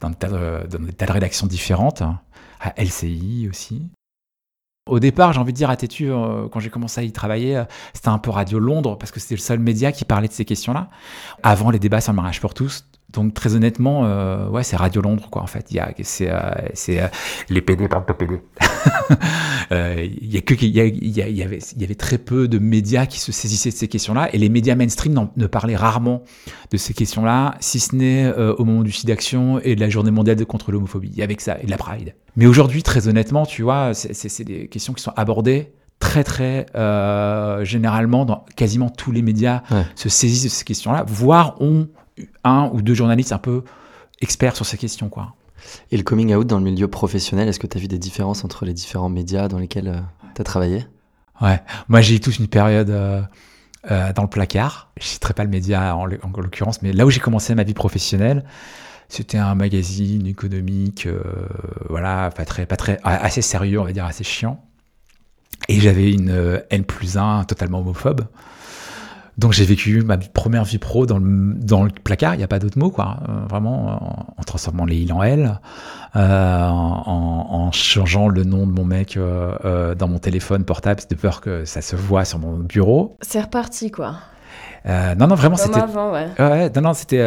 dans 0.00 0.10
des 0.10 0.16
tas 0.16 0.28
de, 0.28 0.66
dans 0.66 0.84
des 0.84 0.92
tas 0.92 1.06
de 1.06 1.12
rédactions 1.12 1.46
différentes 1.46 2.02
LCI 2.76 3.48
aussi. 3.48 3.90
Au 4.88 4.98
départ, 4.98 5.32
j'ai 5.32 5.38
envie 5.38 5.52
de 5.52 5.56
dire 5.56 5.70
à 5.70 5.76
Tétu, 5.76 6.10
euh, 6.10 6.48
quand 6.48 6.58
j'ai 6.58 6.70
commencé 6.70 7.00
à 7.00 7.04
y 7.04 7.12
travailler, 7.12 7.56
euh, 7.56 7.64
c'était 7.94 8.08
un 8.08 8.18
peu 8.18 8.30
Radio 8.30 8.58
Londres, 8.58 8.98
parce 8.98 9.12
que 9.12 9.20
c'était 9.20 9.36
le 9.36 9.40
seul 9.40 9.60
média 9.60 9.92
qui 9.92 10.04
parlait 10.04 10.26
de 10.26 10.32
ces 10.32 10.44
questions-là. 10.44 10.90
Avant 11.44 11.70
les 11.70 11.78
débats 11.78 12.00
sur 12.00 12.12
le 12.12 12.16
mariage 12.16 12.40
pour 12.40 12.52
tous, 12.52 12.84
donc 13.12 13.34
très 13.34 13.54
honnêtement, 13.54 14.04
euh, 14.06 14.48
ouais, 14.48 14.62
c'est 14.62 14.76
Radio 14.76 15.02
Londres 15.02 15.28
quoi. 15.30 15.42
En 15.42 15.46
fait, 15.46 15.66
il 15.70 15.76
y 15.76 15.80
a, 15.80 15.92
c'est, 16.02 16.30
euh, 16.30 16.50
c'est 16.74 17.00
euh, 17.00 17.08
les 17.48 17.60
PD 17.60 17.88
parlent 17.88 18.06
de 18.06 18.12
PD. 18.12 18.40
Il 19.70 20.32
y 20.32 20.36
a 20.36 20.40
que, 20.40 20.54
il 20.54 20.68
y, 20.68 20.80
a, 20.80 20.84
il 20.84 21.08
y, 21.08 21.42
avait, 21.42 21.58
il 21.58 21.80
y 21.80 21.84
avait 21.84 21.94
très 21.94 22.18
peu 22.18 22.46
de 22.46 22.58
médias 22.58 23.06
qui 23.06 23.20
se 23.20 23.32
saisissaient 23.32 23.70
de 23.70 23.74
ces 23.74 23.88
questions-là, 23.88 24.28
et 24.34 24.38
les 24.38 24.48
médias 24.48 24.74
mainstream 24.74 25.28
ne 25.34 25.46
parlaient 25.46 25.76
rarement 25.76 26.22
de 26.70 26.76
ces 26.76 26.92
questions-là, 26.92 27.54
si 27.60 27.80
ce 27.80 27.94
n'est 27.94 28.30
au 28.34 28.64
moment 28.64 28.82
du 28.82 28.92
SIDAction 28.92 29.60
et 29.60 29.74
de 29.74 29.80
la 29.80 29.88
Journée 29.88 30.10
mondiale 30.10 30.44
contre 30.44 30.72
l'homophobie. 30.72 31.10
Il 31.12 31.18
y 31.18 31.22
avait 31.22 31.36
que 31.36 31.42
ça 31.42 31.58
et 31.60 31.66
de 31.66 31.70
la 31.70 31.78
Pride. 31.78 32.14
Mais 32.36 32.46
aujourd'hui, 32.46 32.82
très 32.82 33.08
honnêtement, 33.08 33.46
tu 33.46 33.62
vois, 33.62 33.94
c'est, 33.94 34.44
des 34.44 34.68
questions 34.68 34.92
qui 34.92 35.02
sont 35.02 35.12
abordées 35.16 35.72
très 35.98 36.24
très 36.24 36.66
euh, 36.74 37.64
généralement 37.64 38.24
dans 38.24 38.44
quasiment 38.56 38.90
tous 38.90 39.12
les 39.12 39.22
médias 39.22 39.62
se 39.94 40.08
saisissent 40.08 40.44
de 40.44 40.48
ces 40.48 40.64
questions-là, 40.64 41.04
voire 41.06 41.60
ont 41.62 41.88
un 42.44 42.70
ou 42.72 42.82
deux 42.82 42.94
journalistes 42.94 43.32
un 43.32 43.38
peu 43.38 43.64
experts 44.20 44.56
sur 44.56 44.66
ces 44.66 44.78
questions. 44.78 45.08
Quoi. 45.08 45.34
Et 45.90 45.96
le 45.96 46.02
coming 46.02 46.34
out 46.34 46.46
dans 46.46 46.58
le 46.58 46.64
milieu 46.64 46.88
professionnel, 46.88 47.48
est-ce 47.48 47.60
que 47.60 47.66
tu 47.66 47.76
as 47.76 47.80
vu 47.80 47.88
des 47.88 47.98
différences 47.98 48.44
entre 48.44 48.64
les 48.64 48.72
différents 48.72 49.08
médias 49.08 49.48
dans 49.48 49.58
lesquels 49.58 49.88
euh, 49.88 50.00
tu 50.34 50.40
as 50.40 50.44
travaillé? 50.44 50.86
Ouais, 51.40 51.60
moi 51.88 52.00
j'ai 52.00 52.16
eu 52.16 52.20
toute 52.20 52.38
une 52.38 52.48
période 52.48 52.90
euh, 52.90 53.22
euh, 53.90 54.12
dans 54.12 54.22
le 54.22 54.28
placard. 54.28 54.92
Je 54.98 55.04
ne 55.04 55.08
citerai 55.08 55.34
pas 55.34 55.44
le 55.44 55.50
média 55.50 55.96
en, 55.96 56.06
l'occurrence, 56.06 56.82
mais 56.82 56.92
là 56.92 57.06
où 57.06 57.10
j'ai 57.10 57.20
commencé 57.20 57.54
ma 57.54 57.64
vie 57.64 57.74
professionnelle, 57.74 58.44
c'était 59.08 59.38
un 59.38 59.54
magazine 59.54 60.26
économique, 60.26 61.06
voilà, 61.90 62.30
pas 62.30 62.46
très, 62.46 62.64
pas 62.64 62.76
très, 62.76 62.98
assez 63.02 63.42
sérieux, 63.42 63.78
on 63.78 63.84
va 63.84 63.92
dire, 63.92 64.06
assez 64.06 64.24
chiant. 64.24 64.64
Et 65.68 65.80
j'avais 65.80 66.10
une 66.10 66.62
N 66.70 66.84
plus 66.84 67.18
1 67.18 67.44
totalement 67.44 67.80
homophobe. 67.80 68.26
Donc 69.38 69.52
j'ai 69.52 69.64
vécu 69.64 70.02
ma 70.02 70.18
première 70.18 70.64
vie 70.64 70.78
pro 70.78 71.06
dans 71.06 71.18
le, 71.18 71.54
dans 71.54 71.84
le 71.84 71.90
placard, 71.90 72.34
il 72.34 72.38
n'y 72.38 72.44
a 72.44 72.48
pas 72.48 72.58
d'autre 72.58 72.78
mot, 72.78 72.90
quoi. 72.90 73.16
Euh, 73.28 73.46
vraiment, 73.48 74.26
en, 74.36 74.42
transformant 74.42 74.84
les 74.84 74.96
il 74.96 75.12
en 75.12 75.22
elle, 75.22 75.58
euh, 76.16 76.68
en, 76.68 77.46
en, 77.50 77.72
changeant 77.72 78.28
le 78.28 78.44
nom 78.44 78.66
de 78.66 78.72
mon 78.72 78.84
mec 78.84 79.16
euh, 79.16 79.94
dans 79.94 80.08
mon 80.08 80.18
téléphone 80.18 80.64
portable, 80.64 81.00
de 81.08 81.14
peur 81.14 81.40
que 81.40 81.64
ça 81.64 81.80
se 81.80 81.96
voit 81.96 82.26
sur 82.26 82.40
mon 82.40 82.58
bureau. 82.58 83.16
C'est 83.22 83.40
reparti, 83.40 83.90
quoi. 83.90 84.16
non, 84.86 85.26
non, 85.26 85.34
vraiment, 85.34 85.56
c'était. 85.56 85.80
ouais. 85.80 86.28
ouais. 86.38 86.70
Non, 86.76 86.82
non, 86.82 86.92
c'était. 86.92 87.26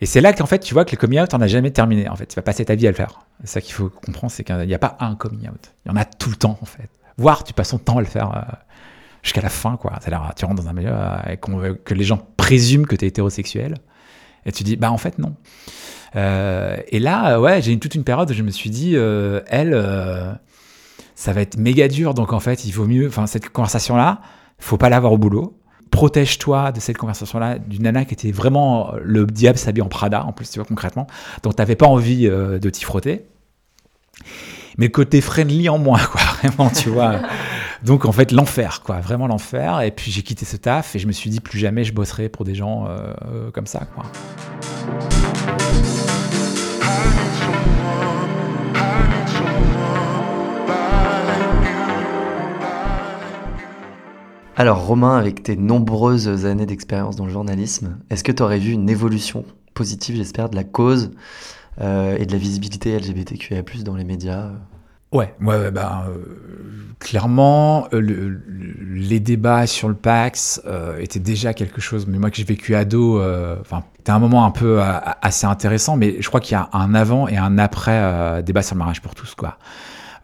Et 0.00 0.06
c'est 0.06 0.20
là 0.20 0.32
qu'en 0.32 0.46
fait, 0.46 0.58
tu 0.60 0.74
vois 0.74 0.84
que 0.84 0.92
le 0.92 0.96
coming 0.96 1.20
out, 1.20 1.34
on 1.34 1.38
n'a 1.38 1.46
jamais 1.46 1.70
terminé. 1.70 2.08
En 2.08 2.16
fait, 2.16 2.26
tu 2.26 2.36
vas 2.36 2.42
passer 2.42 2.64
ta 2.64 2.74
vie 2.76 2.86
à 2.86 2.90
le 2.90 2.96
faire. 2.96 3.20
C'est 3.40 3.54
ça 3.54 3.60
qu'il 3.60 3.74
faut 3.74 3.88
comprendre, 3.88 4.32
c'est 4.32 4.44
qu'il 4.44 4.56
n'y 4.56 4.74
a 4.74 4.78
pas 4.78 4.96
un 5.00 5.16
coming 5.16 5.48
out. 5.48 5.72
Il 5.84 5.90
y 5.90 5.92
en 5.92 5.96
a 5.96 6.04
tout 6.04 6.30
le 6.30 6.36
temps, 6.36 6.58
en 6.60 6.64
fait. 6.64 6.88
Voire, 7.18 7.44
tu 7.44 7.52
passes 7.52 7.70
ton 7.70 7.78
temps 7.78 7.98
à 7.98 8.00
le 8.00 8.06
faire 8.06 8.32
jusqu'à 9.22 9.40
la 9.40 9.48
fin, 9.48 9.76
quoi. 9.76 9.92
C'est-à-dire, 10.00 10.32
tu 10.36 10.44
rentres 10.44 10.62
dans 10.62 10.68
un 10.68 10.72
milieu 10.72 10.90
et 10.90 11.38
euh, 11.48 11.74
que 11.84 11.94
les 11.94 12.04
gens 12.04 12.20
présument 12.36 12.84
que 12.84 12.96
tu 12.96 13.04
es 13.04 13.08
hétérosexuel. 13.08 13.76
Et 14.44 14.52
tu 14.52 14.64
dis, 14.64 14.76
bah 14.76 14.90
en 14.90 14.98
fait, 14.98 15.18
non. 15.18 15.34
Euh, 16.16 16.76
et 16.88 16.98
là, 16.98 17.40
ouais, 17.40 17.62
j'ai 17.62 17.72
eu 17.72 17.78
toute 17.78 17.94
une 17.94 18.04
période 18.04 18.30
où 18.30 18.34
je 18.34 18.42
me 18.42 18.50
suis 18.50 18.70
dit, 18.70 18.92
euh, 18.96 19.40
elle, 19.46 19.72
ça 21.14 21.32
va 21.32 21.40
être 21.40 21.56
méga 21.56 21.88
dur, 21.88 22.14
donc 22.14 22.32
en 22.32 22.40
fait, 22.40 22.64
il 22.64 22.72
vaut 22.72 22.86
mieux, 22.86 23.06
enfin, 23.06 23.26
cette 23.26 23.48
conversation-là, 23.50 24.20
faut 24.58 24.76
pas 24.76 24.88
l'avoir 24.88 25.12
au 25.12 25.18
boulot. 25.18 25.58
Protège-toi 25.90 26.72
de 26.72 26.80
cette 26.80 26.96
conversation-là, 26.96 27.58
d'une 27.58 27.82
nana 27.82 28.04
qui 28.04 28.14
était 28.14 28.32
vraiment 28.32 28.94
le 29.02 29.26
diable 29.26 29.58
s'habille 29.58 29.82
en 29.82 29.88
Prada, 29.88 30.24
en 30.24 30.32
plus, 30.32 30.50
tu 30.50 30.58
vois, 30.58 30.66
concrètement. 30.66 31.06
Donc, 31.42 31.56
t'avais 31.56 31.76
pas 31.76 31.86
envie 31.86 32.24
de 32.26 32.70
t'y 32.70 32.82
frotter 32.82 33.26
mais 34.78 34.90
côté 34.90 35.20
friendly 35.20 35.68
en 35.68 35.78
moins, 35.78 35.98
quoi, 35.98 36.20
vraiment, 36.42 36.70
tu 36.70 36.88
vois. 36.88 37.20
Donc 37.84 38.04
en 38.04 38.12
fait, 38.12 38.30
l'enfer, 38.30 38.82
quoi, 38.84 39.00
vraiment 39.00 39.26
l'enfer. 39.26 39.80
Et 39.80 39.90
puis 39.90 40.12
j'ai 40.12 40.22
quitté 40.22 40.44
ce 40.44 40.56
taf 40.56 40.94
et 40.94 40.98
je 41.00 41.06
me 41.06 41.12
suis 41.12 41.30
dit 41.30 41.40
plus 41.40 41.58
jamais 41.58 41.82
je 41.82 41.92
bosserai 41.92 42.28
pour 42.28 42.44
des 42.44 42.54
gens 42.54 42.86
euh, 42.86 43.12
euh, 43.26 43.50
comme 43.50 43.66
ça, 43.66 43.86
quoi. 43.94 44.04
Alors 54.54 54.86
Romain, 54.86 55.16
avec 55.16 55.42
tes 55.42 55.56
nombreuses 55.56 56.46
années 56.46 56.66
d'expérience 56.66 57.16
dans 57.16 57.26
le 57.26 57.32
journalisme, 57.32 57.98
est-ce 58.10 58.22
que 58.22 58.30
tu 58.30 58.44
aurais 58.44 58.60
vu 58.60 58.70
une 58.70 58.88
évolution 58.88 59.44
positive, 59.74 60.14
j'espère, 60.14 60.50
de 60.50 60.56
la 60.56 60.62
cause 60.62 61.10
et 61.80 62.26
de 62.26 62.30
la 62.30 62.38
visibilité 62.38 62.96
LGBTQIA+ 62.96 63.62
dans 63.82 63.96
les 63.96 64.04
médias 64.04 64.50
Ouais, 65.12 65.34
ouais, 65.42 65.70
bah, 65.70 66.06
clairement, 66.98 67.86
les 67.92 69.20
débats 69.20 69.66
sur 69.66 69.88
le 69.88 69.94
Pax 69.94 70.62
étaient 70.98 71.20
déjà 71.20 71.52
quelque 71.52 71.80
chose. 71.80 72.06
Mais 72.06 72.18
moi, 72.18 72.30
que 72.30 72.36
j'ai 72.36 72.44
vécu 72.44 72.74
ado, 72.74 73.20
enfin, 73.60 73.84
c'était 73.98 74.12
un 74.12 74.18
moment 74.18 74.46
un 74.46 74.50
peu 74.50 74.80
assez 74.80 75.46
intéressant. 75.46 75.96
Mais 75.96 76.16
je 76.20 76.28
crois 76.28 76.40
qu'il 76.40 76.52
y 76.52 76.58
a 76.58 76.70
un 76.72 76.94
avant 76.94 77.28
et 77.28 77.36
un 77.36 77.58
après 77.58 78.42
débat 78.42 78.62
sur 78.62 78.74
le 78.74 78.78
mariage 78.78 79.02
pour 79.02 79.14
tous, 79.14 79.34
quoi. 79.34 79.58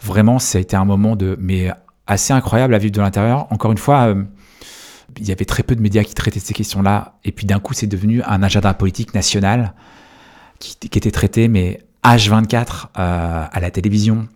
Vraiment, 0.00 0.38
ça 0.38 0.58
a 0.58 0.60
été 0.60 0.76
un 0.76 0.84
moment 0.84 1.16
de, 1.16 1.36
mais 1.40 1.70
assez 2.08 2.32
incroyable 2.32 2.74
à 2.74 2.78
vivre 2.78 2.92
de 2.92 3.00
l'intérieur. 3.00 3.46
Encore 3.50 3.70
une 3.70 3.78
fois, 3.78 4.08
euh, 4.08 4.24
il 5.18 5.28
y 5.28 5.32
avait 5.32 5.44
très 5.44 5.62
peu 5.62 5.76
de 5.76 5.80
médias 5.80 6.02
qui 6.02 6.14
traitaient 6.14 6.40
ces 6.40 6.54
questions-là. 6.54 7.18
Et 7.24 7.30
puis 7.30 7.46
d'un 7.46 7.60
coup, 7.60 7.74
c'est 7.74 7.86
devenu 7.86 8.22
un 8.22 8.42
agenda 8.42 8.74
politique 8.74 9.14
national 9.14 9.74
qui, 10.58 10.76
était 10.82 11.10
traité, 11.10 11.46
mais 11.46 11.80
H24 12.02 12.86
euh, 12.98 13.44
à 13.52 13.60
la 13.60 13.70
télévision, 13.70 14.26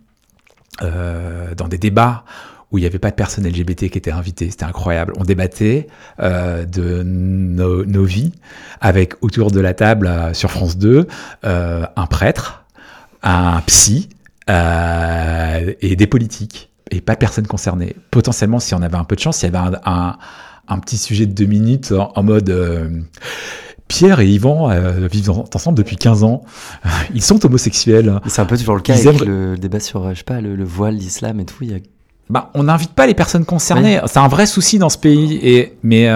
euh, 0.81 1.53
dans 1.55 1.67
des 1.67 1.77
débats 1.77 2.23
où 2.71 2.79
il 2.79 2.81
n'y 2.81 2.87
avait 2.87 2.99
pas 2.99 3.11
de 3.11 3.15
personnes 3.15 3.47
LGBT 3.47 3.89
qui 3.89 3.97
étaient 3.99 4.11
invitées. 4.11 4.49
C'était 4.49 4.65
incroyable. 4.65 5.13
On 5.17 5.23
débattait 5.23 5.85
de 6.19 7.03
nos, 7.03 7.85
nos, 7.85 8.03
vies 8.03 8.31
avec 8.81 9.13
autour 9.21 9.51
de 9.51 9.59
la 9.59 9.75
table 9.75 10.09
sur 10.33 10.49
France 10.49 10.79
2 10.79 11.05
un 11.43 12.07
prêtre, 12.07 12.65
un 13.21 13.61
psy, 13.67 14.09
euh, 14.49 15.73
et 15.79 15.95
des 15.95 16.07
politiques, 16.07 16.69
et 16.91 16.99
pas 16.99 17.15
personne 17.15 17.47
concerné. 17.47 17.95
Potentiellement, 18.11 18.59
si 18.59 18.75
on 18.75 18.81
avait 18.81 18.97
un 18.97 19.05
peu 19.05 19.15
de 19.15 19.21
chance, 19.21 19.41
il 19.41 19.45
y 19.45 19.55
avait 19.55 19.77
un, 19.85 20.17
un, 20.67 20.79
petit 20.79 20.97
sujet 20.97 21.25
de 21.25 21.31
deux 21.31 21.45
minutes 21.45 21.93
en, 21.93 22.23
mode 22.23 22.49
euh, 22.49 22.89
Pierre 23.93 24.19
et 24.19 24.27
Yvan 24.27 24.71
euh, 24.71 25.07
vivent 25.07 25.29
ensemble 25.29 25.77
depuis 25.77 25.95
15 25.95 26.23
ans. 26.23 26.41
Ils 27.13 27.21
sont 27.21 27.45
homosexuels. 27.45 28.19
C'est 28.27 28.41
un 28.41 28.45
peu 28.45 28.57
toujours 28.57 28.75
le 28.75 28.81
cas 28.81 28.95
avec 28.95 29.21
le 29.21 29.55
débat 29.55 29.79
sur, 29.79 30.09
je 30.09 30.17
sais 30.17 30.23
pas, 30.23 30.41
le, 30.41 30.63
voile, 30.63 30.95
l'islam 30.95 31.39
et 31.39 31.45
tout. 31.45 31.57
Il 31.61 31.71
y 31.71 31.75
a... 31.75 31.77
bah, 32.29 32.49
on 32.55 32.63
n'invite 32.63 32.93
pas 32.93 33.05
les 33.05 33.13
personnes 33.13 33.45
concernées. 33.45 33.99
C'est 34.07 34.19
un 34.19 34.27
vrai 34.27 34.45
souci 34.47 34.79
dans 34.79 34.89
ce 34.89 34.97
pays. 34.97 35.39
Et, 35.43 35.77
mais 35.83 36.09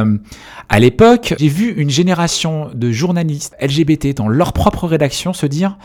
à 0.70 0.80
l'époque, 0.80 1.36
j'ai 1.38 1.48
vu 1.48 1.72
une 1.74 1.90
génération 1.90 2.70
de 2.74 2.92
journalistes 2.92 3.56
LGBT 3.62 4.16
dans 4.16 4.28
leur 4.28 4.54
propre 4.54 4.88
rédaction 4.88 5.34
se 5.34 5.46
dire 5.46 5.78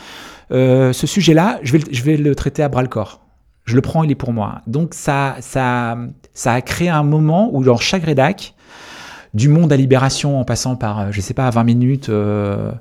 euh, 0.51 0.93
ce 0.93 1.07
sujet-là, 1.07 1.59
je 1.63 1.73
vais, 1.73 1.83
je 1.91 2.03
vais 2.03 2.17
le 2.17 2.35
traiter 2.35 2.63
à 2.63 2.69
bras 2.69 2.81
le 2.81 2.87
corps. 2.87 3.21
Je 3.65 3.75
le 3.75 3.81
prends, 3.81 4.03
il 4.03 4.11
est 4.11 4.15
pour 4.15 4.33
moi. 4.33 4.61
Donc 4.67 4.93
ça, 4.93 5.35
ça, 5.39 5.97
ça 6.33 6.53
a 6.53 6.61
créé 6.61 6.89
un 6.89 7.03
moment 7.03 7.49
où 7.53 7.63
dans 7.63 7.77
chaque 7.77 8.03
rédac, 8.03 8.55
du 9.33 9.49
monde 9.49 9.73
à 9.73 9.77
Libération 9.77 10.39
en 10.39 10.43
passant 10.43 10.75
par, 10.75 10.99
euh, 10.99 11.07
je 11.11 11.21
sais 11.21 11.33
pas, 11.33 11.49
20 11.49 11.63
minutes, 11.63 12.09
euh, 12.09 12.71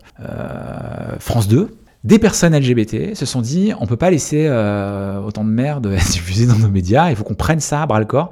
France 1.19 1.49
2, 1.49 1.77
des 2.05 2.19
personnes 2.19 2.57
LGBT 2.57 3.15
se 3.15 3.27
sont 3.27 3.41
dit 3.41 3.73
on 3.79 3.87
peut 3.87 3.97
pas 3.97 4.11
laisser 4.11 4.47
euh, 4.49 5.21
autant 5.21 5.45
de 5.45 5.51
merde 5.51 5.87
être 5.93 6.11
diffusée 6.11 6.47
dans 6.47 6.59
nos 6.59 6.69
médias, 6.69 7.11
il 7.11 7.17
faut 7.17 7.23
qu'on 7.23 7.35
prenne 7.35 7.61
ça 7.61 7.83
à 7.83 7.87
bras 7.87 8.01
le 8.01 8.07
corps. 8.07 8.31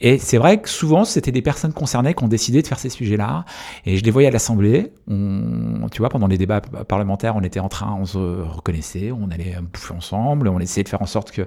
Et 0.00 0.16
c'est 0.16 0.38
vrai 0.38 0.60
que 0.60 0.68
souvent 0.70 1.04
c'était 1.04 1.30
des 1.30 1.42
personnes 1.42 1.74
concernées 1.74 2.14
qui 2.14 2.24
ont 2.24 2.28
décidé 2.28 2.62
de 2.62 2.66
faire 2.66 2.78
ces 2.78 2.88
sujets-là. 2.88 3.44
Et 3.84 3.98
je 3.98 4.04
les 4.04 4.10
voyais 4.10 4.28
à 4.28 4.30
l'Assemblée. 4.30 4.92
Tu 5.06 5.98
vois, 5.98 6.08
pendant 6.08 6.26
les 6.26 6.38
débats 6.38 6.62
parlementaires, 6.62 7.36
on 7.36 7.42
était 7.42 7.60
en 7.60 7.68
train, 7.68 7.94
on 8.00 8.06
se 8.06 8.18
reconnaissait, 8.18 9.12
on 9.12 9.30
allait 9.30 9.56
bouffer 9.60 9.92
ensemble, 9.92 10.48
on 10.48 10.58
essayait 10.58 10.84
de 10.84 10.88
faire 10.88 11.02
en 11.02 11.06
sorte 11.06 11.30
que 11.32 11.42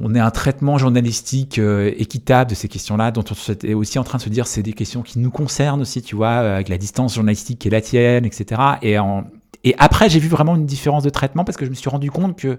on 0.00 0.14
ait 0.14 0.20
un 0.20 0.30
traitement 0.30 0.78
journalistique 0.78 1.58
euh, 1.58 1.92
équitable 1.96 2.50
de 2.50 2.54
ces 2.54 2.68
questions-là, 2.68 3.10
dont 3.10 3.24
on 3.30 3.52
est 3.66 3.74
aussi 3.74 3.98
en 3.98 4.04
train 4.04 4.18
de 4.18 4.22
se 4.22 4.28
dire 4.30 4.46
c'est 4.46 4.62
des 4.62 4.72
questions 4.72 5.02
qui 5.02 5.18
nous 5.18 5.30
concernent 5.30 5.82
aussi, 5.82 6.02
tu 6.02 6.16
vois, 6.16 6.30
avec 6.30 6.68
la 6.68 6.78
distance 6.78 7.14
journalistique 7.14 7.58
qui 7.58 7.68
est 7.68 7.70
la 7.70 7.80
tienne, 7.80 8.24
etc. 8.24 8.60
Et 8.82 9.74
après, 9.78 10.08
j'ai 10.08 10.18
vu 10.18 10.28
vraiment 10.28 10.56
une 10.56 10.66
différence 10.66 11.02
de 11.02 11.10
traitement 11.10 11.44
parce 11.44 11.58
que 11.58 11.66
je 11.66 11.70
me 11.70 11.74
suis 11.74 11.90
rendu 11.90 12.10
compte 12.10 12.36
que, 12.38 12.58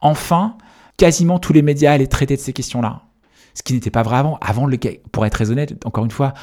enfin, 0.00 0.56
quasiment 0.98 1.38
tous 1.38 1.52
les 1.52 1.62
médias 1.62 1.92
allaient 1.92 2.06
traiter 2.06 2.36
de 2.36 2.40
ces 2.40 2.52
questions-là. 2.52 3.02
Ce 3.54 3.62
qui 3.62 3.72
n'était 3.72 3.90
pas 3.90 4.02
vrai 4.02 4.16
avant. 4.16 4.38
Avant, 4.40 4.68
pour 5.12 5.26
être 5.26 5.32
très 5.32 5.50
honnête, 5.50 5.74
encore 5.84 6.04
une 6.04 6.10
fois, 6.10 6.34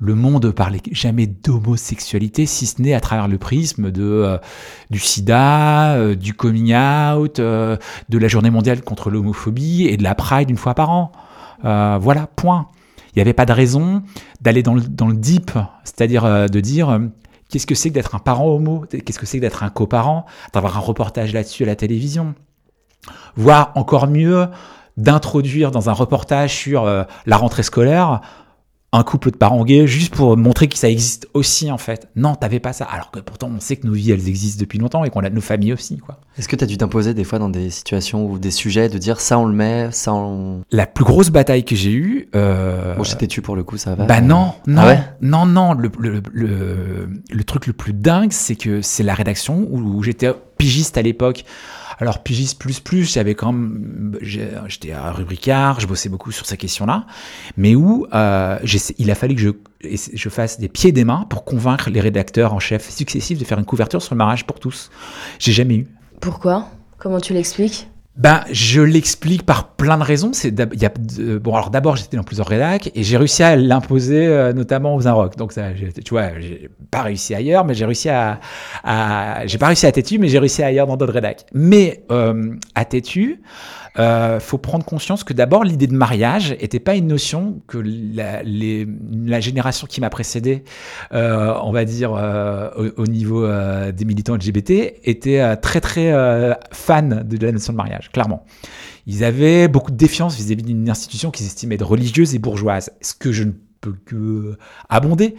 le 0.00 0.14
monde 0.14 0.50
parlait 0.50 0.80
jamais 0.92 1.26
d'homosexualité, 1.26 2.46
si 2.46 2.66
ce 2.66 2.80
n'est 2.80 2.94
à 2.94 3.00
travers 3.00 3.28
le 3.28 3.36
prisme 3.36 3.90
de, 3.90 4.02
euh, 4.02 4.38
du 4.88 4.98
sida, 4.98 5.92
euh, 5.92 6.14
du 6.14 6.32
coming 6.32 6.74
out, 6.74 7.38
euh, 7.38 7.76
de 8.08 8.18
la 8.18 8.26
journée 8.26 8.50
mondiale 8.50 8.80
contre 8.80 9.10
l'homophobie 9.10 9.86
et 9.86 9.98
de 9.98 10.02
la 10.02 10.14
Pride 10.14 10.48
une 10.48 10.56
fois 10.56 10.74
par 10.74 10.90
an. 10.90 11.12
voilà, 11.62 12.26
point. 12.34 12.68
Il 13.12 13.18
n'y 13.18 13.22
avait 13.22 13.34
pas 13.34 13.44
de 13.44 13.52
raison 13.52 14.02
d'aller 14.40 14.62
dans 14.62 14.74
le, 14.74 15.14
deep, 15.14 15.50
c'est-à-dire 15.84 16.48
de 16.48 16.60
dire 16.60 16.98
Qu'est-ce 17.50 17.66
que 17.66 17.74
c'est 17.74 17.90
que 17.90 17.94
d'être 17.94 18.14
un 18.14 18.20
parent 18.20 18.46
homo? 18.46 18.84
Qu'est-ce 18.88 19.18
que 19.18 19.26
c'est 19.26 19.38
que 19.38 19.42
d'être 19.42 19.64
un 19.64 19.70
coparent? 19.70 20.24
D'avoir 20.54 20.76
un 20.76 20.80
reportage 20.80 21.34
là-dessus 21.34 21.64
à 21.64 21.66
la 21.66 21.76
télévision 21.76 22.34
Voire 23.34 23.72
encore 23.74 24.06
mieux, 24.06 24.46
d'introduire 24.96 25.72
dans 25.72 25.90
un 25.90 25.92
reportage 25.92 26.54
sur 26.54 26.84
la 26.86 27.36
rentrée 27.36 27.64
scolaire 27.64 28.20
un 28.92 29.04
couple 29.04 29.30
de 29.30 29.36
parents 29.36 29.64
gays 29.64 29.86
juste 29.86 30.14
pour 30.14 30.36
montrer 30.36 30.66
que 30.66 30.76
ça 30.76 30.90
existe 30.90 31.28
aussi 31.32 31.70
en 31.70 31.78
fait. 31.78 32.08
Non, 32.16 32.34
t'avais 32.34 32.58
pas 32.58 32.72
ça. 32.72 32.86
Alors 32.86 33.10
que 33.12 33.20
pourtant 33.20 33.48
on 33.54 33.60
sait 33.60 33.76
que 33.76 33.86
nos 33.86 33.92
vies 33.92 34.10
elles 34.10 34.28
existent 34.28 34.60
depuis 34.60 34.78
longtemps 34.78 35.04
et 35.04 35.10
qu'on 35.10 35.20
a 35.20 35.30
nos 35.30 35.40
familles 35.40 35.72
aussi 35.72 35.98
quoi. 35.98 36.18
Est-ce 36.36 36.48
que 36.48 36.56
tu 36.56 36.64
as 36.64 36.66
dû 36.66 36.76
t'imposer 36.76 37.14
des 37.14 37.22
fois 37.22 37.38
dans 37.38 37.48
des 37.48 37.70
situations 37.70 38.26
ou 38.26 38.38
des 38.38 38.50
sujets 38.50 38.88
de 38.88 38.98
dire 38.98 39.20
ça 39.20 39.38
on 39.38 39.46
le 39.46 39.54
met, 39.54 39.90
ça 39.92 40.12
on... 40.12 40.62
La 40.72 40.86
plus 40.86 41.04
grosse 41.04 41.30
bataille 41.30 41.64
que 41.64 41.76
j'ai 41.76 41.92
eue... 41.92 42.28
Euh... 42.34 42.96
Bon 42.96 43.04
j'étais 43.04 43.28
tu 43.28 43.42
pour 43.42 43.54
le 43.54 43.62
coup 43.62 43.76
ça 43.76 43.94
va 43.94 44.06
Bah 44.06 44.20
non, 44.20 44.54
non, 44.66 44.82
ah 44.84 44.96
non, 45.20 45.46
non. 45.46 45.74
Le, 45.74 45.90
le, 45.98 46.22
le, 46.32 47.08
le, 47.30 47.44
truc 47.44 47.66
le 47.68 47.72
plus 47.72 47.92
dingue 47.92 48.32
c'est 48.32 48.56
que 48.56 48.82
c'est 48.82 49.04
la 49.04 49.14
rédaction 49.14 49.68
où 49.70 50.02
j'étais 50.02 50.32
pigiste 50.58 50.98
à 50.98 51.02
l'époque 51.02 51.44
alors, 52.00 52.22
Pigis 52.22 52.54
plus 52.58 52.80
plus, 52.80 53.12
j'avais 53.12 53.34
quand 53.34 53.52
même, 53.52 54.16
j'étais 54.22 54.92
à 54.92 55.12
rubricard, 55.12 55.80
je 55.80 55.86
bossais 55.86 56.08
beaucoup 56.08 56.32
sur 56.32 56.46
ces 56.46 56.56
questions-là, 56.56 57.06
mais 57.58 57.74
où 57.74 58.06
euh, 58.14 58.58
il 58.96 59.10
a 59.10 59.14
fallu 59.14 59.34
que 59.34 59.40
je, 59.42 59.50
je 60.14 60.28
fasse 60.30 60.58
des 60.58 60.68
pieds 60.68 60.88
et 60.88 60.92
des 60.92 61.04
mains 61.04 61.26
pour 61.28 61.44
convaincre 61.44 61.90
les 61.90 62.00
rédacteurs 62.00 62.54
en 62.54 62.58
chef 62.58 62.88
successifs 62.88 63.38
de 63.38 63.44
faire 63.44 63.58
une 63.58 63.66
couverture 63.66 64.00
sur 64.00 64.14
le 64.14 64.18
mariage 64.18 64.46
pour 64.46 64.58
tous. 64.58 64.90
J'ai 65.38 65.52
jamais 65.52 65.76
eu. 65.76 65.88
Pourquoi? 66.20 66.70
Comment 66.98 67.20
tu 67.20 67.34
l'expliques? 67.34 67.89
Ben, 68.16 68.44
je 68.50 68.82
l'explique 68.82 69.44
par 69.44 69.76
plein 69.76 69.96
de 69.96 70.02
raisons. 70.02 70.32
C'est 70.32 70.58
a, 70.60 70.66
bon, 71.38 71.54
alors 71.54 71.70
d'abord, 71.70 71.96
j'étais 71.96 72.16
dans 72.16 72.22
plusieurs 72.22 72.48
rédacs 72.48 72.90
et 72.94 73.02
j'ai 73.02 73.16
réussi 73.16 73.42
à 73.42 73.56
l'imposer, 73.56 74.26
euh, 74.26 74.52
notamment 74.52 74.94
aux 74.94 75.06
Inrock. 75.06 75.36
Donc, 75.36 75.52
ça, 75.52 75.68
tu 75.72 76.10
vois, 76.10 76.38
j'ai 76.38 76.68
pas 76.90 77.02
réussi 77.02 77.34
ailleurs, 77.34 77.64
mais 77.64 77.74
j'ai 77.74 77.86
réussi 77.86 78.08
à, 78.08 78.40
à 78.84 79.46
j'ai 79.46 79.58
pas 79.58 79.68
réussi 79.68 79.86
à 79.86 79.92
Tétu, 79.92 80.18
mais 80.18 80.28
j'ai 80.28 80.38
réussi 80.38 80.62
ailleurs 80.62 80.86
dans 80.86 80.96
d'autres 80.96 81.14
rédacs. 81.14 81.46
Mais 81.54 82.04
euh, 82.10 82.54
à 82.74 82.84
Tétu, 82.84 83.40
euh, 83.98 84.38
faut 84.38 84.58
prendre 84.58 84.84
conscience 84.84 85.24
que 85.24 85.32
d'abord 85.32 85.64
l'idée 85.64 85.86
de 85.86 85.94
mariage 85.94 86.56
était 86.60 86.78
pas 86.78 86.94
une 86.94 87.08
notion 87.08 87.60
que 87.66 87.78
la, 87.78 89.40
génération 89.40 89.86
qui 89.86 90.00
m'a 90.00 90.10
précédé, 90.10 90.64
euh, 91.12 91.54
on 91.62 91.72
va 91.72 91.84
dire 91.84 92.14
euh, 92.14 92.92
au, 92.96 93.06
niveau 93.06 93.44
euh, 93.44 93.90
des 93.90 94.04
militants 94.04 94.34
LGBT, 94.34 94.94
était 95.04 95.40
euh, 95.40 95.56
très 95.56 95.80
très 95.80 96.12
fan 96.72 97.24
de 97.26 97.44
la 97.44 97.52
notion 97.52 97.72
de 97.72 97.76
mariage, 97.76 97.99
clairement. 98.08 98.44
Ils 99.06 99.24
avaient 99.24 99.68
beaucoup 99.68 99.90
de 99.90 99.96
défiance 99.96 100.36
vis-à-vis 100.36 100.62
d'une 100.62 100.88
institution 100.88 101.30
qu'ils 101.30 101.46
estimaient 101.46 101.76
religieuse 101.80 102.34
et 102.34 102.38
bourgeoise, 102.38 102.90
ce 103.00 103.14
que 103.14 103.32
je 103.32 103.44
ne 103.44 103.52
peux 103.80 103.94
que 104.04 104.56
abonder. 104.88 105.34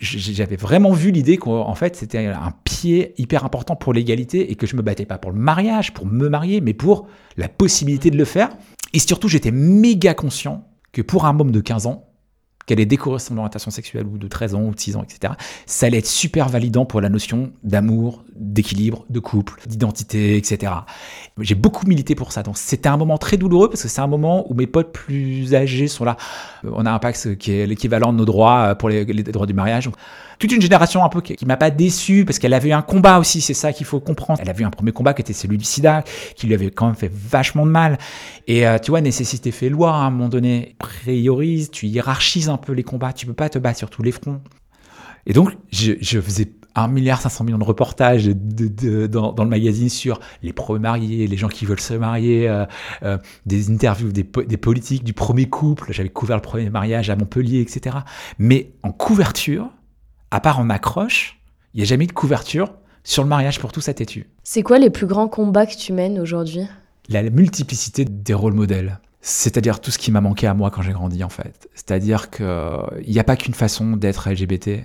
J'avais 0.00 0.56
vraiment 0.56 0.92
vu 0.92 1.10
l'idée 1.10 1.38
qu'en 1.38 1.74
fait 1.74 1.96
c'était 1.96 2.26
un 2.26 2.52
pied 2.64 3.14
hyper 3.18 3.44
important 3.44 3.76
pour 3.76 3.92
l'égalité 3.92 4.50
et 4.50 4.54
que 4.54 4.66
je 4.66 4.76
me 4.76 4.82
battais 4.82 5.06
pas 5.06 5.18
pour 5.18 5.32
le 5.32 5.38
mariage, 5.38 5.94
pour 5.94 6.06
me 6.06 6.28
marier, 6.28 6.60
mais 6.60 6.74
pour 6.74 7.08
la 7.36 7.48
possibilité 7.48 8.10
de 8.10 8.16
le 8.16 8.24
faire. 8.24 8.50
Et 8.92 8.98
surtout, 8.98 9.28
j'étais 9.28 9.50
méga 9.50 10.14
conscient 10.14 10.66
que 10.92 11.02
pour 11.02 11.26
un 11.26 11.32
môme 11.32 11.50
de 11.50 11.60
15 11.60 11.86
ans, 11.86 12.07
qu'elle 12.68 12.80
ait 12.80 12.86
découvert 12.86 13.20
son 13.20 13.36
orientation 13.38 13.70
sexuelle 13.70 14.06
ou 14.06 14.18
de 14.18 14.28
13 14.28 14.54
ans 14.54 14.62
ou 14.62 14.74
de 14.74 14.78
6 14.78 14.96
ans, 14.96 15.02
etc., 15.02 15.32
ça 15.66 15.86
allait 15.86 15.98
être 15.98 16.06
super 16.06 16.48
validant 16.48 16.84
pour 16.84 17.00
la 17.00 17.08
notion 17.08 17.50
d'amour, 17.64 18.22
d'équilibre, 18.36 19.06
de 19.08 19.18
couple, 19.18 19.54
d'identité, 19.66 20.36
etc. 20.36 20.72
J'ai 21.40 21.54
beaucoup 21.54 21.86
milité 21.86 22.14
pour 22.14 22.30
ça. 22.30 22.42
Donc 22.42 22.58
c'était 22.58 22.88
un 22.88 22.98
moment 22.98 23.16
très 23.16 23.38
douloureux 23.38 23.68
parce 23.70 23.82
que 23.82 23.88
c'est 23.88 24.02
un 24.02 24.06
moment 24.06 24.50
où 24.50 24.54
mes 24.54 24.66
potes 24.66 24.92
plus 24.92 25.54
âgés 25.54 25.88
sont 25.88 26.04
là. 26.04 26.16
On 26.62 26.84
a 26.84 26.92
un 26.92 26.98
pacte 26.98 27.36
qui 27.38 27.52
est 27.52 27.66
l'équivalent 27.66 28.12
de 28.12 28.18
nos 28.18 28.26
droits 28.26 28.74
pour 28.74 28.90
les, 28.90 29.04
droits 29.04 29.46
du 29.46 29.54
mariage 29.54 29.90
toute 30.38 30.52
une 30.52 30.62
génération 30.62 31.04
un 31.04 31.08
peu 31.08 31.20
qui, 31.20 31.44
m'a 31.46 31.56
pas 31.56 31.70
déçu 31.70 32.24
parce 32.24 32.38
qu'elle 32.38 32.54
avait 32.54 32.70
eu 32.70 32.72
un 32.72 32.82
combat 32.82 33.18
aussi, 33.18 33.40
c'est 33.40 33.54
ça 33.54 33.72
qu'il 33.72 33.86
faut 33.86 34.00
comprendre. 34.00 34.40
Elle 34.42 34.50
a 34.50 34.52
vu 34.52 34.64
un 34.64 34.70
premier 34.70 34.92
combat 34.92 35.14
qui 35.14 35.22
était 35.22 35.32
celui 35.32 35.58
du 35.58 35.64
sida, 35.64 36.04
qui 36.36 36.46
lui 36.46 36.54
avait 36.54 36.70
quand 36.70 36.86
même 36.86 36.94
fait 36.94 37.12
vachement 37.12 37.66
de 37.66 37.70
mal. 37.70 37.98
Et 38.46 38.66
euh, 38.66 38.78
tu 38.78 38.90
vois, 38.90 39.00
nécessité 39.00 39.50
fait 39.50 39.68
loi 39.68 39.92
à 39.92 39.98
un 39.98 40.10
moment 40.10 40.28
donné. 40.28 40.76
Priorise, 40.78 41.70
tu 41.70 41.86
hiérarchises 41.86 42.48
un 42.48 42.56
peu 42.56 42.72
les 42.72 42.84
combats, 42.84 43.12
tu 43.12 43.26
peux 43.26 43.34
pas 43.34 43.48
te 43.48 43.58
battre 43.58 43.78
sur 43.78 43.90
tous 43.90 44.02
les 44.02 44.12
fronts. 44.12 44.40
Et 45.26 45.32
donc, 45.32 45.56
je, 45.70 45.92
je 46.00 46.20
faisais 46.20 46.52
1 46.74 46.88
milliard 46.88 47.20
500 47.20 47.44
millions 47.44 47.58
de 47.58 47.64
reportages 47.64 48.26
de, 48.26 49.06
dans, 49.06 49.34
le 49.36 49.48
magazine 49.50 49.88
sur 49.88 50.20
les 50.42 50.52
premiers 50.52 50.80
mariés, 50.80 51.26
les 51.26 51.36
gens 51.36 51.48
qui 51.48 51.66
veulent 51.66 51.80
se 51.80 51.94
marier, 51.94 52.48
euh, 52.48 52.64
euh, 53.02 53.18
des 53.46 53.70
interviews 53.70 54.12
des, 54.12 54.22
des, 54.22 54.56
politiques 54.56 55.04
du 55.04 55.12
premier 55.12 55.48
couple. 55.48 55.92
J'avais 55.92 56.08
couvert 56.08 56.36
le 56.36 56.42
premier 56.42 56.70
mariage 56.70 57.10
à 57.10 57.16
Montpellier, 57.16 57.60
etc. 57.60 57.98
Mais 58.38 58.72
en 58.82 58.92
couverture, 58.92 59.68
à 60.30 60.40
part 60.40 60.58
en 60.60 60.70
accroche, 60.70 61.40
il 61.74 61.78
n'y 61.78 61.82
a 61.82 61.86
jamais 61.86 62.04
eu 62.04 62.08
de 62.08 62.12
couverture 62.12 62.72
Sur 63.04 63.22
le 63.22 63.28
mariage 63.28 63.58
pour 63.58 63.72
tout, 63.72 63.80
ça 63.80 63.94
têtu. 63.94 64.26
C'est 64.42 64.62
quoi 64.62 64.78
les 64.78 64.90
plus 64.90 65.06
grands 65.06 65.28
combats 65.28 65.66
que 65.66 65.76
tu 65.76 65.92
mènes 65.92 66.18
aujourd'hui? 66.18 66.66
La 67.08 67.22
multiplicité 67.22 68.04
des 68.04 68.34
rôles 68.34 68.54
modèles. 68.54 68.98
C'est-à-dire 69.20 69.80
tout 69.80 69.90
ce 69.90 69.98
qui 69.98 70.10
m'a 70.10 70.20
manqué 70.20 70.46
à 70.46 70.54
moi 70.54 70.70
quand 70.70 70.82
j'ai 70.82 70.92
grandi, 70.92 71.24
en 71.24 71.28
fait. 71.28 71.68
C'est-à-dire 71.74 72.30
qu'il 72.30 72.46
n'y 73.06 73.18
a 73.18 73.24
pas 73.24 73.36
qu'une 73.36 73.54
façon 73.54 73.96
d'être 73.96 74.30
LGBT. 74.30 74.84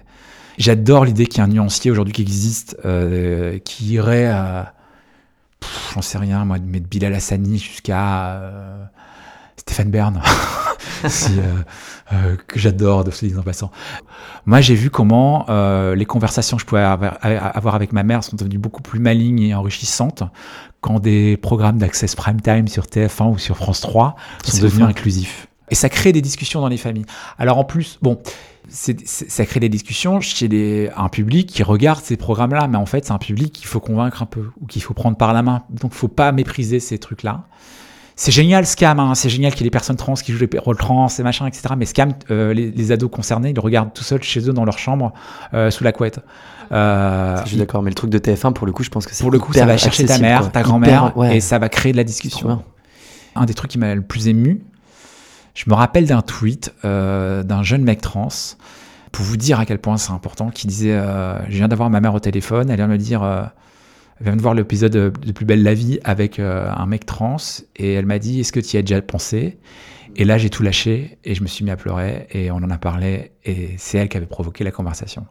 J'adore 0.58 1.06
l'idée 1.06 1.28
qu'il 1.28 1.40
y 1.40 1.42
a 1.42 1.46
un 1.46 1.48
nuancier 1.48 1.92
aujourd'hui 1.92 2.14
qui 2.14 2.22
existe, 2.22 2.78
euh, 2.86 3.60
qui 3.60 3.86
irait 3.94 4.28
à. 4.28 4.74
J'en 5.94 6.02
sais 6.02 6.18
rien, 6.18 6.46
moi, 6.46 6.60
de 6.60 6.66
mettre 6.66 6.88
Bilal 6.88 7.14
Hassani 7.14 7.58
jusqu'à. 7.58 8.36
Euh, 8.36 8.84
Stéphane 9.64 9.90
Bern, 9.90 10.22
si, 11.08 11.40
euh, 11.40 11.64
euh, 12.12 12.36
que 12.48 12.60
j'adore 12.60 13.06
de 13.06 13.12
se 13.12 13.26
dire 13.26 13.40
en 13.40 13.44
passant. 13.44 13.72
Moi, 14.46 14.60
j'ai 14.60 14.76
vu 14.76 14.90
comment 14.90 15.46
euh, 15.48 15.96
les 15.96 16.06
conversations 16.06 16.58
que 16.58 16.62
je 16.62 16.68
pouvais 16.68 16.82
avoir, 16.82 17.76
avec 17.76 17.94
ma 17.94 18.04
mère 18.04 18.26
sont 18.26 18.36
devenues 18.36 18.58
beaucoup 18.58 18.82
plus 18.82 19.00
malignes 19.00 19.42
et 19.42 19.56
enrichissantes 19.56 20.24
quand 20.82 21.00
des 21.00 21.38
programmes 21.38 21.78
d'access 21.78 22.14
prime 22.14 22.42
time 22.42 22.68
sur 22.68 22.84
TF1 22.84 23.32
ou 23.32 23.38
sur 23.38 23.56
France 23.56 23.80
3 23.80 24.16
sont 24.44 24.62
devenus 24.62 24.86
inclusifs. 24.86 25.48
Et 25.70 25.76
ça 25.76 25.88
crée 25.88 26.12
des 26.12 26.22
discussions 26.22 26.60
dans 26.60 26.68
les 26.68 26.78
familles. 26.78 27.06
Alors 27.40 27.58
en 27.58 27.64
plus, 27.64 28.00
bon, 28.02 28.22
ça 28.70 29.46
crée 29.46 29.62
des 29.62 29.70
discussions 29.70 30.20
chez 30.20 30.50
les, 30.50 30.90
un 30.98 31.08
public 31.08 31.48
qui 31.48 31.64
regarde 31.64 32.04
ces 32.04 32.18
programmes-là, 32.18 32.68
mais 32.68 32.78
en 32.78 32.86
fait, 32.86 33.06
c'est 33.06 33.14
un 33.14 33.18
public 33.18 33.54
qu'il 33.54 33.68
faut 33.68 33.80
convaincre 33.80 34.22
un 34.22 34.26
peu 34.26 34.52
ou 34.60 34.66
qu'il 34.66 34.82
faut 34.82 34.94
prendre 34.94 35.16
par 35.16 35.32
la 35.32 35.42
main. 35.42 35.64
Donc, 35.70 35.92
il 35.94 35.98
faut 35.98 36.10
pas 36.10 36.34
mépriser 36.34 36.82
ces 36.82 36.98
trucs-là. 36.98 37.46
C'est 38.16 38.32
génial 38.32 38.66
Scam, 38.66 39.00
hein. 39.00 39.16
c'est 39.16 39.30
génial 39.30 39.52
qu'il 39.54 39.62
y 39.62 39.64
ait 39.64 39.70
des 39.70 39.72
personnes 39.72 39.96
trans 39.96 40.14
qui 40.14 40.32
jouent 40.32 40.46
les 40.52 40.60
rôles 40.60 40.78
trans 40.78 41.08
et 41.08 41.24
machin, 41.24 41.48
etc. 41.48 41.74
Mais 41.76 41.86
Scam, 41.86 42.14
euh, 42.30 42.54
les, 42.54 42.92
ados 42.92 43.10
concernés, 43.10 43.50
ils 43.50 43.56
le 43.56 43.62
regardent 43.62 43.94
tout 43.94 44.04
seuls 44.04 44.22
chez 44.22 44.48
eux 44.48 44.54
dans 44.54 44.66
leur 44.66 44.78
chambre, 44.78 45.14
euh, 45.54 45.72
sous 45.72 45.84
la 45.84 45.92
couette. 45.92 46.20
Euh, 46.72 47.42
je 47.44 47.50
suis 47.50 47.58
d'accord, 47.58 47.82
mais 47.82 47.90
le 47.90 47.96
truc 47.96 48.12
de 48.12 48.20
TF1, 48.20 48.54
pour 48.54 48.68
le 48.68 48.74
coup, 48.74 48.84
je 48.84 48.90
pense 48.90 49.06
que 49.06 49.16
c'est 49.16 49.24
Pour 49.24 49.32
le 49.32 49.40
coup, 49.40 49.54
ça 49.54 49.66
va 49.66 49.78
chercher 49.78 50.06
ta 50.06 50.20
mère, 50.20 50.52
ta 50.52 50.62
grand-mère, 50.62 51.14
et 51.32 51.40
ça 51.40 51.58
va 51.58 51.70
créer 51.70 51.92
de 51.92 51.98
la 51.98 52.04
discussion. 52.04 52.64
Un 53.36 53.46
des 53.46 53.56
trucs 53.56 53.72
qui 53.72 53.80
m'a 53.80 53.96
le 53.96 54.04
plus 54.04 54.28
ému, 54.28 54.62
je 55.56 55.64
me 55.68 55.74
rappelle 55.74 56.06
d'un 56.06 56.22
tweet 56.22 56.74
d'un 56.84 57.64
jeune 57.64 57.84
mec 57.84 58.02
trans, 58.02 58.30
pour 59.12 59.26
vous 59.26 59.38
dire 59.38 59.60
à 59.60 59.66
quel 59.66 59.80
point 59.80 59.98
c'est 59.98 60.12
important, 60.12 60.50
qui 60.52 60.68
disait 60.68 61.00
Je 61.50 61.56
viens 61.56 61.68
d'avoir 61.68 61.90
ma 61.90 62.00
mère 62.00 62.14
au 62.14 62.20
téléphone, 62.20 62.70
elle 62.70 62.78
vient 62.78 62.88
me 62.88 62.98
dire 63.00 63.24
elle 64.20 64.26
vient 64.26 64.36
de 64.36 64.42
voir 64.42 64.54
l'épisode 64.54 64.92
de 64.92 65.32
Plus 65.32 65.46
belle 65.46 65.64
la 65.64 65.74
vie 65.74 66.00
avec 66.04 66.40
euh, 66.40 66.70
un 66.70 66.86
mec 66.86 67.06
trans 67.06 67.38
et 67.76 67.94
elle 67.94 68.06
m'a 68.06 68.20
dit 68.20 68.40
Est-ce 68.40 68.52
que 68.52 68.60
tu 68.60 68.76
y 68.76 68.80
as 68.80 68.82
déjà 68.82 69.02
pensé? 69.02 69.58
Et 70.16 70.26
là, 70.26 70.38
j'ai 70.38 70.50
tout 70.50 70.62
lâché 70.62 71.18
et 71.24 71.34
je 71.34 71.42
me 71.42 71.48
suis 71.48 71.66
mis 71.66 71.72
à 71.72 71.76
pleurer 71.76 72.28
et 72.32 72.52
on 72.52 72.58
en 72.58 72.70
a 72.70 72.78
parlé 72.78 73.32
et 73.44 73.72
c'est 73.78 73.98
elle 73.98 74.10
qui 74.10 74.18
avait 74.18 74.28
provoqué 74.28 74.64
la 74.64 74.72
conversation. 74.72 75.26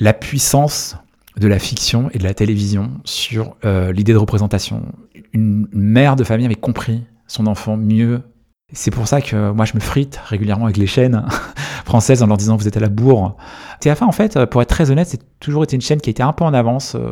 La 0.00 0.14
puissance 0.14 0.96
de 1.36 1.48
la 1.48 1.58
fiction 1.58 2.08
et 2.12 2.18
de 2.18 2.24
la 2.24 2.34
télévision 2.34 2.92
sur 3.04 3.56
euh, 3.64 3.92
l'idée 3.92 4.12
de 4.12 4.18
représentation. 4.18 4.82
Une 5.32 5.66
mère 5.72 6.16
de 6.16 6.24
famille 6.24 6.46
avait 6.46 6.54
compris 6.54 7.02
son 7.26 7.46
enfant 7.46 7.76
mieux. 7.76 8.22
C'est 8.72 8.90
pour 8.90 9.06
ça 9.06 9.20
que 9.20 9.50
moi 9.52 9.64
je 9.66 9.74
me 9.74 9.80
frite 9.80 10.20
régulièrement 10.24 10.64
avec 10.64 10.76
les 10.76 10.86
chaînes 10.86 11.24
françaises 11.84 12.22
en 12.22 12.26
leur 12.26 12.36
disant 12.36 12.56
vous 12.56 12.66
êtes 12.66 12.76
à 12.76 12.80
la 12.80 12.88
bourre. 12.88 13.36
TF1 13.82 14.04
en 14.04 14.12
fait, 14.12 14.44
pour 14.46 14.62
être 14.62 14.68
très 14.68 14.90
honnête, 14.90 15.06
c'est 15.08 15.20
toujours 15.38 15.64
été 15.64 15.76
une 15.76 15.82
chaîne 15.82 16.00
qui 16.00 16.10
été 16.10 16.22
un 16.22 16.32
peu 16.32 16.44
en 16.44 16.54
avance. 16.54 16.94
Euh, 16.94 17.10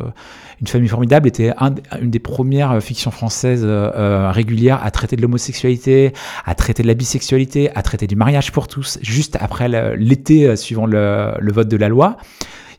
une 0.63 0.67
famille 0.67 0.87
formidable 0.87 1.27
était 1.27 1.53
une 2.01 2.09
des 2.09 2.19
premières 2.19 2.71
euh, 2.71 2.79
fictions 2.79 3.11
françaises 3.11 3.63
euh, 3.65 3.91
euh, 3.95 4.31
régulières 4.31 4.81
à 4.81 4.91
traiter 4.91 5.17
de 5.17 5.21
l'homosexualité, 5.21 6.13
à 6.45 6.55
traiter 6.55 6.83
de 6.83 6.87
la 6.87 6.93
bisexualité, 6.93 7.69
à 7.75 7.81
traiter 7.81 8.07
du 8.07 8.15
mariage 8.15 8.53
pour 8.53 8.69
tous, 8.69 8.97
juste 9.01 9.37
après 9.41 9.67
l'été 9.97 10.55
suivant 10.55 10.85
le, 10.85 11.51
vote 11.51 11.67
de 11.67 11.75
la 11.75 11.89
loi. 11.89 12.15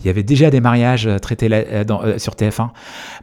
Il 0.04 0.08
y 0.08 0.10
avait 0.10 0.22
déjà 0.22 0.50
des 0.50 0.60
mariages 0.60 1.08
traités 1.22 1.48
sur 2.18 2.34
TF1, 2.34 2.68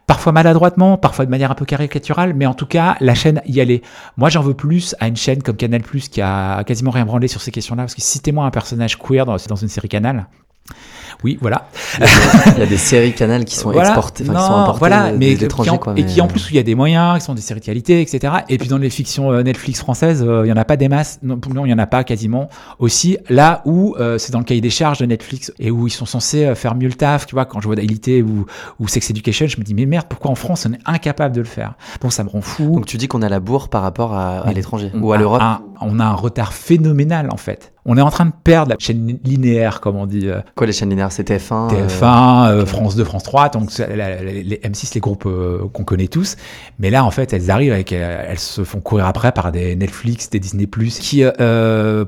parfois 0.08 0.32
maladroitement, 0.32 0.98
parfois 0.98 1.26
de 1.26 1.32
manière 1.32 1.52
un 1.52 1.56
peu 1.56 1.66
caricaturale, 1.66 2.34
mais 2.34 2.46
en 2.46 2.54
tout 2.54 2.66
cas, 2.66 2.98
la 3.00 3.14
chaîne 3.14 3.42
y 3.46 3.62
allait. 3.62 3.82
Moi, 4.18 4.30
j'en 4.30 4.42
veux 4.42 4.56
plus 4.56 4.96
à 5.00 5.08
une 5.08 5.16
chaîne 5.16 5.44
comme 5.44 5.58
Canal+, 5.58 5.82
qui 5.84 6.22
a 6.22 6.64
quasiment 6.64 6.92
rien 6.92 7.06
branlé 7.06 7.28
sur 7.28 7.42
ces 7.42 7.52
questions-là, 7.52 7.84
parce 7.84 7.96
que 7.96 8.02
citez-moi 8.02 8.46
un 8.46 8.52
personnage 8.52 8.98
queer 8.98 9.26
dans, 9.26 9.38
dans 9.48 9.56
une 9.56 9.68
série 9.68 9.90
Canal, 9.90 10.28
oui, 11.24 11.38
voilà. 11.40 11.68
Il 12.00 12.60
y 12.60 12.64
a 12.64 12.66
des 12.66 12.78
séries 12.78 13.14
canal 13.14 13.46
qui 13.46 13.56
sont 13.58 13.72
exportées, 13.72 14.24
qui 14.24 14.30
sont 14.30 14.36
importées 14.36 14.80
voilà, 14.80 15.12
mais 15.12 15.34
et 15.34 16.06
qui 16.06 16.22
en 16.22 16.28
plus 16.28 16.48
où 16.48 16.50
il 16.52 16.56
y 16.56 16.60
a 16.60 16.64
des 16.64 16.76
moyens, 16.76 17.20
qui 17.20 17.26
sont 17.26 17.36
des 17.36 17.42
séries 17.42 17.60
de 17.60 17.66
qualité, 17.66 18.02
etc. 18.02 18.34
Et 18.50 18.58
puis 18.58 18.68
dans 18.68 18.78
les 18.78 18.90
fictions 18.90 19.32
euh, 19.32 19.44
Netflix 19.44 19.80
françaises, 19.80 20.24
euh, 20.26 20.46
il 20.46 20.50
y 20.50 20.52
en 20.52 20.58
a 20.58 20.66
pas 20.66 20.78
des 20.78 20.90
masses. 20.90 21.20
Non, 21.22 21.40
non 21.54 21.66
il 21.66 21.70
y 21.70 21.74
en 21.74 21.80
a 21.80 21.86
pas 21.86 22.04
quasiment. 22.04 22.50
Aussi 22.80 23.18
là 23.30 23.62
où 23.66 23.96
euh, 24.00 24.18
c'est 24.18 24.32
dans 24.32 24.40
le 24.40 24.46
cahier 24.46 24.62
des 24.62 24.70
charges 24.70 25.00
de 25.00 25.06
Netflix 25.06 25.54
et 25.60 25.70
où 25.70 25.88
ils 25.88 25.92
sont 25.92 26.06
censés 26.06 26.54
faire 26.56 26.76
mieux 26.76 26.88
le 26.88 26.94
taf. 26.94 27.28
Tu 27.28 27.36
vois, 27.36 27.46
quand 27.46 27.62
je 27.62 27.68
vois 27.68 27.76
Délité 27.76 28.24
ou, 28.24 28.46
ou 28.80 28.88
Sex 28.88 29.10
Education, 29.10 29.48
je 29.48 29.58
me 29.58 29.64
dis 29.64 29.74
mais 29.74 29.86
merde, 29.86 30.08
pourquoi 30.10 30.32
en 30.32 30.36
France 30.36 30.66
on 30.68 30.74
est 30.74 30.80
incapable 30.86 31.36
de 31.36 31.42
le 31.42 31.48
faire? 31.48 31.76
Bon, 32.02 32.10
ça 32.10 32.24
me 32.24 32.30
rend 32.30 32.42
fou. 32.42 32.72
Donc 32.74 32.86
tu 32.86 32.98
dis 32.98 33.08
qu'on 33.08 33.22
a 33.22 33.30
la 33.30 33.40
bourre 33.40 33.70
par 33.70 33.84
rapport 33.84 34.14
à, 34.14 34.52
l'étranger 34.54 34.92
ou 34.96 35.14
à 35.14 35.18
l'Europe 35.18 35.42
On 35.82 36.00
a 36.00 36.06
un 36.06 36.14
retard 36.14 36.54
phénoménal 36.54 37.30
en 37.32 37.38
fait. 37.38 37.71
On 37.84 37.98
est 37.98 38.02
en 38.02 38.12
train 38.12 38.26
de 38.26 38.32
perdre 38.44 38.70
la 38.70 38.76
chaîne 38.78 39.18
linéaire, 39.24 39.82
comme 39.82 39.96
on 39.96 40.06
dit. 40.06 40.28
Euh. 40.28 40.42
Quoi, 40.56 40.68
les 40.68 40.74
chaînes 40.74 40.92
linéaires 40.92 41.12
C'est 41.12 41.28
TF1 41.28 41.70
TF1, 41.70 42.50
euh, 42.50 42.66
France 42.66 42.96
2, 42.96 43.04
France 43.04 43.24
3, 43.24 43.50
donc 43.50 43.72
les 43.80 44.60
M6, 44.64 44.94
les 44.94 45.02
groupes 45.02 45.26
euh, 45.26 45.68
qu'on 45.74 45.84
connaît 45.84 46.08
tous. 46.08 46.36
Mais 46.78 46.92
là, 46.92 47.04
en 47.04 47.10
fait, 47.10 47.34
elles 47.34 47.50
arrivent 47.50 47.74
et 47.74 47.94
elles 47.94 48.40
se 48.40 48.64
font 48.64 48.82
courir 48.82 49.08
après 49.08 49.32
par 49.32 49.52
des 49.52 49.76
Netflix, 49.76 50.30
des 50.30 50.40
Disney+, 50.40 50.68
qui 50.68 51.24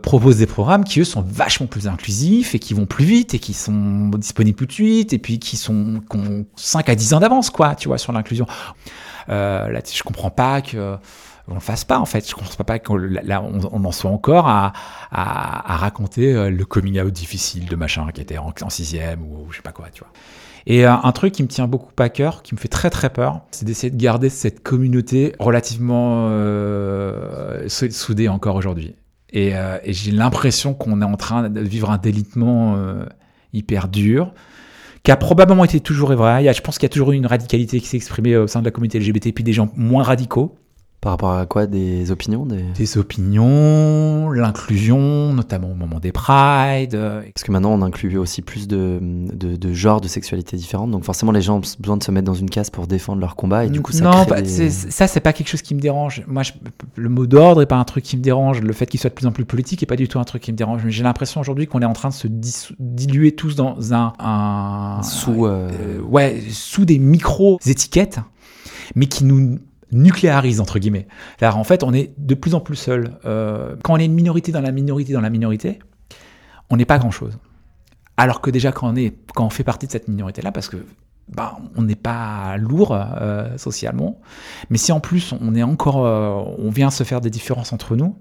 proposent 0.01 0.37
des 0.37 0.45
programmes 0.45 0.83
qui, 0.83 0.99
eux, 0.99 1.05
sont 1.05 1.25
vachement 1.27 1.65
plus 1.65 1.87
inclusifs 1.87 2.53
et 2.53 2.59
qui 2.59 2.75
vont 2.75 2.85
plus 2.85 3.05
vite 3.05 3.33
et 3.33 3.39
qui 3.39 3.53
sont 3.53 4.09
disponibles 4.09 4.57
tout 4.57 4.65
de 4.67 4.71
suite 4.71 5.13
et 5.13 5.17
puis 5.17 5.39
qui, 5.39 5.57
sont, 5.57 6.01
qui 6.09 6.17
ont 6.17 6.45
5 6.55 6.89
à 6.89 6.95
10 6.95 7.15
ans 7.15 7.19
d'avance, 7.19 7.49
quoi, 7.49 7.73
tu 7.73 7.87
vois, 7.87 7.97
sur 7.97 8.13
l'inclusion. 8.13 8.45
là, 9.27 9.81
je 9.91 10.03
comprends 10.03 10.29
pas 10.29 10.61
que 10.61 10.97
on 11.47 11.55
le 11.55 11.59
fasse 11.59 11.83
pas 11.83 11.99
en 11.99 12.05
fait. 12.05 12.27
Je 12.27 12.35
ne 12.35 12.39
pense 12.39 12.55
pas 12.55 12.79
qu'on 12.79 12.99
on, 13.71 13.85
en 13.85 13.91
soit 13.91 14.11
encore 14.11 14.47
à, 14.47 14.73
raconter 15.11 16.33
euh, 16.33 16.49
le 16.49 16.65
coming 16.65 16.99
out 17.01 17.11
difficile 17.11 17.67
de 17.67 17.75
machin 17.75 18.07
qui 18.13 18.21
était 18.21 18.37
en, 18.37 18.53
sixième 18.69 19.23
ou, 19.23 19.47
je 19.51 19.57
sais 19.57 19.61
pas 19.61 19.71
quoi, 19.71 19.87
tu 19.91 20.03
vois. 20.03 20.11
Et 20.65 20.85
euh, 20.85 20.93
un 20.93 21.11
truc 21.11 21.33
qui 21.33 21.43
me 21.43 21.49
tient 21.49 21.67
beaucoup 21.67 21.91
à 21.99 22.07
cœur, 22.07 22.41
qui 22.41 22.55
me 22.55 22.59
fait 22.59 22.69
très 22.69 22.89
très 22.89 23.09
peur, 23.09 23.41
c'est 23.51 23.65
d'essayer 23.65 23.91
de 23.91 24.01
garder 24.01 24.29
cette 24.29 24.63
communauté 24.63 25.35
relativement 25.37 26.27
euh, 26.29 27.67
soudée 27.67 28.29
encore 28.29 28.55
aujourd'hui. 28.55 28.95
Et, 29.33 29.53
j'ai 29.87 30.11
l'impression 30.11 30.75
qu'on 30.75 31.01
est 31.01 31.05
en 31.05 31.17
train 31.17 31.49
de 31.49 31.59
vivre 31.59 31.89
un 31.89 31.97
délitement 31.97 32.77
hyper 33.51 33.87
dur, 33.87 34.31
qui 35.01 35.09
a 35.09 35.17
probablement 35.17 35.65
été 35.65 35.79
toujours 35.79 36.13
vrai. 36.13 36.53
Je 36.53 36.61
pense 36.61 36.77
qu'il 36.77 36.85
y 36.85 36.91
a 36.91 36.93
toujours 36.93 37.13
eu 37.13 37.15
une 37.15 37.25
radicalité 37.25 37.81
qui 37.81 37.87
s'est 37.87 37.97
exprimée 37.97 38.37
au 38.37 38.45
sein 38.45 38.59
de 38.59 38.65
la 38.65 38.71
communauté 38.71 38.99
LGBT, 38.99 39.33
puis 39.33 39.43
des 39.43 39.51
gens 39.51 39.71
moins 39.75 40.03
radicaux. 40.03 40.55
Par 41.03 41.11
rapport 41.11 41.33
à 41.33 41.45
quoi 41.45 41.67
Des 41.67 42.11
opinions 42.11 42.45
des... 42.45 42.97
opinions, 42.97 44.31
l'inclusion, 44.31 45.33
notamment 45.33 45.69
au 45.71 45.75
moment 45.75 45.99
des 45.99 46.13
prides. 46.13 46.97
Parce 46.97 47.43
que 47.43 47.51
maintenant, 47.51 47.73
on 47.73 47.81
inclut 47.81 48.17
aussi 48.17 48.41
plus 48.41 48.69
de, 48.69 48.99
de, 49.01 49.73
genres 49.73 49.99
de 49.99 50.07
sexualité 50.07 50.55
différentes. 50.55 50.91
Donc 50.91 51.03
forcément, 51.03 51.33
les 51.33 51.41
gens 51.41 51.57
ont 51.57 51.61
besoin 51.77 51.97
de 51.97 52.03
se 52.03 52.11
mettre 52.11 52.25
dans 52.25 52.33
une 52.33 52.49
case 52.49 52.69
pour 52.69 52.87
défendre 52.87 53.19
leur 53.19 53.35
combat. 53.35 53.65
Et 53.65 53.69
du 53.69 53.81
coup, 53.81 53.91
ça 53.91 54.05
Non, 54.05 54.23
bah, 54.23 54.45
ça, 54.45 55.07
c'est 55.07 55.19
pas 55.19 55.33
quelque 55.33 55.49
chose 55.49 55.61
qui 55.61 55.75
me 55.75 55.81
dérange. 55.81 56.23
Moi, 56.25 56.43
le 56.95 57.09
mot 57.09 57.25
d'ordre 57.25 57.61
est 57.61 57.65
pas 57.65 57.75
un 57.75 57.83
truc 57.83 58.05
qui 58.05 58.15
me 58.15 58.21
dérange. 58.21 58.61
Le 58.61 58.71
fait 58.71 58.85
qu'il 58.85 58.97
soit 58.97 59.09
de 59.09 59.15
plus 59.15 59.27
en 59.27 59.33
plus 59.33 59.43
politique 59.43 59.83
est 59.83 59.87
pas 59.87 59.97
du 59.97 60.07
tout 60.07 60.19
un 60.19 60.23
truc 60.23 60.41
qui 60.41 60.53
me 60.53 60.57
dérange. 60.57 60.83
Mais 60.85 60.91
j'ai 60.91 61.03
l'impression 61.03 61.41
aujourd'hui 61.41 61.67
qu'on 61.67 61.81
est 61.81 61.85
en 61.85 61.91
train 61.91 62.09
de 62.09 62.13
se 62.13 62.29
diluer 62.79 63.33
tous 63.33 63.57
dans 63.57 63.93
un... 63.93 64.13
un 64.19 65.03
sous... 65.03 65.47
Euh, 65.47 65.99
ouais, 65.99 66.41
sous 66.49 66.85
des 66.85 66.97
micro-étiquettes, 66.97 68.21
mais 68.95 69.07
qui 69.07 69.25
nous 69.25 69.59
nucléarise 69.93 70.59
entre 70.59 70.79
guillemets. 70.79 71.07
Alors 71.41 71.57
en 71.57 71.63
fait, 71.63 71.83
on 71.83 71.93
est 71.93 72.13
de 72.17 72.35
plus 72.35 72.55
en 72.55 72.59
plus 72.59 72.75
seul. 72.75 73.17
Euh, 73.25 73.75
quand 73.83 73.93
on 73.93 73.97
est 73.97 74.05
une 74.05 74.13
minorité 74.13 74.51
dans 74.51 74.61
la 74.61 74.71
minorité 74.71 75.13
dans 75.13 75.21
la 75.21 75.29
minorité, 75.29 75.79
on 76.69 76.77
n'est 76.77 76.85
pas 76.85 76.97
grand 76.97 77.11
chose. 77.11 77.37
Alors 78.17 78.41
que 78.41 78.49
déjà 78.49 78.71
quand 78.71 78.89
on 78.89 78.95
est, 78.95 79.15
quand 79.35 79.45
on 79.45 79.49
fait 79.49 79.63
partie 79.63 79.87
de 79.87 79.91
cette 79.91 80.07
minorité 80.07 80.41
là, 80.41 80.51
parce 80.51 80.69
que 80.69 80.77
ben, 81.29 81.53
on 81.75 81.83
n'est 81.83 81.95
pas 81.95 82.57
lourd 82.57 82.91
euh, 82.93 83.57
socialement, 83.57 84.19
mais 84.69 84.77
si 84.77 84.91
en 84.91 84.99
plus 84.99 85.33
on 85.39 85.55
est 85.55 85.63
encore, 85.63 86.05
euh, 86.05 86.43
on 86.57 86.69
vient 86.69 86.89
se 86.89 87.03
faire 87.03 87.21
des 87.21 87.29
différences 87.29 87.73
entre 87.73 87.95
nous, 87.95 88.17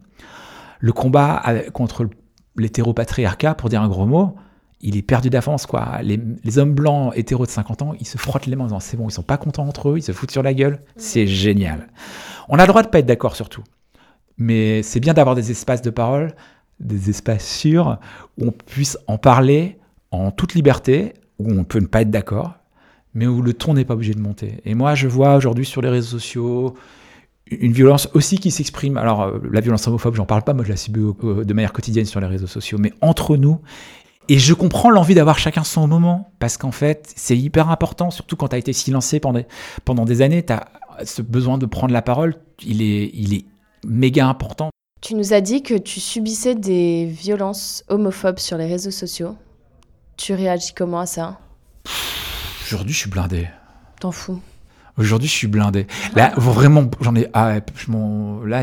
le 0.78 0.92
combat 0.92 1.42
contre 1.72 2.08
l'hétéropatriarcat, 2.56 3.54
pour 3.54 3.68
dire 3.68 3.82
un 3.82 3.88
gros 3.88 4.06
mot, 4.06 4.36
il 4.82 4.96
est 4.96 5.02
perdu 5.02 5.30
d'avance, 5.30 5.66
quoi. 5.66 6.00
Les, 6.02 6.58
hommes 6.58 6.74
blancs 6.74 7.12
hétéros 7.14 7.46
de 7.46 7.50
50 7.50 7.82
ans, 7.82 7.94
ils 8.00 8.06
se 8.06 8.18
frottent 8.18 8.46
les 8.46 8.56
mains 8.56 8.64
en 8.64 8.66
disant 8.66 8.80
c'est 8.80 8.96
bon, 8.96 9.08
ils 9.08 9.12
sont 9.12 9.22
pas 9.22 9.36
contents 9.36 9.66
entre 9.66 9.90
eux, 9.90 9.98
ils 9.98 10.02
se 10.02 10.12
foutent 10.12 10.32
sur 10.32 10.42
la 10.42 10.54
gueule. 10.54 10.80
C'est 10.96 11.26
génial. 11.26 11.88
On 12.48 12.58
a 12.58 12.62
le 12.62 12.68
droit 12.68 12.82
de 12.82 12.88
pas 12.88 12.98
être 12.98 13.06
d'accord 13.06 13.36
sur 13.36 13.48
tout. 13.48 13.62
Mais 14.38 14.82
c'est 14.82 15.00
bien 15.00 15.14
d'avoir 15.14 15.36
des 15.36 15.50
espaces 15.50 15.82
de 15.82 15.90
parole, 15.90 16.34
des 16.80 17.10
espaces 17.10 17.46
sûrs, 17.46 17.98
où 18.38 18.46
on 18.48 18.50
puisse 18.50 18.98
en 19.06 19.18
parler 19.18 19.78
en 20.10 20.32
toute 20.32 20.54
liberté, 20.54 21.14
où 21.38 21.50
on 21.52 21.64
peut 21.64 21.78
ne 21.78 21.86
pas 21.86 22.02
être 22.02 22.10
d'accord, 22.10 22.54
mais 23.14 23.26
où 23.26 23.40
le 23.40 23.54
ton 23.54 23.74
n'est 23.74 23.84
pas 23.84 23.94
obligé 23.94 24.14
de 24.14 24.20
monter. 24.20 24.60
Et 24.64 24.74
moi, 24.74 24.94
je 24.94 25.06
vois 25.06 25.36
aujourd'hui 25.36 25.64
sur 25.64 25.80
les 25.80 25.90
réseaux 25.90 26.18
sociaux 26.18 26.74
une 27.60 27.72
violence 27.72 28.08
aussi 28.14 28.38
qui 28.38 28.50
s'exprime. 28.50 28.96
Alors, 28.96 29.22
euh, 29.22 29.38
la 29.50 29.60
violence 29.60 29.86
homophobe, 29.86 30.14
j'en 30.14 30.24
parle 30.24 30.42
pas, 30.42 30.54
moi 30.54 30.64
je 30.64 30.70
la 30.70 30.76
subis 30.76 31.00
de 31.02 31.52
manière 31.52 31.72
quotidienne 31.72 32.06
sur 32.06 32.20
les 32.20 32.26
réseaux 32.26 32.46
sociaux, 32.46 32.78
mais 32.80 32.92
entre 33.00 33.36
nous, 33.36 33.60
Et 34.32 34.38
je 34.38 34.54
comprends 34.54 34.88
l'envie 34.88 35.14
d'avoir 35.14 35.38
chacun 35.38 35.62
son 35.62 35.86
moment, 35.86 36.32
parce 36.38 36.56
qu'en 36.56 36.72
fait, 36.72 37.12
c'est 37.16 37.36
hyper 37.36 37.68
important, 37.68 38.10
surtout 38.10 38.34
quand 38.34 38.48
tu 38.48 38.54
as 38.54 38.58
été 38.58 38.72
silencé 38.72 39.20
pendant, 39.20 39.42
pendant 39.84 40.06
des 40.06 40.22
années, 40.22 40.42
tu 40.42 40.54
as 40.54 40.70
ce 41.04 41.20
besoin 41.20 41.58
de 41.58 41.66
prendre 41.66 41.92
la 41.92 42.00
parole, 42.00 42.36
il 42.64 42.80
est, 42.80 43.10
il 43.12 43.34
est 43.34 43.44
méga 43.84 44.26
important. 44.26 44.70
Tu 45.02 45.16
nous 45.16 45.34
as 45.34 45.42
dit 45.42 45.62
que 45.62 45.74
tu 45.74 46.00
subissais 46.00 46.54
des 46.54 47.04
violences 47.04 47.84
homophobes 47.88 48.38
sur 48.38 48.56
les 48.56 48.64
réseaux 48.64 48.90
sociaux. 48.90 49.36
Tu 50.16 50.32
réagis 50.32 50.72
comment 50.72 51.00
à 51.00 51.06
ça? 51.06 51.38
Aujourd'hui, 52.64 52.94
je 52.94 53.00
suis 53.00 53.10
blindé. 53.10 53.48
T'en 54.00 54.12
fous 54.12 54.40
Aujourd'hui, 54.96 55.28
je 55.28 55.34
suis 55.34 55.46
blindé. 55.46 55.86
Là, 56.16 56.32
vraiment, 56.38 56.90
j'en 57.02 57.14
ai. 57.16 57.28
Ah, 57.34 57.58
là, 58.46 58.62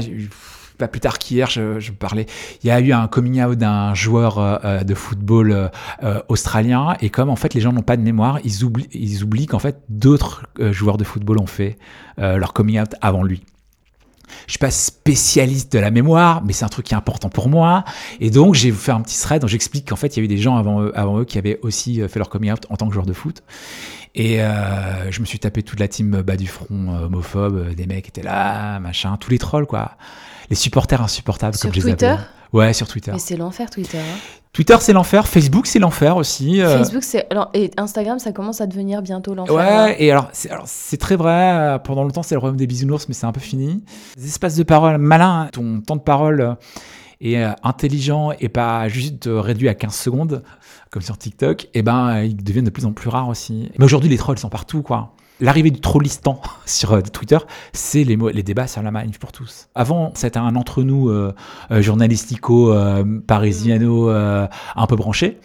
pas 0.80 0.88
plus 0.88 1.02
tard 1.02 1.20
qu'hier, 1.20 1.50
je, 1.50 1.92
parlais. 1.92 2.26
Il 2.64 2.68
y 2.68 2.72
a 2.72 2.80
eu 2.80 2.94
un 2.94 3.08
coming 3.08 3.44
out 3.44 3.58
d'un 3.58 3.94
joueur 3.94 4.40
euh, 4.40 4.58
euh, 4.64 4.84
de 4.84 4.96
football 4.96 5.70
euh, 6.02 6.22
australien, 6.30 6.96
et 7.02 7.10
comme 7.10 7.30
en 7.30 7.36
fait 7.36 7.54
les 7.54 7.62
gens 7.62 7.74
n'ont 7.74 7.84
pas 7.84 7.98
de 7.98 8.02
mémoire, 8.02 8.40
ils 8.44 8.64
oublient, 8.64 9.46
qu'en 9.46 9.60
fait 9.60 9.84
d'autres 9.90 10.48
joueurs 10.72 10.98
de 10.98 11.04
football 11.04 11.40
ont 11.40 11.48
fait 11.48 11.78
leur 12.18 12.54
coming 12.54 12.80
out 12.80 12.96
avant 13.02 13.24
lui. 13.24 13.44
Je 14.46 14.54
suis 14.54 14.60
pas 14.60 14.72
spécialiste 14.72 15.74
de 15.74 15.80
la 15.80 15.92
mémoire, 15.92 16.44
mais 16.44 16.54
c'est 16.54 16.66
un 16.66 16.70
truc 16.70 16.86
qui 16.86 16.94
est 16.94 16.98
important 16.98 17.30
pour 17.30 17.50
moi. 17.50 17.84
Et 18.20 18.30
donc, 18.30 18.54
j'ai 18.54 18.72
fait 18.72 18.92
un 18.92 19.02
petit 19.02 19.20
thread 19.20 19.42
dont 19.42 19.48
j'explique 19.48 19.90
qu'en 19.90 19.96
fait, 19.96 20.16
il 20.16 20.18
y 20.18 20.20
avait 20.20 20.28
des 20.28 20.38
gens 20.38 20.56
avant 20.56 21.20
eux, 21.20 21.26
qui 21.26 21.40
avaient 21.40 21.60
aussi 21.64 22.02
fait 22.08 22.20
leur 22.20 22.30
coming 22.30 22.52
out 22.52 22.66
en 22.70 22.76
tant 22.76 22.88
que 22.88 22.94
joueur 22.94 23.08
de 23.08 23.14
foot. 23.14 23.42
Et 24.16 24.38
je 24.38 25.20
me 25.20 25.26
suis 25.26 25.40
tapé 25.40 25.64
toute 25.64 25.80
la 25.80 25.88
team 25.88 26.22
bas 26.22 26.38
du 26.38 26.48
front 26.48 26.96
homophobe, 27.04 27.74
des 27.74 27.88
mecs 27.88 28.08
étaient 28.08 28.24
là, 28.24 28.80
machin, 28.80 29.18
tous 29.18 29.32
les 29.32 29.40
trolls 29.40 29.66
quoi. 29.66 29.98
Les 30.50 30.56
supporters 30.56 31.02
insupportables 31.02 31.56
sur 31.56 31.70
comme 31.70 31.74
je 31.74 31.86
les 31.86 31.94
Twitter 31.94 32.16
Ouais, 32.52 32.74
sur 32.74 32.88
Twitter. 32.88 33.12
Mais 33.12 33.20
c'est 33.20 33.38
l'enfer 33.38 33.70
Twitter. 33.70 34.00
Hein. 34.00 34.18
Twitter 34.54 34.76
c'est 34.80 34.94
l'enfer, 34.94 35.28
Facebook 35.28 35.68
c'est 35.68 35.78
l'enfer 35.78 36.18
aussi. 36.18 36.60
Facebook 36.60 37.04
c'est 37.04 37.28
et 37.54 37.70
Instagram 37.78 38.18
ça 38.18 38.32
commence 38.32 38.60
à 38.62 38.66
devenir 38.66 39.04
bientôt 39.04 39.36
l'enfer. 39.36 39.56
Ouais, 39.56 39.62
hein. 39.62 39.96
et 39.98 40.12
alors 40.12 40.30
c'est 40.34 40.98
très 40.98 41.16
vrai. 41.16 41.80
Pendant 41.84 42.04
longtemps 42.04 42.24
c'est 42.24 42.34
le 42.34 42.40
royaume 42.40 42.58
des 42.58 42.66
bisounours, 42.66 43.08
mais 43.08 43.14
c'est 43.14 43.28
un 43.28 43.32
peu 43.32 43.40
fini. 43.40 43.84
Des 44.18 44.26
espaces 44.26 44.56
de 44.56 44.64
parole 44.64 44.98
malins, 44.98 45.50
ton 45.54 45.82
temps 45.82 45.98
de 45.98 46.02
parole 46.02 46.58
est 47.22 47.44
intelligent 47.64 48.32
et 48.40 48.50
pas 48.50 48.88
juste 48.88 49.30
réduit 49.32 49.70
à 49.70 49.76
15 49.76 49.94
secondes 49.94 50.44
comme 50.90 51.02
sur 51.02 51.18
TikTok, 51.18 51.66
et 51.66 51.70
eh 51.76 51.82
ben 51.82 52.24
ils 52.24 52.44
deviennent 52.44 52.66
de 52.66 52.70
plus 52.70 52.86
en 52.86 52.94
plus 52.94 53.10
rares 53.10 53.30
aussi. 53.30 53.72
Mais 53.78 53.86
aujourd'hui, 53.86 54.10
les 54.10 54.18
trolls 54.18 54.40
sont 54.40 54.50
partout, 54.50 54.82
quoi. 54.82 55.14
L'arrivée 55.42 55.72
du 55.72 55.80
trollistan 55.80 56.42
sur 56.66 56.92
euh, 56.94 57.02
Twitter, 57.02 57.38
c'est 57.74 58.04
les, 58.04 58.18
les 58.34 58.44
débats 58.44 58.68
sur 58.68 58.84
la 58.84 58.92
manif 58.92 59.18
pour 59.20 59.32
tous. 59.32 59.70
Avant, 59.76 60.12
c'était 60.16 60.40
un 60.40 60.56
entre-nous 60.56 61.10
euh, 61.10 61.34
euh, 61.72 61.82
journalistico-parisiano 61.82 64.10
un 64.10 64.50
peu 64.88 64.96
branché. 64.96 65.40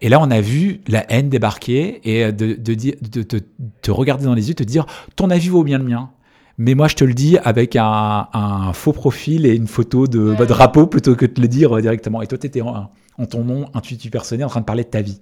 Et 0.00 0.08
là, 0.08 0.18
on 0.20 0.30
a 0.30 0.40
vu 0.40 0.80
la 0.88 1.04
haine 1.12 1.28
débarquer 1.28 2.00
et 2.04 2.32
de, 2.32 2.54
de, 2.54 3.40
te 3.82 3.90
regarder 3.90 4.24
dans 4.24 4.32
les 4.34 4.48
yeux, 4.48 4.54
te 4.54 4.62
dire 4.64 4.86
ton 5.14 5.30
avis 5.30 5.48
vaut 5.48 5.62
bien 5.62 5.78
le 5.78 5.84
mien. 5.84 6.10
Mais 6.58 6.74
moi, 6.74 6.88
je 6.88 6.96
te 6.96 7.04
le 7.04 7.14
dis 7.14 7.38
avec 7.38 7.76
un, 7.76 8.72
faux 8.74 8.92
profil 8.92 9.46
et 9.46 9.54
une 9.54 9.68
photo 9.68 10.08
de 10.08 10.34
ouais. 10.34 10.46
drapeau 10.46 10.88
plutôt 10.88 11.14
que 11.14 11.26
de 11.26 11.32
te 11.32 11.40
le 11.40 11.46
dire 11.46 11.80
directement. 11.80 12.20
Et 12.20 12.26
toi, 12.26 12.36
tu 12.36 12.48
étais 12.48 12.62
en, 12.62 12.90
en 13.16 13.26
ton 13.26 13.44
nom 13.44 13.66
intuitif 13.74 14.10
personnel 14.10 14.46
en 14.46 14.48
train 14.48 14.60
de 14.60 14.64
parler 14.64 14.82
de 14.82 14.88
ta 14.88 15.02
vie. 15.02 15.20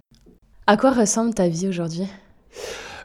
À 0.66 0.77
quoi 0.77 0.93
ressemble 0.93 1.35
ta 1.35 1.49
vie 1.49 1.68
aujourd'hui? 1.68 2.07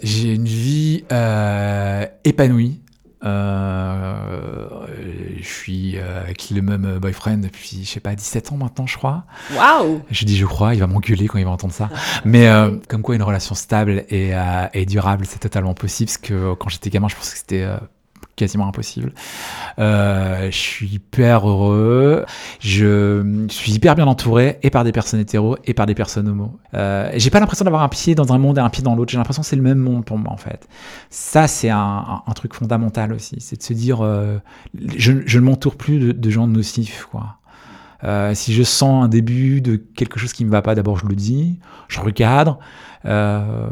J'ai 0.01 0.33
une 0.33 0.45
vie 0.45 1.03
euh, 1.11 2.05
épanouie. 2.23 2.81
Euh, 3.23 4.85
je 5.41 5.47
suis 5.47 5.97
euh, 5.97 6.21
avec 6.21 6.51
le 6.51 6.61
même 6.61 6.99
boyfriend 6.99 7.37
depuis, 7.37 7.83
je 7.83 7.89
sais 7.89 7.99
pas, 7.99 8.13
17 8.13 8.51
ans 8.51 8.57
maintenant, 8.57 8.85
je 8.85 8.97
crois. 8.97 9.23
Waouh 9.55 10.01
Je 10.11 10.25
dis 10.25 10.37
je 10.37 10.45
crois, 10.45 10.75
il 10.75 10.79
va 10.79 10.87
m'engueuler 10.87 11.27
quand 11.27 11.39
il 11.39 11.45
va 11.45 11.51
entendre 11.51 11.73
ça. 11.73 11.89
Mais 12.25 12.47
comme 12.87 13.01
quoi, 13.01 13.15
une 13.15 13.23
relation 13.23 13.55
stable 13.55 14.05
et, 14.09 14.33
et 14.73 14.85
durable, 14.85 15.25
c'est 15.27 15.39
totalement 15.39 15.73
possible. 15.73 16.09
Parce 16.09 16.17
que 16.17 16.53
quand 16.53 16.69
j'étais 16.69 16.89
gamin, 16.89 17.07
je 17.07 17.15
pensais 17.15 17.31
que 17.31 17.37
c'était 17.39 17.67
quasiment 18.35 18.67
impossible. 18.67 19.13
Euh, 19.79 20.51
je 20.51 20.57
suis 20.57 20.87
hyper 20.87 21.47
heureux. 21.47 22.25
Je 22.59 23.45
suis 23.49 23.73
hyper 23.73 23.95
bien 23.95 24.07
entouré 24.07 24.59
et 24.63 24.69
par 24.69 24.83
des 24.83 24.91
personnes 24.91 25.19
hétéros 25.19 25.57
et 25.65 25.73
par 25.73 25.85
des 25.85 25.95
personnes 25.95 26.27
homo. 26.27 26.59
Euh, 26.73 27.11
j'ai 27.15 27.29
pas 27.29 27.39
l'impression 27.39 27.65
d'avoir 27.65 27.83
un 27.83 27.89
pied 27.89 28.15
dans 28.15 28.33
un 28.33 28.37
monde 28.37 28.57
et 28.57 28.61
un 28.61 28.69
pied 28.69 28.83
dans 28.83 28.95
l'autre. 28.95 29.11
J'ai 29.11 29.17
l'impression 29.17 29.41
que 29.41 29.47
c'est 29.47 29.55
le 29.55 29.61
même 29.61 29.79
monde 29.79 30.05
pour 30.05 30.17
moi 30.17 30.31
en 30.31 30.37
fait. 30.37 30.67
Ça 31.09 31.47
c'est 31.47 31.69
un, 31.69 32.23
un, 32.25 32.33
truc 32.33 32.53
fondamental 32.53 33.13
aussi, 33.13 33.37
c'est 33.39 33.57
de 33.57 33.63
se 33.63 33.73
dire 33.73 34.01
euh, 34.01 34.37
je, 34.97 35.13
je, 35.25 35.39
ne 35.39 35.45
m'entoure 35.45 35.75
plus 35.75 35.99
de, 35.99 36.11
de, 36.11 36.29
gens 36.29 36.47
nocifs 36.47 37.07
quoi. 37.09 37.37
Euh, 38.03 38.33
si 38.33 38.53
je 38.53 38.63
sens 38.63 39.03
un 39.03 39.07
début 39.07 39.61
de 39.61 39.75
quelque 39.75 40.19
chose 40.19 40.33
qui 40.33 40.43
ne 40.43 40.49
me 40.49 40.51
va 40.51 40.61
pas, 40.61 40.75
d'abord 40.75 40.97
je 40.97 41.05
le 41.05 41.15
dis, 41.15 41.59
je 41.87 41.99
recadre. 41.99 42.59
Euh, 43.05 43.69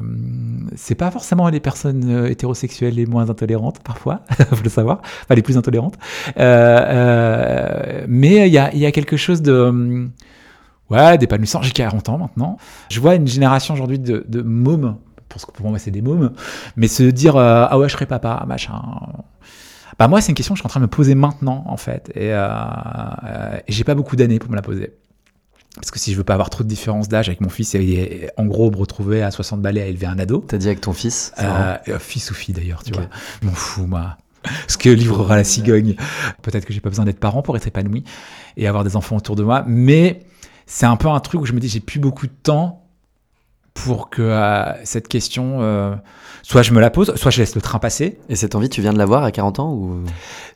c'est 0.76 0.96
pas 0.96 1.10
forcément 1.10 1.50
les 1.50 1.60
personnes 1.60 2.04
euh, 2.08 2.30
hétérosexuelles 2.30 2.94
les 2.94 3.08
moins 3.08 3.30
intolérantes 3.30 3.80
parfois, 3.84 4.22
faut 4.52 4.64
le 4.64 4.70
savoir, 4.70 5.02
enfin 5.24 5.34
les 5.36 5.42
plus 5.42 5.58
intolérantes. 5.58 5.96
Euh, 6.38 8.06
mais 8.08 8.48
il 8.48 8.54
y 8.54 8.60
a, 8.60 8.74
y 8.76 8.86
a, 8.86 8.92
quelque 8.92 9.18
chose 9.18 9.42
de 9.42 10.08
ouais 10.90 11.18
d'épanouissant. 11.18 11.62
J'ai 11.64 11.72
40 11.72 12.10
ans 12.10 12.18
maintenant. 12.20 12.58
Je 12.90 13.00
vois 13.00 13.16
une 13.16 13.28
génération 13.28 13.74
aujourd'hui 13.74 13.98
de, 13.98 14.24
de 14.28 14.42
mômes, 14.44 14.98
parce 15.30 15.46
que 15.46 15.52
pour 15.52 15.68
moi 15.68 15.80
c'est 15.80 15.92
des 15.92 16.04
mômes, 16.04 16.34
mais 16.76 16.88
se 16.88 17.04
dire 17.04 17.36
ah 17.38 17.78
ouais 17.80 17.90
je 17.90 17.94
serai 17.94 18.06
papa 18.06 18.44
machin. 18.48 18.80
Bah 20.00 20.08
moi 20.08 20.22
c'est 20.22 20.30
une 20.30 20.36
question 20.36 20.54
que 20.54 20.58
je 20.58 20.62
suis 20.62 20.68
en 20.68 20.70
train 20.70 20.80
de 20.80 20.86
me 20.86 20.90
poser 20.90 21.16
maintenant 21.16 21.64
en 21.68 21.78
fait 21.78 22.12
et, 22.16 22.30
et 22.30 23.72
j'ai 23.72 23.84
pas 23.84 23.96
beaucoup 23.96 24.16
d'années 24.16 24.40
pour 24.40 24.50
me 24.50 24.56
la 24.56 24.62
poser. 24.62 24.94
Parce 25.76 25.90
que 25.90 25.98
si 25.98 26.12
je 26.12 26.18
veux 26.18 26.24
pas 26.24 26.34
avoir 26.34 26.52
trop 26.52 26.64
de 26.64 26.70
différence 26.70 27.10
d'âge 27.10 27.30
avec 27.30 27.42
mon 27.42 27.50
fils, 27.50 27.74
et 27.74 28.30
en 28.38 28.46
gros 28.46 28.70
me 28.70 28.78
retrouver 28.78 29.24
à 29.24 29.32
60 29.32 29.62
balais 29.62 29.82
à 29.82 29.86
élever 29.88 30.06
un 30.06 30.20
ado. 30.20 30.44
T'as 30.48 30.58
dit 30.58 30.68
avec 30.68 30.82
ton 30.82 30.94
fils 30.94 31.34
euh, 31.40 31.76
euh, 31.88 32.00
Fils 32.00 32.30
ou 32.30 32.36
fille 32.36 32.54
d'ailleurs, 32.54 32.84
tu 32.84 32.94
vois. 32.94 33.08
Je 33.42 33.48
m'en 33.48 33.54
fous, 33.54 33.88
moi. 33.88 34.18
Ce 34.68 34.78
que 34.78 34.90
livrera 34.90 35.36
la 35.36 35.44
cigogne. 35.44 35.96
Peut-être 36.44 36.66
que 36.66 36.74
j'ai 36.74 36.82
pas 36.82 36.90
besoin 36.90 37.06
d'être 37.06 37.20
parent 37.20 37.42
pour 37.42 37.58
être 37.58 37.66
épanoui 37.66 38.04
et 38.56 38.68
avoir 38.68 38.84
des 38.84 38.96
enfants 38.96 39.16
autour 39.16 39.36
de 39.36 39.44
moi. 39.44 39.64
Mais 39.66 40.26
c'est 40.68 40.86
un 40.86 40.96
peu 40.96 41.08
un 41.08 41.20
truc 41.20 41.42
où 41.42 41.46
je 41.46 41.54
me 41.54 41.60
dis 41.60 41.70
j'ai 41.70 41.80
plus 41.80 42.00
beaucoup 42.00 42.28
de 42.28 42.34
temps 42.44 42.83
pour 43.74 44.10
que 44.10 44.22
euh, 44.22 44.64
cette 44.84 45.08
question, 45.08 45.58
euh, 45.62 45.96
soit 46.44 46.62
je 46.62 46.74
me 46.74 46.80
la 46.80 46.90
pose, 46.90 47.14
soit 47.16 47.32
je 47.32 47.40
laisse 47.40 47.56
le 47.56 47.62
train 47.62 47.80
passer. 47.80 48.20
Et 48.30 48.36
cette 48.36 48.56
envie, 48.56 48.70
tu 48.70 48.82
viens 48.82 48.94
de 48.94 48.98
l'avoir 48.98 49.24
à 49.24 49.32
40 49.32 49.60
ans 49.60 49.74
ou? 49.74 50.04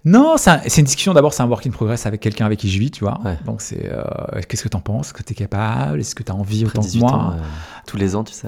Non, 0.05 0.35
c'est 0.37 0.77
une 0.77 0.85
discussion. 0.85 1.13
D'abord, 1.13 1.33
c'est 1.33 1.43
un 1.43 1.47
work 1.47 1.65
in 1.65 1.71
progress 1.71 2.05
avec 2.05 2.21
quelqu'un 2.21 2.45
avec 2.45 2.59
qui 2.59 2.69
je 2.69 2.79
vis, 2.79 2.91
tu 2.91 3.03
vois. 3.03 3.19
Donc, 3.45 3.61
c'est 3.61 3.91
euh, 3.91 4.03
qu'est-ce 4.47 4.63
que 4.63 4.69
tu 4.69 4.77
en 4.77 4.81
penses? 4.81 5.07
Est-ce 5.07 5.13
que 5.13 5.23
tu 5.23 5.33
es 5.33 5.35
capable? 5.35 5.99
Est-ce 5.99 6.15
que 6.15 6.23
tu 6.23 6.31
as 6.31 6.35
envie 6.35 6.65
autant 6.65 6.81
que 6.81 6.97
moi? 6.97 7.11
ans, 7.11 7.35
Tous 7.85 7.97
les 7.97 8.15
ans, 8.15 8.23
tu 8.23 8.33
sais. 8.33 8.47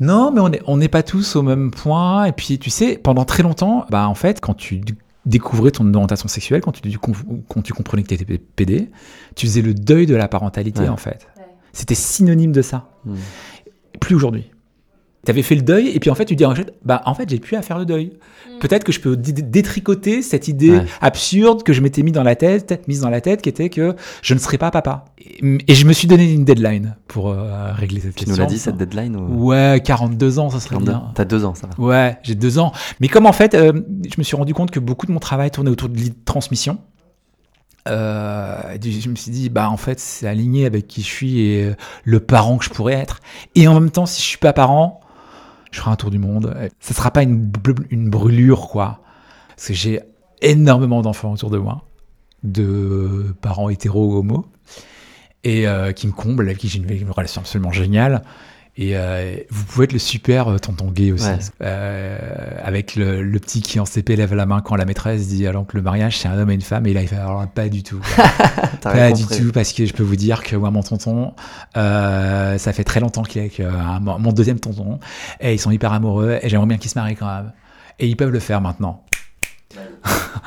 Non, 0.00 0.30
mais 0.32 0.40
on 0.40 0.48
n'est 0.48 0.62
on 0.66 0.80
pas 0.88 1.02
tous 1.02 1.36
au 1.36 1.42
même 1.42 1.70
point. 1.70 2.24
Et 2.24 2.32
puis, 2.32 2.58
tu 2.58 2.70
sais, 2.70 2.98
pendant 2.98 3.24
très 3.24 3.42
longtemps, 3.42 3.86
bah, 3.90 4.08
en 4.08 4.14
fait, 4.14 4.40
quand 4.40 4.54
tu 4.54 4.80
découvrais 5.26 5.70
ton 5.70 5.92
orientation 5.94 6.28
sexuelle, 6.28 6.60
quand 6.60 6.72
tu, 6.72 6.98
quand 7.48 7.62
tu 7.62 7.72
comprenais 7.72 8.02
que 8.02 8.08
tu 8.08 8.14
étais 8.14 8.38
PD, 8.38 8.90
tu 9.34 9.46
faisais 9.46 9.62
le 9.62 9.74
deuil 9.74 10.06
de 10.06 10.16
la 10.16 10.28
parentalité, 10.28 10.88
en 10.88 10.96
fait. 10.96 11.28
C'était 11.72 11.94
synonyme 11.94 12.52
de 12.52 12.62
ça. 12.62 12.88
Hmm 13.04 13.16
plus 14.00 14.14
aujourd'hui. 14.14 14.50
Tu 15.24 15.30
avais 15.30 15.42
fait 15.42 15.56
le 15.56 15.62
deuil, 15.62 15.88
et 15.88 15.98
puis 15.98 16.08
en 16.08 16.14
fait, 16.14 16.24
tu 16.24 16.36
dis, 16.36 16.44
bah, 16.84 17.02
en 17.04 17.12
fait, 17.12 17.28
j'ai 17.28 17.40
plus 17.40 17.56
à 17.56 17.62
faire 17.62 17.78
le 17.78 17.84
deuil. 17.84 18.12
Mm. 18.48 18.58
Peut-être 18.60 18.84
que 18.84 18.92
je 18.92 19.00
peux 19.00 19.16
détricoter 19.16 20.22
cette 20.22 20.46
idée 20.46 20.80
absurde 21.00 21.64
que 21.64 21.72
je 21.72 21.80
m'étais 21.80 22.02
mis 22.02 22.12
dans 22.12 22.22
la 22.22 22.36
tête, 22.36 22.86
mise 22.86 23.00
dans 23.00 23.10
la 23.10 23.20
tête, 23.20 23.42
qui 23.42 23.48
était 23.48 23.68
que 23.68 23.96
je 24.22 24.34
ne 24.34 24.38
serais 24.38 24.56
pas 24.56 24.70
papa. 24.70 25.06
Et, 25.18 25.74
je 25.74 25.84
me 25.84 25.92
suis 25.92 26.06
donné 26.06 26.32
une 26.32 26.44
deadline 26.44 26.94
pour 27.08 27.30
euh, 27.30 27.72
régler 27.72 28.00
cette 28.00 28.14
question. 28.14 28.34
Tu 28.34 28.40
nous 28.40 28.46
l'as 28.46 28.48
dit, 28.48 28.58
cette 28.58 28.76
deadline 28.76 29.16
Ouais, 29.16 29.82
42 29.84 30.38
ans, 30.38 30.48
ça 30.48 30.60
serait 30.60 30.76
42. 30.76 30.92
bien. 30.92 31.10
T'as 31.14 31.24
deux 31.24 31.44
ans, 31.44 31.56
ça 31.56 31.66
va. 31.66 31.84
Ouais, 31.84 32.18
j'ai 32.22 32.36
deux 32.36 32.60
ans. 32.60 32.70
Mais 33.00 33.08
comme 33.08 33.26
en 33.26 33.32
fait, 33.32 33.54
euh, 33.54 33.72
je 34.08 34.14
me 34.18 34.22
suis 34.22 34.36
rendu 34.36 34.54
compte 34.54 34.70
que 34.70 34.78
beaucoup 34.78 35.06
de 35.06 35.12
mon 35.12 35.18
travail 35.18 35.50
tournait 35.50 35.70
autour 35.70 35.88
de 35.88 36.00
transmission. 36.24 36.78
Euh, 37.86 38.76
je 38.82 39.08
me 39.08 39.14
suis 39.14 39.30
dit, 39.30 39.48
bah 39.48 39.70
en 39.70 39.76
fait, 39.76 40.00
c'est 40.00 40.26
aligné 40.26 40.66
avec 40.66 40.86
qui 40.86 41.02
je 41.02 41.06
suis 41.06 41.40
et 41.40 41.64
euh, 41.64 41.74
le 42.04 42.20
parent 42.20 42.58
que 42.58 42.64
je 42.64 42.70
pourrais 42.70 42.94
être. 42.94 43.20
Et 43.54 43.68
en 43.68 43.74
même 43.74 43.90
temps, 43.90 44.06
si 44.06 44.20
je 44.20 44.26
suis 44.26 44.38
pas 44.38 44.52
parent, 44.52 45.00
je 45.70 45.80
ferai 45.80 45.90
un 45.90 45.96
tour 45.96 46.10
du 46.10 46.18
monde. 46.18 46.54
Ça 46.80 46.94
sera 46.94 47.10
pas 47.10 47.22
une, 47.22 47.50
brûlure, 48.10 48.68
quoi. 48.68 49.00
Parce 49.48 49.68
que 49.68 49.74
j'ai 49.74 50.00
énormément 50.42 51.02
d'enfants 51.02 51.32
autour 51.32 51.50
de 51.50 51.58
moi, 51.58 51.84
de 52.42 53.34
parents 53.40 53.68
hétéro 53.68 54.14
ou 54.14 54.18
homo, 54.18 54.46
et 55.44 55.66
euh, 55.66 55.92
qui 55.92 56.06
me 56.06 56.12
comblent, 56.12 56.46
avec 56.46 56.58
qui 56.58 56.68
j'ai 56.68 56.78
une 56.78 57.10
relation 57.10 57.40
absolument 57.40 57.72
géniale. 57.72 58.22
Et 58.78 58.94
euh, 58.94 59.36
vous 59.48 59.64
pouvez 59.64 59.84
être 59.84 59.94
le 59.94 59.98
super 59.98 60.48
euh, 60.48 60.58
tonton 60.58 60.90
gay 60.90 61.10
aussi. 61.10 61.30
Euh, 61.62 62.18
avec 62.62 62.94
le, 62.94 63.22
le, 63.22 63.38
petit 63.38 63.62
qui 63.62 63.80
en 63.80 63.86
CP 63.86 64.16
lève 64.16 64.34
la 64.34 64.44
main 64.44 64.60
quand 64.60 64.76
la 64.76 64.84
maîtresse 64.84 65.28
dit 65.28 65.46
alors 65.46 65.66
que 65.66 65.78
le 65.78 65.82
mariage 65.82 66.18
c'est 66.18 66.28
un 66.28 66.38
homme 66.38 66.50
et 66.50 66.54
une 66.54 66.60
femme. 66.60 66.86
Et 66.86 66.92
là 66.92 67.00
il 67.00 67.08
fait 67.08 67.16
alors 67.16 67.46
pas 67.48 67.70
du 67.70 67.82
tout. 67.82 68.00
pas 68.82 69.12
du 69.12 69.26
tout 69.26 69.50
parce 69.52 69.72
que 69.72 69.86
je 69.86 69.94
peux 69.94 70.02
vous 70.02 70.16
dire 70.16 70.42
que 70.42 70.56
moi 70.56 70.70
mon 70.70 70.82
tonton, 70.82 71.32
euh, 71.78 72.58
ça 72.58 72.72
fait 72.74 72.84
très 72.84 73.00
longtemps 73.00 73.22
qu'il 73.22 73.40
est 73.40 73.44
avec 73.46 73.60
euh, 73.60 73.72
mon 74.00 74.32
deuxième 74.32 74.60
tonton. 74.60 75.00
Et 75.40 75.54
ils 75.54 75.60
sont 75.60 75.70
hyper 75.70 75.94
amoureux 75.94 76.38
et 76.42 76.48
j'aimerais 76.50 76.66
bien 76.66 76.76
qu'ils 76.76 76.90
se 76.90 76.98
marient 76.98 77.16
quand 77.16 77.34
même. 77.34 77.52
Et 77.98 78.06
ils 78.06 78.16
peuvent 78.16 78.30
le 78.30 78.40
faire 78.40 78.60
maintenant. 78.60 79.04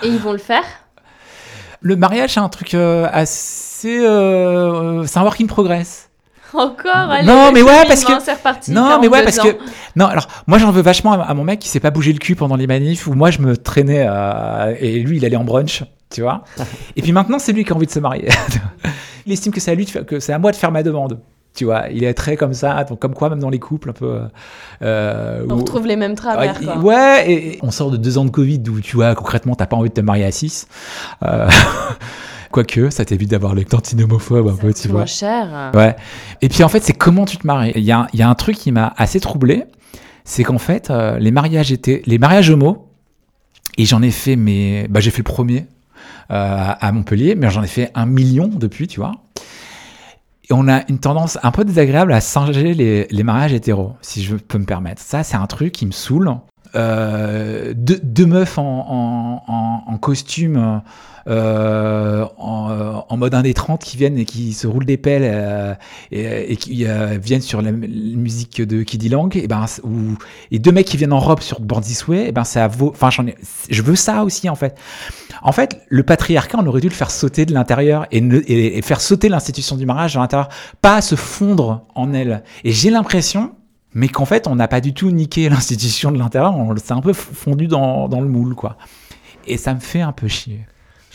et 0.04 0.08
ils 0.08 0.20
vont 0.20 0.34
le 0.34 0.38
faire? 0.38 0.66
Le 1.82 1.96
mariage 1.96 2.34
c'est 2.34 2.40
un 2.40 2.50
truc 2.50 2.76
assez... 2.76 4.02
c'est 4.02 5.18
un 5.18 5.24
work 5.24 5.42
in 5.42 5.48
progress. 5.48 6.09
Encore 6.54 6.92
allez, 6.96 7.28
Non, 7.28 7.52
mais 7.54 7.62
ouais, 7.62 7.86
parce 7.88 8.04
que- 8.04 8.14
reparti, 8.32 8.72
Non, 8.72 9.00
mais 9.02 9.08
ouais, 9.08 9.24
42 9.24 9.26
parce 9.26 9.40
ans. 9.40 9.44
que. 9.44 9.70
Non, 10.00 10.06
alors, 10.06 10.28
moi, 10.48 10.58
j'en 10.58 10.72
veux 10.72 10.82
vachement 10.82 11.14
à, 11.14 11.34
mon 11.34 11.44
mec 11.44 11.60
qui 11.60 11.70
s'est 11.70 11.80
pas 11.80 11.92
bougé 11.92 12.12
le 12.14 12.20
cul 12.20 12.36
pendant 12.36 12.56
les 12.56 12.68
manifs, 12.68 13.08
où 13.08 13.14
moi, 13.14 13.32
je 13.32 13.40
me 13.40 13.56
traînais, 13.58 14.06
euh, 14.10 14.76
et 14.80 15.00
lui, 15.00 15.18
il 15.18 15.26
allait 15.26 15.36
en 15.36 15.44
brunch, 15.44 15.84
tu 16.10 16.22
vois. 16.22 16.44
et 16.96 17.02
puis 17.02 17.12
maintenant, 17.12 17.40
c'est 17.40 17.54
lui 17.54 17.64
qui 17.64 17.72
a 17.72 17.76
envie 17.76 17.86
de 17.86 17.92
se 17.92 18.00
marier. 18.00 18.30
il 19.26 19.34
estime 19.34 19.52
que 19.54 19.60
c'est 19.60 19.72
à 19.72 19.76
lui 19.76 19.86
de 19.86 19.90
faire- 19.92 20.06
que 20.06 20.20
c'est 20.20 20.34
à 20.34 20.40
moi 20.40 20.52
de 20.52 20.56
faire 20.56 20.72
ma 20.72 20.84
demande. 20.84 21.20
Tu 21.56 21.66
vois, 21.66 21.86
il 21.92 22.04
est 22.04 22.14
très 22.14 22.38
comme 22.38 22.54
ça, 22.54 22.84
donc 22.84 23.00
comme 23.00 23.16
quoi, 23.16 23.30
même 23.30 23.40
dans 23.40 23.50
les 23.50 23.60
couples, 23.60 23.90
un 23.90 23.94
peu. 23.94 24.22
euh, 24.84 25.46
On 25.50 25.56
où- 25.56 25.58
retrouve 25.60 25.88
les 25.88 25.96
mêmes 25.96 26.14
travers, 26.16 26.56
Ouais, 26.60 26.66
quoi. 26.66 26.78
ouais, 26.78 27.26
et, 27.32 27.48
et 27.56 27.60
on 27.64 27.72
sort 27.72 27.90
de 27.90 27.98
deux 27.98 28.18
ans 28.20 28.24
de 28.24 28.30
Covid 28.30 28.62
où 28.70 28.80
tu 28.80 28.96
vois 28.96 29.16
concrètement 29.16 29.56
t'as 29.56 29.66
pas 29.66 29.76
envie 29.76 29.90
de 29.90 29.94
te 29.96 30.02
marier 30.02 30.26
à 30.26 30.32
six. 30.32 30.68
Euh, 31.24 31.50
Quoique, 32.52 32.90
ça 32.90 33.06
t'évite 33.06 33.30
d'avoir 33.30 33.54
les 33.54 33.66
cantines 33.66 34.02
homophobes 34.02 34.48
un 34.48 34.56
peu, 34.56 34.74
tu 34.74 34.88
vois. 34.88 35.06
cher. 35.06 35.72
Ouais. 35.74 35.96
Et 36.42 36.50
puis 36.50 36.64
en 36.64 36.70
fait, 36.70 36.84
c'est 36.84 36.94
comment 36.94 37.26
tu 37.26 37.38
te 37.38 37.46
maries. 37.46 37.74
Il 37.76 37.84
y 37.84 37.92
a, 37.92 38.08
y 38.14 38.22
a 38.22 38.30
un 38.30 38.36
truc 38.36 38.56
qui 38.58 38.72
m'a 38.72 38.94
assez 38.98 39.20
troublé, 39.20 39.66
c'est 40.24 40.44
qu'en 40.44 40.58
fait, 40.58 40.90
euh, 40.90 41.20
les 41.20 41.32
mariages 41.32 41.72
étaient, 41.72 42.02
les 42.06 42.18
mariages 42.18 42.50
homo, 42.50 42.88
et 43.78 43.86
j'en 43.86 44.02
ai 44.02 44.12
fait, 44.12 44.36
mais 44.36 44.88
bah, 44.90 45.00
j'ai 45.00 45.12
fait 45.12 45.20
le 45.20 45.24
premier 45.24 45.68
euh, 46.32 46.74
à 46.80 46.92
Montpellier, 46.92 47.36
mais 47.36 47.50
j'en 47.50 47.64
ai 47.64 47.68
fait 47.68 47.92
un 47.96 48.06
million 48.06 48.48
depuis, 48.48 48.88
tu 48.88 49.00
vois. 49.00 49.14
Et 50.50 50.54
on 50.54 50.68
a 50.68 50.82
une 50.90 51.00
tendance 51.00 51.38
un 51.44 51.52
peu 51.52 51.64
désagréable 51.64 52.12
à 52.12 52.22
singer 52.22 52.74
les, 52.74 53.08
les 53.10 53.24
mariages 53.24 53.54
hétéros, 53.54 53.94
si 54.02 54.24
je 54.24 54.36
peux 54.36 54.58
me 54.58 54.66
permettre. 54.66 55.02
Ça, 55.02 55.24
c'est 55.24 55.38
un 55.38 55.46
truc 55.46 55.72
qui 55.72 55.86
me 55.86 55.92
saoule. 55.92 56.32
Euh, 56.76 57.74
deux, 57.76 58.00
deux 58.04 58.26
meufs 58.26 58.58
en, 58.58 59.44
en, 59.48 59.92
en, 59.92 59.98
costume, 59.98 60.82
euh, 61.28 62.26
en, 62.38 63.18
mode 63.18 63.34
1 63.34 63.42
des 63.42 63.54
30 63.54 63.84
qui 63.84 63.98
viennent 63.98 64.18
et 64.18 64.26
qui 64.26 64.54
se 64.54 64.68
roulent 64.68 64.86
des 64.86 64.98
pelles 64.98 65.24
euh, 65.26 65.74
et, 66.12 66.54
et 66.54 66.56
qui 66.56 66.86
euh, 66.86 67.18
viennent 67.22 67.42
sur 67.42 67.62
la, 67.62 67.72
musique 67.72 68.62
de 68.62 68.84
Kiddy 68.84 69.10
Lang, 69.10 69.36
et, 69.36 69.48
ben, 69.48 69.66
ou, 69.84 70.18
et 70.52 70.60
deux 70.60 70.72
mecs 70.72 70.86
qui 70.88 70.98
viennent 70.98 71.14
en 71.14 71.20
robe 71.20 71.42
sur 71.42 71.60
Born 71.60 71.82
This 71.84 72.08
Way, 72.08 72.28
et 72.28 72.32
ben 72.32 72.44
ça 72.44 72.68
vaut. 72.68 72.94
Enfin, 73.00 73.10
ai- 73.26 73.36
je 73.70 73.82
veux 73.82 73.96
ça 73.96 74.24
aussi 74.24 74.50
en 74.50 74.56
fait. 74.56 74.78
En 75.42 75.52
fait, 75.52 75.82
le 75.88 76.04
patriarcat, 76.04 76.58
on 76.62 76.68
aurait 76.68 76.82
dû 76.82 76.90
le 76.90 76.94
faire 76.94 77.12
sauter 77.12 77.46
de 77.46 77.54
l'intérieur 77.54 78.06
et, 78.12 78.18
et- 78.20 78.78
et 78.78 78.82
faire 78.82 79.02
sauter 79.02 79.30
l'institution 79.30 79.76
du 79.76 79.86
mariage 79.86 80.14
de 80.16 80.20
l'intérieur, 80.20 80.50
pas 80.82 81.02
se 81.02 81.16
fondre 81.16 81.84
en 81.96 82.14
elle. 82.14 82.44
Et 82.64 82.72
j'ai 82.72 82.90
l'impression, 82.90 83.52
mais 83.94 84.08
qu'en 84.08 84.26
fait, 84.26 84.48
on 84.48 84.56
n'a 84.56 84.68
pas 84.68 84.82
du 84.82 84.94
tout 84.94 85.12
niqué 85.12 85.50
l'institution 85.50 86.12
de 86.12 86.18
l'intérieur, 86.18 86.56
on 86.56 86.76
s'est 86.78 86.94
un 86.94 87.02
peu 87.02 87.14
fondu 87.14 87.68
dans, 87.68 88.08
dans 88.08 88.22
le 88.22 88.28
moule, 88.28 88.56
quoi. 88.56 88.78
Et 89.48 89.58
ça 89.58 89.74
me 89.74 89.80
fait 89.80 90.02
un 90.02 90.12
peu 90.12 90.28
chier. 90.28 90.66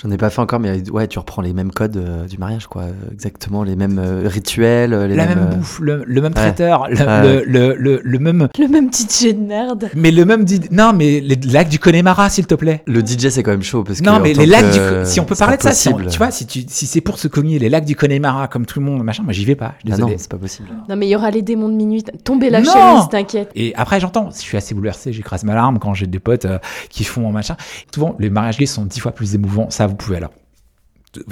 J'en 0.05 0.11
ai 0.11 0.17
pas 0.19 0.29
fait 0.31 0.41
encore, 0.41 0.61
mais 0.61 0.89
ouais, 0.91 1.09
tu 1.09 1.19
reprends 1.19 1.41
les 1.41 1.53
mêmes 1.55 1.71
codes 1.73 1.97
euh, 1.97 2.27
du 2.27 2.37
mariage, 2.37 2.67
quoi. 2.67 2.85
Exactement, 3.11 3.63
les 3.63 3.75
mêmes 3.75 3.99
euh, 3.99 4.23
rituels, 4.27 4.93
euh, 4.93 5.07
les 5.07 5.17
La 5.17 5.27
mêmes. 5.27 5.39
même 5.39 5.55
bouffe, 5.59 5.81
le, 5.81 6.05
le 6.07 6.21
même 6.21 6.33
ouais. 6.33 6.41
traiteur, 6.41 6.89
le, 6.91 6.97
Ouais. 6.99 7.43
le, 7.45 7.45
le, 7.47 7.75
le- 7.79 8.01
le 8.05 8.19
même. 8.19 8.49
Le 8.59 8.69
même 8.69 8.91
DJ 8.93 9.29
de 9.35 9.41
nerd. 9.41 9.91
Mais 9.95 10.11
le 10.11 10.25
même. 10.25 10.45
dit- 10.45 10.61
Non, 10.71 10.93
mais 10.95 11.21
les 11.21 11.37
lacs 11.37 11.69
du 11.71 11.79
Connemara, 11.79 12.29
s'il 12.29 12.47
te 12.47 12.55
plaît. 12.55 12.83
Le 12.87 13.01
DJ, 13.01 13.29
c'est 13.31 13.43
quand 13.43 13.51
même 13.53 13.63
chaud 13.63 13.83
parce 13.83 14.01
que. 14.01 14.05
Non, 14.05 14.13
en 14.17 14.21
mais 14.21 14.35
les 14.35 14.47
lacs 14.47 14.71
que- 14.73 15.05
du. 15.05 15.11
Si 15.11 15.21
on 15.21 15.25
peut 15.25 15.35
parler 15.35 15.57
de 15.57 15.63
ça, 15.63 15.73
si 15.73 15.89
on- 15.89 15.97
tu 15.97 16.19
vois, 16.19 16.31
si, 16.31 16.47
tu, 16.47 16.65
si 16.69 16.87
c'est 16.87 17.01
pour 17.01 17.19
se 17.19 17.27
cogner 17.29 17.59
les 17.59 17.71
lacs 17.71 17.85
du 17.87 17.97
Connemara 17.97 18.47
comme 18.49 18.67
tout 18.67 18.81
le 18.81 18.85
monde, 18.85 19.03
machin, 19.03 19.23
moi 19.23 19.33
j'y 19.33 19.45
vais 19.47 19.55
pas. 19.57 19.75
je 19.87 19.91
Ah 19.93 19.97
non, 19.97 20.07
Désolé. 20.07 20.19
c'est 20.19 20.31
pas 20.31 20.37
possible. 20.39 20.69
Non, 20.89 20.97
mais 20.97 21.07
il 21.07 21.11
y 21.11 21.17
aura 21.17 21.31
les 21.31 21.41
démons 21.43 21.69
de 21.71 21.75
minuit. 21.77 22.05
Tombez 22.25 22.51
la 22.51 22.61
Non 22.61 22.71
chemise, 22.73 23.09
t'inquiète. 23.11 23.51
Et 23.55 23.73
après, 23.77 24.01
j'entends, 24.01 24.29
je 24.31 24.39
suis 24.41 24.59
assez 24.59 24.75
bouleversé, 24.75 25.13
j'écrase 25.15 25.45
ma 25.45 25.55
larme 25.55 25.79
quand 25.79 25.95
j'ai 25.95 26.07
des 26.07 26.19
potes 26.19 26.45
euh, 26.45 26.59
qui 26.91 27.05
font 27.05 27.31
machin. 27.33 27.57
Souvent, 27.95 28.17
les 28.19 28.29
mariages 28.29 28.59
gays 28.59 28.67
sont 28.67 28.85
dix 28.85 29.01
fois 29.01 29.13
plus 29.13 29.35
émouvants. 29.35 29.71
Ça, 29.71 29.89
vous 29.95 30.05
pouvez 30.05 30.17
alors. 30.17 30.33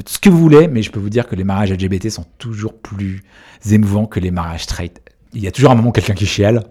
Ce 0.07 0.19
que 0.21 0.31
vous 0.31 0.39
voulez, 0.39 0.69
mais 0.69 0.83
je 0.83 0.93
peux 0.93 1.01
vous 1.01 1.11
dire 1.11 1.27
que 1.27 1.35
les 1.35 1.43
mariages 1.43 1.73
LGBT 1.73 2.09
sont 2.09 2.25
toujours 2.39 2.79
plus 2.79 3.25
émouvants 3.69 4.07
que 4.07 4.21
les 4.21 4.31
mariages 4.31 4.63
straight. 4.63 5.01
Il 5.35 5.43
y 5.43 5.49
a 5.49 5.51
toujours 5.51 5.73
un 5.73 5.75
moment 5.75 5.91
quelqu'un 5.91 6.15
qui 6.15 6.27
chiale, 6.27 6.63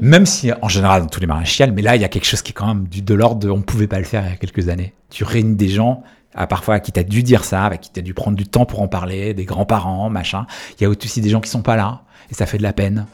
même 0.00 0.24
si 0.24 0.50
en 0.62 0.68
général 0.68 1.02
dans 1.02 1.08
tous 1.08 1.20
les 1.20 1.26
mariages 1.26 1.50
chialent, 1.50 1.72
mais 1.72 1.82
là 1.82 1.96
il 1.96 2.00
y 2.00 2.04
a 2.04 2.08
quelque 2.08 2.24
chose 2.24 2.40
qui 2.40 2.52
est 2.52 2.54
quand 2.54 2.68
même 2.68 2.86
de 2.88 3.14
l'ordre 3.14 3.40
de 3.40 3.50
on 3.50 3.60
pouvait 3.60 3.88
pas 3.88 3.98
le 3.98 4.04
faire 4.04 4.24
il 4.24 4.30
y 4.30 4.32
a 4.32 4.36
quelques 4.36 4.68
années. 4.68 4.94
Tu 5.10 5.24
réunis 5.24 5.56
des 5.56 5.68
gens, 5.68 6.02
à 6.32 6.46
parfois 6.46 6.80
qui 6.80 6.92
t'as 6.92 7.02
dû 7.02 7.22
dire 7.22 7.44
ça, 7.44 7.70
qui 7.76 7.90
t'as 7.90 8.00
dû 8.00 8.14
prendre 8.14 8.36
du 8.36 8.46
temps 8.46 8.64
pour 8.64 8.80
en 8.80 8.88
parler, 8.88 9.34
des 9.34 9.44
grands-parents, 9.44 10.08
machin. 10.08 10.46
Il 10.78 10.84
y 10.84 10.86
a 10.86 10.88
aussi 10.88 11.20
des 11.20 11.28
gens 11.28 11.40
qui 11.40 11.50
sont 11.50 11.62
pas 11.62 11.76
là, 11.76 12.04
et 12.30 12.34
ça 12.34 12.46
fait 12.46 12.58
de 12.58 12.62
la 12.62 12.72
peine. 12.72 13.06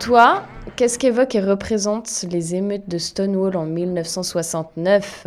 Toi, 0.00 0.42
qu'est-ce 0.76 0.98
qu'évoquent 0.98 1.34
et 1.36 1.40
représentent 1.40 2.24
les 2.30 2.54
émeutes 2.54 2.88
de 2.88 2.98
Stonewall 2.98 3.56
en 3.56 3.66
1969 3.66 5.26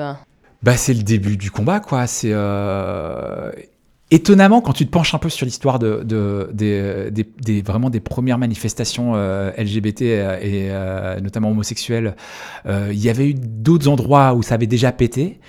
Bah, 0.64 0.76
c'est 0.76 0.94
le 0.94 1.04
début 1.04 1.38
du 1.38 1.52
combat, 1.52 1.80
quoi. 1.80 2.08
C'est 2.08 2.32
euh, 2.32 3.52
étonnamment 4.12 4.62
quand 4.62 4.74
tu 4.74 4.86
te 4.86 4.92
penches 4.92 5.14
un 5.14 5.20
peu 5.20 5.30
sur 5.30 5.46
l'histoire 5.46 5.80
de, 5.80 6.02
de- 6.04 6.50
des, 6.54 7.62
vraiment 7.62 7.90
des 7.90 8.00
premières 8.00 8.38
manifestations 8.40 9.14
euh, 9.16 9.52
LGBT 9.58 10.02
euh, 10.02 11.16
et 11.18 11.22
notamment 11.22 11.52
homosexuelles. 11.52 12.16
Il 12.68 13.00
y 13.00 13.10
avait 13.10 13.30
eu 13.30 13.34
d'autres 13.36 13.88
endroits 13.88 14.34
où 14.34 14.42
ça 14.44 14.56
avait 14.56 14.68
déjà 14.68 14.92
pété. 14.92 15.40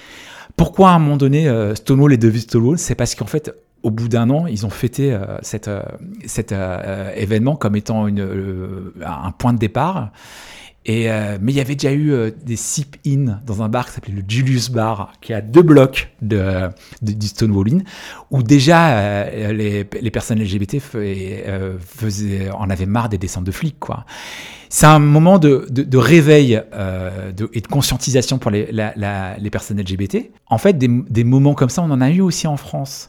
Pourquoi 0.57 0.91
à 0.91 0.93
un 0.93 0.99
moment 1.01 1.17
donné 1.17 1.49
Stonewall 1.75 2.13
est 2.13 2.19
devenu 2.19 2.41
Stonewall? 2.41 2.79
C'est 2.79 2.95
parce 2.95 3.15
qu'en 3.15 3.27
fait, 3.27 3.53
au 3.85 3.91
bout 3.91 4.09
d'un 4.09 4.31
an, 4.31 4.47
ils 4.47 4.65
ont 4.67 4.71
fêté 4.71 5.13
euh, 5.13 5.37
cet, 5.43 5.69
euh, 5.69 5.83
cet 6.25 6.53
euh, 6.53 7.13
événement 7.15 7.55
comme 7.55 7.77
étant 7.77 8.07
un 8.07 9.31
point 9.33 9.53
de 9.53 9.59
départ. 9.59 10.11
Mais 10.87 11.39
il 11.41 11.55
y 11.55 11.61
avait 11.61 11.77
déjà 11.77 11.95
eu 11.95 12.33
des 12.45 12.57
sip-in 12.57 13.41
dans 13.47 13.63
un 13.63 13.69
bar 13.71 13.87
qui 13.87 13.93
s'appelait 13.93 14.15
le 14.15 14.23
Julius 14.27 14.71
Bar, 14.71 15.13
qui 15.23 15.33
est 15.33 15.37
à 15.37 15.41
deux 15.41 15.63
blocs 15.63 16.11
de, 16.21 16.69
de- 17.01 17.13
du 17.13 17.27
Stonewall 17.27 17.73
Inn, 17.73 17.85
où 18.31 18.43
déjà 18.43 19.25
les, 19.53 19.85
personnes 20.13 20.43
LGBT 20.43 20.77
en 22.53 22.69
avaient 22.69 22.85
marre 22.85 23.09
des 23.09 23.17
descentes 23.17 23.45
de 23.45 23.51
flics. 23.51 23.77
C'est 24.69 24.85
un 24.85 24.99
moment 24.99 25.39
de, 25.39 25.97
réveil 25.97 26.53
et 26.55 27.61
de 27.61 27.67
conscientisation 27.71 28.37
pour 28.37 28.51
les, 28.51 28.67
personnes 29.51 29.81
LGBT. 29.81 30.31
En 30.49 30.59
fait, 30.59 30.77
des 30.77 31.25
moments 31.25 31.55
comme 31.55 31.71
ça, 31.71 31.81
on 31.81 31.91
en 31.91 32.03
a 32.03 32.11
eu 32.11 32.21
aussi 32.21 32.47
en 32.47 32.59
France. 32.59 33.09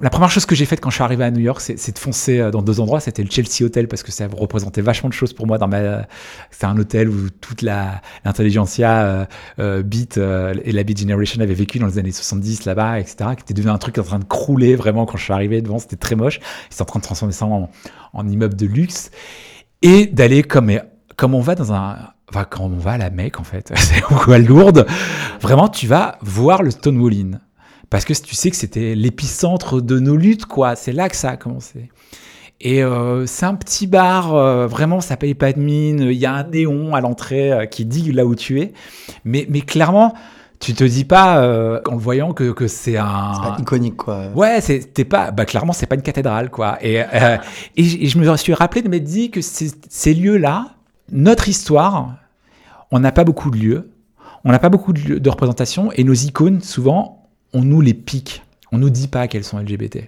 La 0.00 0.10
première 0.10 0.30
chose 0.30 0.46
que 0.46 0.54
j'ai 0.54 0.64
faite 0.64 0.80
quand 0.80 0.90
je 0.90 0.94
suis 0.94 1.02
arrivé 1.02 1.24
à 1.24 1.30
New 1.32 1.40
York, 1.40 1.60
c'est 1.60 1.92
de 1.92 1.98
foncer 1.98 2.38
euh, 2.38 2.52
dans 2.52 2.62
deux 2.62 2.78
endroits. 2.78 3.00
C'était 3.00 3.24
le 3.24 3.30
Chelsea 3.30 3.64
Hotel 3.64 3.88
parce 3.88 4.04
que 4.04 4.12
ça 4.12 4.28
représentait 4.32 4.80
vachement 4.80 5.08
de 5.08 5.14
choses 5.14 5.32
pour 5.32 5.48
moi. 5.48 5.58
Dans 5.58 5.66
ma, 5.66 6.06
c'est 6.52 6.66
un 6.66 6.78
hôtel 6.78 7.08
où 7.08 7.30
toute 7.30 7.62
la 7.62 8.00
l'intelligentsia 8.24 9.02
euh, 9.02 9.24
euh, 9.58 9.82
beat 9.82 10.16
euh, 10.16 10.54
et 10.62 10.70
la 10.70 10.84
beat 10.84 11.00
generation 11.00 11.42
avait 11.42 11.52
vécu 11.52 11.80
dans 11.80 11.88
les 11.88 11.98
années 11.98 12.12
70 12.12 12.64
là-bas, 12.64 13.00
etc. 13.00 13.30
Qui 13.36 13.42
était 13.42 13.54
devenu 13.54 13.72
un 13.72 13.78
truc 13.78 13.98
en 13.98 14.04
train 14.04 14.20
de 14.20 14.24
crouler 14.24 14.76
vraiment 14.76 15.04
quand 15.04 15.16
je 15.16 15.24
suis 15.24 15.32
arrivé 15.32 15.62
devant. 15.62 15.80
C'était 15.80 15.96
très 15.96 16.14
moche. 16.14 16.38
Ils 16.70 16.74
étaient 16.74 16.82
en 16.82 16.84
train 16.84 17.00
de 17.00 17.04
transformer 17.04 17.32
ça 17.34 17.46
en, 17.46 17.68
en 18.12 18.28
immeuble 18.28 18.54
de 18.54 18.66
luxe 18.66 19.10
et 19.82 20.06
d'aller 20.06 20.44
comme 20.44 20.70
comme 21.16 21.34
on 21.34 21.40
va 21.40 21.56
dans 21.56 21.72
un 21.72 21.96
Enfin, 22.30 22.44
quand 22.44 22.64
on 22.64 22.76
va 22.76 22.92
à 22.92 22.98
la 22.98 23.08
Mecque, 23.08 23.40
en 23.40 23.44
fait, 23.44 23.72
c'est 23.74 24.02
ou 24.04 24.32
à 24.32 24.38
Lourdes, 24.38 24.86
vraiment, 25.40 25.68
tu 25.68 25.86
vas 25.86 26.18
voir 26.20 26.62
le 26.62 26.70
Stonewall 26.70 27.14
Inn. 27.14 27.40
Parce 27.90 28.04
que 28.04 28.12
tu 28.12 28.34
sais 28.34 28.50
que 28.50 28.56
c'était 28.56 28.94
l'épicentre 28.94 29.80
de 29.80 29.98
nos 29.98 30.16
luttes, 30.16 30.46
quoi. 30.46 30.76
C'est 30.76 30.92
là 30.92 31.08
que 31.08 31.16
ça 31.16 31.30
a 31.30 31.36
commencé. 31.36 31.88
Et 32.60 32.82
euh, 32.82 33.24
c'est 33.26 33.46
un 33.46 33.54
petit 33.54 33.86
bar, 33.86 34.34
euh, 34.34 34.66
vraiment, 34.66 35.00
ça 35.00 35.16
paye 35.16 35.34
pas 35.34 35.52
de 35.52 35.60
mine. 35.60 36.00
Il 36.00 36.12
y 36.18 36.26
a 36.26 36.34
un 36.34 36.44
néon 36.44 36.94
à 36.94 37.00
l'entrée 37.00 37.52
euh, 37.52 37.66
qui 37.66 37.84
dit 37.84 38.10
là 38.12 38.26
où 38.26 38.34
tu 38.34 38.60
es. 38.60 38.72
Mais, 39.24 39.46
mais 39.48 39.60
clairement, 39.60 40.12
tu 40.60 40.74
te 40.74 40.82
dis 40.82 41.04
pas, 41.04 41.36
en 41.88 41.92
le 41.94 42.00
voyant, 42.00 42.32
que, 42.32 42.50
que 42.50 42.66
c'est 42.66 42.96
un. 42.96 43.32
C'est 43.34 43.40
pas 43.48 43.56
iconique, 43.60 43.96
quoi. 43.96 44.26
Ouais, 44.34 44.60
t'es 44.60 45.04
pas. 45.04 45.30
Bah 45.30 45.44
clairement, 45.44 45.72
c'est 45.72 45.86
pas 45.86 45.94
une 45.94 46.02
cathédrale, 46.02 46.50
quoi. 46.50 46.78
Et, 46.82 46.96
et, 47.76 47.82
j- 47.84 47.98
et 48.02 48.06
je 48.08 48.18
me 48.18 48.36
suis 48.36 48.54
rappelé 48.54 48.82
de 48.82 48.88
m'être 48.88 49.04
dit 49.04 49.30
que 49.30 49.40
ces, 49.40 50.14
lieux-là, 50.14 50.74
notre 51.12 51.48
histoire, 51.48 52.16
on 52.90 52.98
n'a 52.98 53.12
pas 53.12 53.22
beaucoup 53.22 53.52
de 53.52 53.56
lieux, 53.56 53.90
on 54.44 54.50
n'a 54.50 54.58
pas 54.58 54.68
beaucoup 54.68 54.92
de, 54.92 54.98
lieux- 55.00 55.20
de 55.20 55.30
représentation, 55.30 55.92
et 55.92 56.02
nos 56.02 56.12
icônes, 56.14 56.60
souvent, 56.60 57.17
on 57.52 57.62
nous 57.62 57.80
les 57.80 57.94
pique. 57.94 58.42
On 58.72 58.78
nous 58.78 58.90
dit 58.90 59.08
pas 59.08 59.28
qu'elles 59.28 59.44
sont 59.44 59.58
LGBT. 59.58 59.98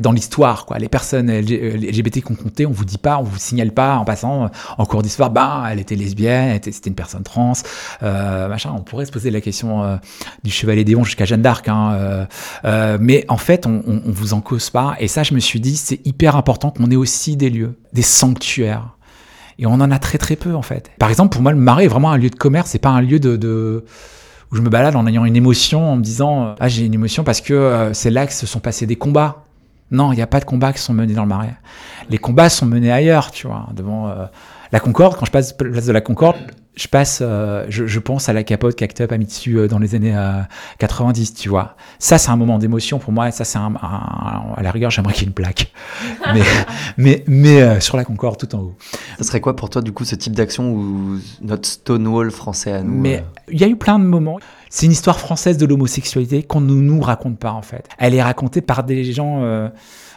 Dans 0.00 0.10
l'histoire, 0.10 0.66
quoi, 0.66 0.78
les 0.78 0.88
personnes 0.88 1.30
LG 1.30 1.52
euh, 1.52 1.76
LGBT 1.76 2.20
qu'on 2.20 2.34
comptait, 2.34 2.66
on 2.66 2.72
vous 2.72 2.84
dit 2.84 2.98
pas, 2.98 3.18
on 3.18 3.22
vous 3.22 3.38
signale 3.38 3.70
pas 3.70 3.94
en 3.94 4.04
passant 4.04 4.46
euh, 4.46 4.48
en 4.76 4.86
cours 4.86 5.02
d'histoire, 5.02 5.30
ben, 5.30 5.64
elle 5.70 5.78
était 5.78 5.94
lesbienne, 5.94 6.58
c'était 6.64 6.88
une 6.90 6.96
personne 6.96 7.22
trans, 7.22 7.52
euh, 8.02 8.48
machin. 8.48 8.74
On 8.76 8.80
pourrait 8.80 9.06
se 9.06 9.12
poser 9.12 9.30
la 9.30 9.40
question 9.40 10.00
du 10.42 10.50
chevalier 10.50 10.82
Déon 10.82 11.04
jusqu'à 11.04 11.26
Jeanne 11.26 11.42
d'Arc, 11.42 11.68
hein, 11.68 12.26
mais 12.98 13.24
en 13.28 13.36
fait, 13.36 13.66
on, 13.68 13.84
on, 13.86 14.10
vous 14.10 14.34
en 14.34 14.40
cause 14.40 14.68
pas. 14.68 14.96
Et 14.98 15.06
ça, 15.06 15.22
je 15.22 15.32
me 15.32 15.38
suis 15.38 15.60
dit, 15.60 15.76
c'est 15.76 16.04
hyper 16.04 16.34
important 16.34 16.72
qu'on 16.72 16.90
ait 16.90 16.96
aussi 16.96 17.36
des 17.36 17.50
lieux, 17.50 17.78
des 17.92 18.02
sanctuaires. 18.02 18.96
Et 19.60 19.66
on 19.66 19.74
en 19.74 19.90
a 19.92 19.98
très 20.00 20.18
très 20.18 20.34
peu 20.34 20.56
en 20.56 20.62
fait. 20.62 20.90
Par 20.98 21.10
exemple, 21.10 21.32
pour 21.32 21.42
moi, 21.42 21.52
le 21.52 21.58
marais 21.58 21.84
est 21.84 21.88
vraiment 21.88 22.10
un 22.10 22.18
lieu 22.18 22.30
de 22.30 22.34
commerce, 22.34 22.70
c'est 22.70 22.80
pas 22.80 22.90
un 22.90 23.00
lieu 23.00 23.20
de- 23.20 23.84
où 24.54 24.56
je 24.56 24.62
me 24.62 24.70
balade 24.70 24.94
en 24.94 25.04
ayant 25.08 25.24
une 25.24 25.34
émotion, 25.34 25.90
en 25.90 25.96
me 25.96 26.02
disant 26.02 26.44
euh, 26.44 26.54
ah 26.60 26.68
j'ai 26.68 26.86
une 26.86 26.94
émotion 26.94 27.24
parce 27.24 27.40
que 27.40 27.52
euh, 27.52 27.92
c'est 27.92 28.10
là 28.10 28.24
que 28.24 28.32
se 28.32 28.46
sont 28.46 28.60
passés 28.60 28.86
des 28.86 28.94
combats. 28.94 29.42
Non, 29.90 30.12
il 30.12 30.16
n'y 30.16 30.22
a 30.22 30.28
pas 30.28 30.38
de 30.38 30.44
combats 30.44 30.72
qui 30.72 30.78
sont 30.80 30.94
menés 30.94 31.12
dans 31.12 31.22
le 31.22 31.28
marais. 31.28 31.56
Les 32.08 32.18
combats 32.18 32.48
sont 32.48 32.64
menés 32.64 32.92
ailleurs, 32.92 33.32
tu 33.32 33.48
vois, 33.48 33.68
devant 33.74 34.08
euh, 34.08 34.26
la 34.70 34.80
Concorde. 34.80 35.16
Quand 35.16 35.26
je 35.26 35.32
passe 35.32 35.52
place 35.52 35.86
de 35.86 35.92
la 35.92 36.00
Concorde, 36.00 36.36
je 36.76 36.88
passe, 36.88 37.20
euh, 37.22 37.64
je, 37.68 37.86
je, 37.86 37.98
pense 38.00 38.28
à 38.28 38.32
la 38.32 38.42
capote 38.42 38.74
qu'Act 38.74 39.00
Up 39.02 39.12
a 39.12 39.18
mis 39.18 39.26
dessus 39.26 39.58
euh, 39.58 39.68
dans 39.68 39.78
les 39.78 39.94
années 39.94 40.16
90, 40.78 41.34
tu 41.34 41.48
vois. 41.48 41.76
Ça, 41.98 42.18
c'est 42.18 42.30
un 42.30 42.36
moment 42.36 42.58
d'émotion 42.58 42.98
pour 42.98 43.12
moi. 43.12 43.28
Et 43.28 43.32
ça, 43.32 43.44
c'est 43.44 43.58
un, 43.58 43.74
à 43.76 44.62
la 44.62 44.70
rigueur, 44.70 44.90
j'aimerais 44.90 45.12
qu'il 45.12 45.22
y 45.22 45.26
ait 45.26 45.28
une 45.28 45.34
plaque. 45.34 45.72
mais, 46.34 46.42
mais, 46.96 47.24
mais 47.26 47.80
sur 47.80 47.96
la 47.96 48.04
Concorde, 48.04 48.38
tout 48.38 48.54
en 48.54 48.60
haut. 48.60 48.74
Ça 49.18 49.24
serait 49.24 49.40
quoi 49.40 49.56
pour 49.56 49.70
toi, 49.70 49.82
du 49.82 49.92
coup, 49.92 50.04
ce 50.04 50.14
type 50.14 50.34
d'action 50.34 50.72
ou 50.72 51.18
notre 51.40 51.68
Stonewall 51.68 52.30
français 52.30 52.72
à 52.72 52.82
nous 52.82 53.00
Mais 53.00 53.24
il 53.50 53.60
y 53.60 53.64
a 53.64 53.68
eu 53.68 53.76
plein 53.76 53.98
de 53.98 54.04
moments. 54.04 54.38
C'est 54.68 54.86
une 54.86 54.92
histoire 54.92 55.20
française 55.20 55.56
de 55.56 55.66
l'homosexualité 55.66 56.42
qu'on 56.42 56.60
ne 56.60 56.74
nous 56.74 57.00
raconte 57.00 57.38
pas, 57.38 57.52
en 57.52 57.62
fait. 57.62 57.88
Elle 57.98 58.14
est 58.14 58.22
racontée 58.22 58.60
par 58.60 58.82
des 58.82 59.04
gens 59.12 59.70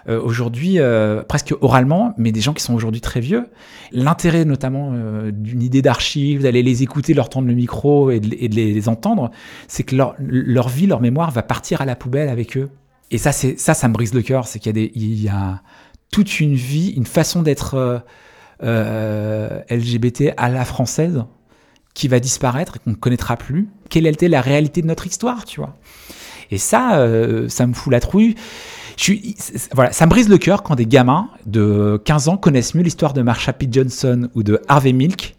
euh, 0.09 0.21
aujourd'hui 0.21 0.79
euh, 0.79 1.21
presque 1.21 1.53
oralement, 1.59 2.13
mais 2.17 2.31
des 2.31 2.39
gens 2.39 2.53
qui 2.53 2.63
sont 2.63 2.73
aujourd'hui 2.73 3.01
très 3.01 3.19
vieux. 3.19 3.47
L'intérêt 3.91 4.45
notamment 4.45 4.91
euh, 4.93 5.31
d'une 5.31 5.61
idée 5.61 5.81
d'archive, 5.81 6.43
d'aller 6.43 6.63
les 6.63 6.81
écouter, 6.81 7.13
leur 7.13 7.27
tendre 7.27 7.47
le 7.47 7.53
micro 7.53 8.09
et 8.09 8.21
de, 8.21 8.55
les, 8.55 8.87
entendre, 8.87 9.31
c'est 9.67 9.83
que 9.83 9.97
leur, 9.97 10.15
vie, 10.69 10.87
leur 10.87 11.01
mémoire 11.01 11.31
va 11.31 11.43
partir 11.43 11.81
à 11.81 11.85
la 11.85 11.97
poubelle 11.97 12.29
avec 12.29 12.55
eux. 12.55 12.69
Et 13.11 13.17
ça, 13.17 13.33
ça, 13.33 13.87
me 13.87 13.93
brise 13.93 14.13
le 14.13 14.21
cœur, 14.21 14.47
c'est 14.47 14.59
qu'il 14.59 15.21
y 15.21 15.27
a 15.27 15.61
toute 16.11 16.39
une 16.39 16.55
vie, 16.55 16.91
une 16.91 17.05
façon 17.05 17.41
d'être 17.41 18.01
LGBT 18.61 20.33
à 20.37 20.49
la 20.49 20.63
française 20.63 21.23
qui 21.93 22.07
va 22.07 22.19
disparaître 22.19 22.77
et 22.77 22.79
qu'on 22.79 22.91
ne 22.91 22.95
connaîtra 22.95 23.35
plus. 23.35 23.67
Quelle 23.89 24.07
était 24.07 24.29
la 24.29 24.41
réalité 24.41 24.81
de 24.81 24.87
notre 24.87 25.07
histoire, 25.07 25.43
tu 25.45 25.59
vois? 25.59 25.75
Et 26.51 26.57
ça, 26.57 27.07
ça 27.49 27.67
me 27.67 27.73
fout 27.73 27.91
la 27.91 27.99
trouille 27.99 28.35
voilà, 29.73 29.91
ça 29.91 30.05
me 30.05 30.09
brise 30.09 30.29
le 30.29 30.37
cœur 30.37 30.63
quand 30.63 30.75
des 30.75 30.85
gamins 30.85 31.29
de 31.45 32.01
15 32.03 32.29
ans 32.29 32.37
connaissent 32.37 32.73
mieux 32.75 32.83
l'histoire 32.83 33.13
de 33.13 33.21
Marsha 33.21 33.53
P. 33.53 33.67
Johnson 33.71 34.29
ou 34.35 34.43
de 34.43 34.61
Harvey 34.67 34.93
Milk 34.93 35.35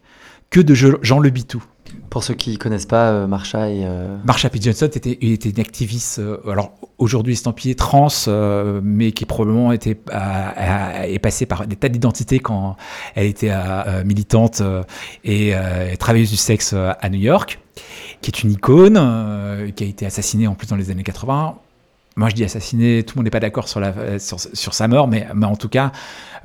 que 0.51 0.61
de 0.61 0.75
Jean 0.75 1.19
Le 1.19 1.31
Bitou. 1.31 1.63
Pour 2.11 2.25
ceux 2.25 2.35
qui 2.35 2.53
ne 2.53 2.57
connaissent 2.57 2.87
pas 2.87 3.11
euh, 3.11 3.27
Marsha 3.27 3.71
et... 3.71 3.85
Euh... 3.85 4.17
Marsha 4.25 4.49
P. 4.49 4.59
Johnson 4.61 4.87
était, 4.87 5.19
était 5.21 5.51
une 5.51 5.61
activiste, 5.61 6.19
euh, 6.19 6.39
alors 6.51 6.73
aujourd'hui 6.97 7.35
estampillée 7.35 7.75
trans, 7.75 8.09
euh, 8.29 8.81
mais 8.83 9.13
qui 9.13 9.27
probablement 9.27 9.73
était, 9.73 9.99
est 10.11 11.19
passée 11.19 11.47
par 11.47 11.67
des 11.67 11.77
tas 11.77 11.89
d'identités 11.89 12.39
quand 12.39 12.77
elle 13.15 13.27
était 13.27 13.53
militante 14.05 14.63
et 15.25 15.55
travailleuse 15.99 16.31
du 16.31 16.37
sexe 16.37 16.73
à 16.75 17.09
New 17.09 17.21
York, 17.21 17.61
qui 18.21 18.31
est 18.31 18.43
une 18.43 18.53
icône, 18.53 18.95
qui 19.75 19.85
a 19.85 19.87
été 19.87 20.07
assassinée 20.07 20.47
en 20.47 20.55
plus 20.55 20.69
dans 20.69 20.77
les 20.77 20.91
années 20.91 21.05
80 21.05 21.57
moi 22.19 22.29
je 22.29 22.35
dis 22.35 22.43
assassiné, 22.43 23.05
tout 23.05 23.15
le 23.15 23.21
monde 23.21 23.27
n'est 23.27 23.31
pas 23.31 23.41
d'accord 23.41 23.69
sur, 23.69 23.79
la, 23.79 24.19
sur, 24.19 24.41
sur, 24.41 24.75
sa 24.75 24.89
mort, 24.89 25.07
mais, 25.07 25.29
mais 25.35 25.47
en 25.47 25.55
tout 25.55 25.69
cas, 25.69 25.93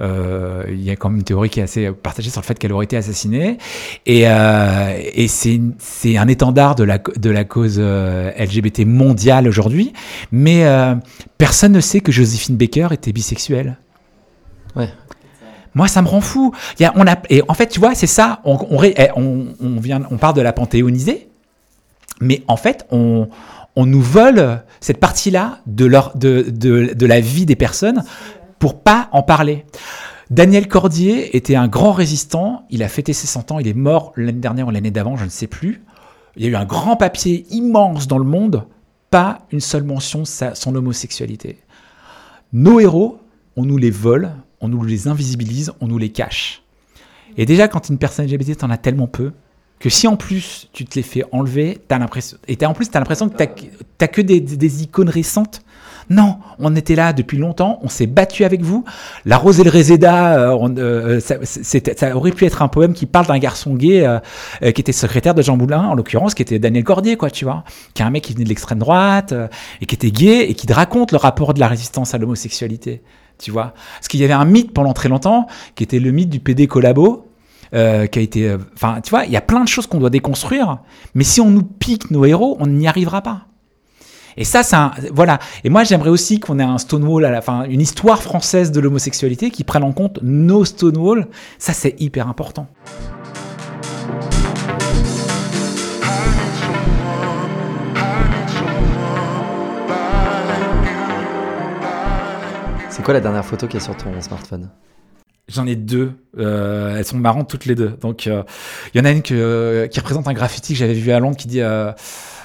euh, 0.02 0.64
il 0.70 0.84
y 0.84 0.92
a 0.92 0.96
quand 0.96 1.10
même 1.10 1.18
une 1.18 1.24
théorie 1.24 1.50
qui 1.50 1.60
est 1.60 1.64
assez 1.64 1.92
partagée 1.92 2.30
sur 2.30 2.42
le 2.42 2.46
fait 2.46 2.60
qu'elle 2.60 2.72
aurait 2.72 2.86
été 2.86 2.96
assassinée. 2.96 3.58
Et, 4.06 4.28
euh, 4.28 4.96
et 5.14 5.28
c'est 5.28 6.18
un 6.18 6.28
étendard 6.28 6.76
de 6.76 6.84
la, 6.84 7.00
de 7.00 7.30
la 7.32 7.44
cause 7.44 7.78
euh, 7.80 8.32
LGBT 8.38 8.86
mondiale 8.86 9.48
aujourd'hui, 9.48 9.94
mais 10.32 10.64
euh, 10.66 10.94
personne 11.40 11.72
ne 11.72 11.82
sait 11.82 12.02
que 12.02 12.12
Joséphine 12.12 12.56
Baker 12.56 12.90
était 12.92 13.12
bisexuelle. 13.12 13.78
Ouais. 14.76 14.90
Moi, 15.74 15.88
ça 15.88 16.04
me 16.04 16.08
rend 16.08 16.22
fou. 16.22 16.54
Il 16.80 16.84
y 16.84 16.86
a, 16.86 16.94
on 16.96 17.08
a, 17.08 17.16
et 17.32 17.42
en 17.48 17.56
fait, 17.56 17.66
tu 17.66 17.80
vois, 17.80 17.96
c'est 17.96 18.06
ça. 18.06 18.42
On, 18.46 18.60
on, 18.70 18.84
eh, 18.84 19.08
on, 19.16 19.48
on, 19.60 19.80
vient, 19.80 20.04
on 20.12 20.18
parle 20.18 20.36
de 20.36 20.42
la 20.42 20.54
panthéonisée, 20.54 21.30
mais 22.22 22.44
en 22.48 22.58
fait, 22.58 22.86
on, 22.92 23.28
on 23.76 23.86
nous 23.86 24.02
vole 24.02 24.64
cette 24.80 25.00
partie-là 25.00 25.60
de, 25.66 25.86
la 25.86 27.20
vie 27.20 27.46
des 27.46 27.56
personnes 27.56 28.04
pour 28.60 28.82
pas 28.82 29.10
en 29.12 29.24
parler. 29.24 29.66
Daniel 30.30 30.68
Cordier 30.68 31.36
était 31.36 31.56
un 31.56 31.68
grand 31.68 31.92
résistant. 31.92 32.66
Il 32.70 32.84
a 32.84 32.88
fêté 32.88 33.14
ses 33.14 33.28
100 33.28 33.52
ans. 33.52 33.60
Il 33.60 33.68
est 33.68 33.74
mort 33.74 34.14
l'année 34.16 34.40
dernière 34.40 34.68
ou 34.68 34.72
l'année 34.72 34.92
d'avant, 34.92 35.18
je 35.18 35.26
ne 35.26 35.30
sais 35.30 35.48
plus. 35.48 35.84
Il 36.36 36.44
y 36.44 36.48
a 36.48 36.50
eu 36.50 36.56
un 36.56 36.66
grand 36.66 36.96
papier 36.96 37.46
immense 37.52 38.08
dans 38.08 38.18
le 38.18 38.24
monde, 38.24 38.66
pas 39.12 39.40
une 39.52 39.60
seule 39.60 39.84
mention 39.84 40.26
sa, 40.26 40.56
son 40.56 40.76
homosexualité. 40.76 41.60
Nos 42.54 42.80
héros, 42.80 43.20
on 43.56 43.66
nous 43.66 43.78
les 43.78 43.92
vole, 43.92 44.32
on 44.62 44.68
nous 44.68 44.84
les 44.84 45.08
invisibilise, 45.08 45.72
on 45.82 45.88
nous 45.88 45.98
les 45.98 46.10
cache. 46.10 46.64
Et 47.38 47.46
déjà, 47.46 47.68
quand 47.68 47.90
une 47.90 47.98
personne 47.98 48.26
LGBT, 48.26 48.58
t'en 48.58 48.70
as 48.70 48.78
tellement 48.78 49.08
peu, 49.08 49.32
que 49.84 49.90
si 49.90 50.08
en 50.08 50.16
plus 50.16 50.70
tu 50.72 50.86
te 50.86 50.96
les 50.96 51.04
fais 51.04 51.26
enlever, 51.34 51.78
t'as 51.90 52.00
l'impression, 52.00 52.38
et 52.48 52.66
en 52.66 52.74
plus 52.74 52.90
t'as 52.90 53.00
l'impression 53.00 53.28
que 53.28 53.36
t'as 53.36 54.08
que 54.08 54.22
des, 54.22 54.84
icônes 54.84 55.10
récentes. 55.10 55.62
Non, 56.10 56.38
on 56.58 56.74
était 56.78 56.96
là 56.96 57.12
depuis 57.12 57.38
longtemps, 57.38 57.80
on 57.82 57.90
s'est 57.90 58.08
battu 58.08 58.46
avec 58.46 58.62
vous. 58.62 58.86
La 59.26 59.36
Rose 59.36 59.60
et 59.60 59.64
le 59.66 59.70
Réséda, 59.70 60.38
euh, 60.38 60.70
euh, 60.78 61.20
ça, 61.20 62.16
aurait 62.16 62.32
pu 62.32 62.46
être 62.46 62.62
un 62.62 62.70
poème 62.70 62.94
qui 62.94 63.06
parle 63.06 63.26
d'un 63.28 63.40
garçon 63.40 63.76
gay 63.76 64.06
euh, 64.06 64.20
qui 64.72 64.80
était 64.80 64.94
secrétaire 64.94 65.34
de 65.34 65.42
Jean 65.42 65.58
Moulin, 65.58 65.82
en 65.82 65.96
l'occurrence, 65.96 66.34
qui 66.34 66.44
était 66.44 66.60
Daniel 66.60 66.86
Cordier, 66.86 67.18
quoi, 67.18 67.30
tu 67.30 67.44
vois, 67.44 67.66
qui 67.94 68.04
est 68.04 68.06
un 68.06 68.10
mec 68.10 68.24
qui 68.24 68.34
venait 68.34 68.46
de 68.46 68.50
l'extrême 68.50 68.80
droite 68.80 69.34
et 69.82 69.86
qui 69.86 69.96
était 69.96 70.12
gay 70.12 70.50
et 70.50 70.54
qui 70.54 70.72
raconte 70.72 71.12
le 71.12 71.18
rapport 71.18 71.54
de 71.54 71.60
la 71.60 71.68
résistance 71.68 72.14
à 72.14 72.18
l'homosexualité, 72.18 73.02
tu 73.38 73.52
vois. 73.52 73.74
Parce 73.96 74.08
qu'il 74.08 74.22
y 74.22 74.24
avait 74.24 74.32
un 74.32 74.46
mythe 74.46 74.72
pendant 74.72 74.94
très 74.94 75.10
longtemps 75.10 75.48
qui 75.76 75.84
était 75.84 76.00
le 76.00 76.12
mythe 76.12 76.30
du 76.30 76.40
PD 76.40 76.68
collabo, 76.68 77.33
euh, 77.74 78.06
qui 78.08 78.20
a 78.20 78.22
été. 78.22 78.50
Euh, 78.50 78.58
enfin, 78.76 79.02
tu 79.02 79.10
vois, 79.10 79.26
il 79.26 79.32
y 79.32 79.38
a 79.38 79.42
plein 79.42 79.64
de 79.64 79.68
choses 79.68 79.88
qu'on 79.88 80.00
doit 80.00 80.10
déconstruire, 80.10 80.80
mais 81.16 81.24
si 81.24 81.42
on 81.42 81.50
nous 81.50 81.64
pique 81.64 82.12
nos 82.12 82.26
héros, 82.26 82.58
on 82.60 82.68
n'y 82.68 82.88
arrivera 82.88 83.22
pas. 83.22 83.48
Et 84.38 84.44
ça, 84.44 84.64
c'est 84.64 84.76
un, 84.76 84.92
voilà. 85.12 85.40
Et 85.64 85.70
moi, 85.70 85.84
j'aimerais 85.84 86.10
aussi 86.10 86.40
qu'on 86.40 86.60
ait 86.60 86.64
un 86.64 86.78
Stonewall 86.78 87.26
à 87.26 87.32
la 87.32 87.42
fin, 87.42 87.64
une 87.66 87.82
histoire 87.82 88.22
française 88.22 88.72
de 88.72 88.80
l'homosexualité 88.80 89.52
qui 89.52 89.64
prenne 89.64 89.84
en 89.84 89.92
compte 89.92 90.20
nos 90.22 90.66
Stonewall. 90.66 91.28
Ça, 91.60 91.74
c'est 91.74 92.00
hyper 92.02 92.28
important. 92.28 92.68
C'est 102.90 103.04
quoi 103.04 103.16
la 103.16 103.20
dernière 103.20 103.44
photo 103.44 103.68
qui 103.68 103.78
est 103.78 103.80
sur 103.80 103.98
ton 103.98 104.22
smartphone? 104.22 104.70
J'en 105.50 105.68
ai 105.68 105.76
deux. 105.76 106.14
Euh, 106.38 106.98
elles 106.98 107.06
sont 107.06 107.18
marrantes 107.18 107.50
toutes 107.50 107.66
les 107.66 107.76
deux. 107.76 107.98
Donc, 108.02 108.26
il 108.26 108.32
euh, 108.32 108.44
y 108.96 109.00
en 109.00 109.06
a 109.06 109.12
une 109.12 109.22
que, 109.22 109.88
qui 109.92 110.00
représente 110.00 110.28
un 110.28 110.34
graffiti 110.34 110.74
que 110.74 110.80
j'avais 110.80 110.94
vu 110.94 111.12
à 111.12 111.20
Londres 111.20 111.36
qui 111.36 111.50
dit, 111.50 111.60
euh, 111.60 111.92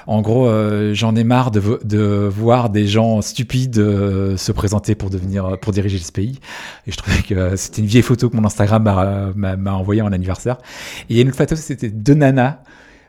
en 0.09 0.21
gros, 0.21 0.51
j'en 0.95 1.15
ai 1.15 1.23
marre 1.23 1.51
de, 1.51 1.81
de, 1.85 2.29
voir 2.33 2.71
des 2.71 2.87
gens 2.87 3.21
stupides 3.21 3.75
se 3.75 4.53
présenter 4.53 4.95
pour 4.95 5.11
devenir, 5.11 5.59
pour 5.61 5.73
diriger 5.73 5.99
ce 5.99 6.11
pays. 6.11 6.41
Et 6.87 6.93
je 6.93 6.97
trouvais 6.97 7.23
que 7.23 7.57
c'était 7.57 7.83
une 7.83 7.89
vieille 7.89 8.03
photo 8.03 8.31
que 8.31 8.37
mon 8.37 8.45
Instagram 8.45 9.35
m'a 9.37 9.75
envoyée 9.75 10.01
en 10.01 10.11
anniversaire. 10.11 10.57
Et 11.11 11.13
il 11.13 11.17
y 11.17 11.19
a 11.19 11.23
une 11.23 11.29
autre 11.29 11.37
photo, 11.37 11.57
c'était 11.57 11.91
deux 11.91 12.15
nanas 12.15 12.61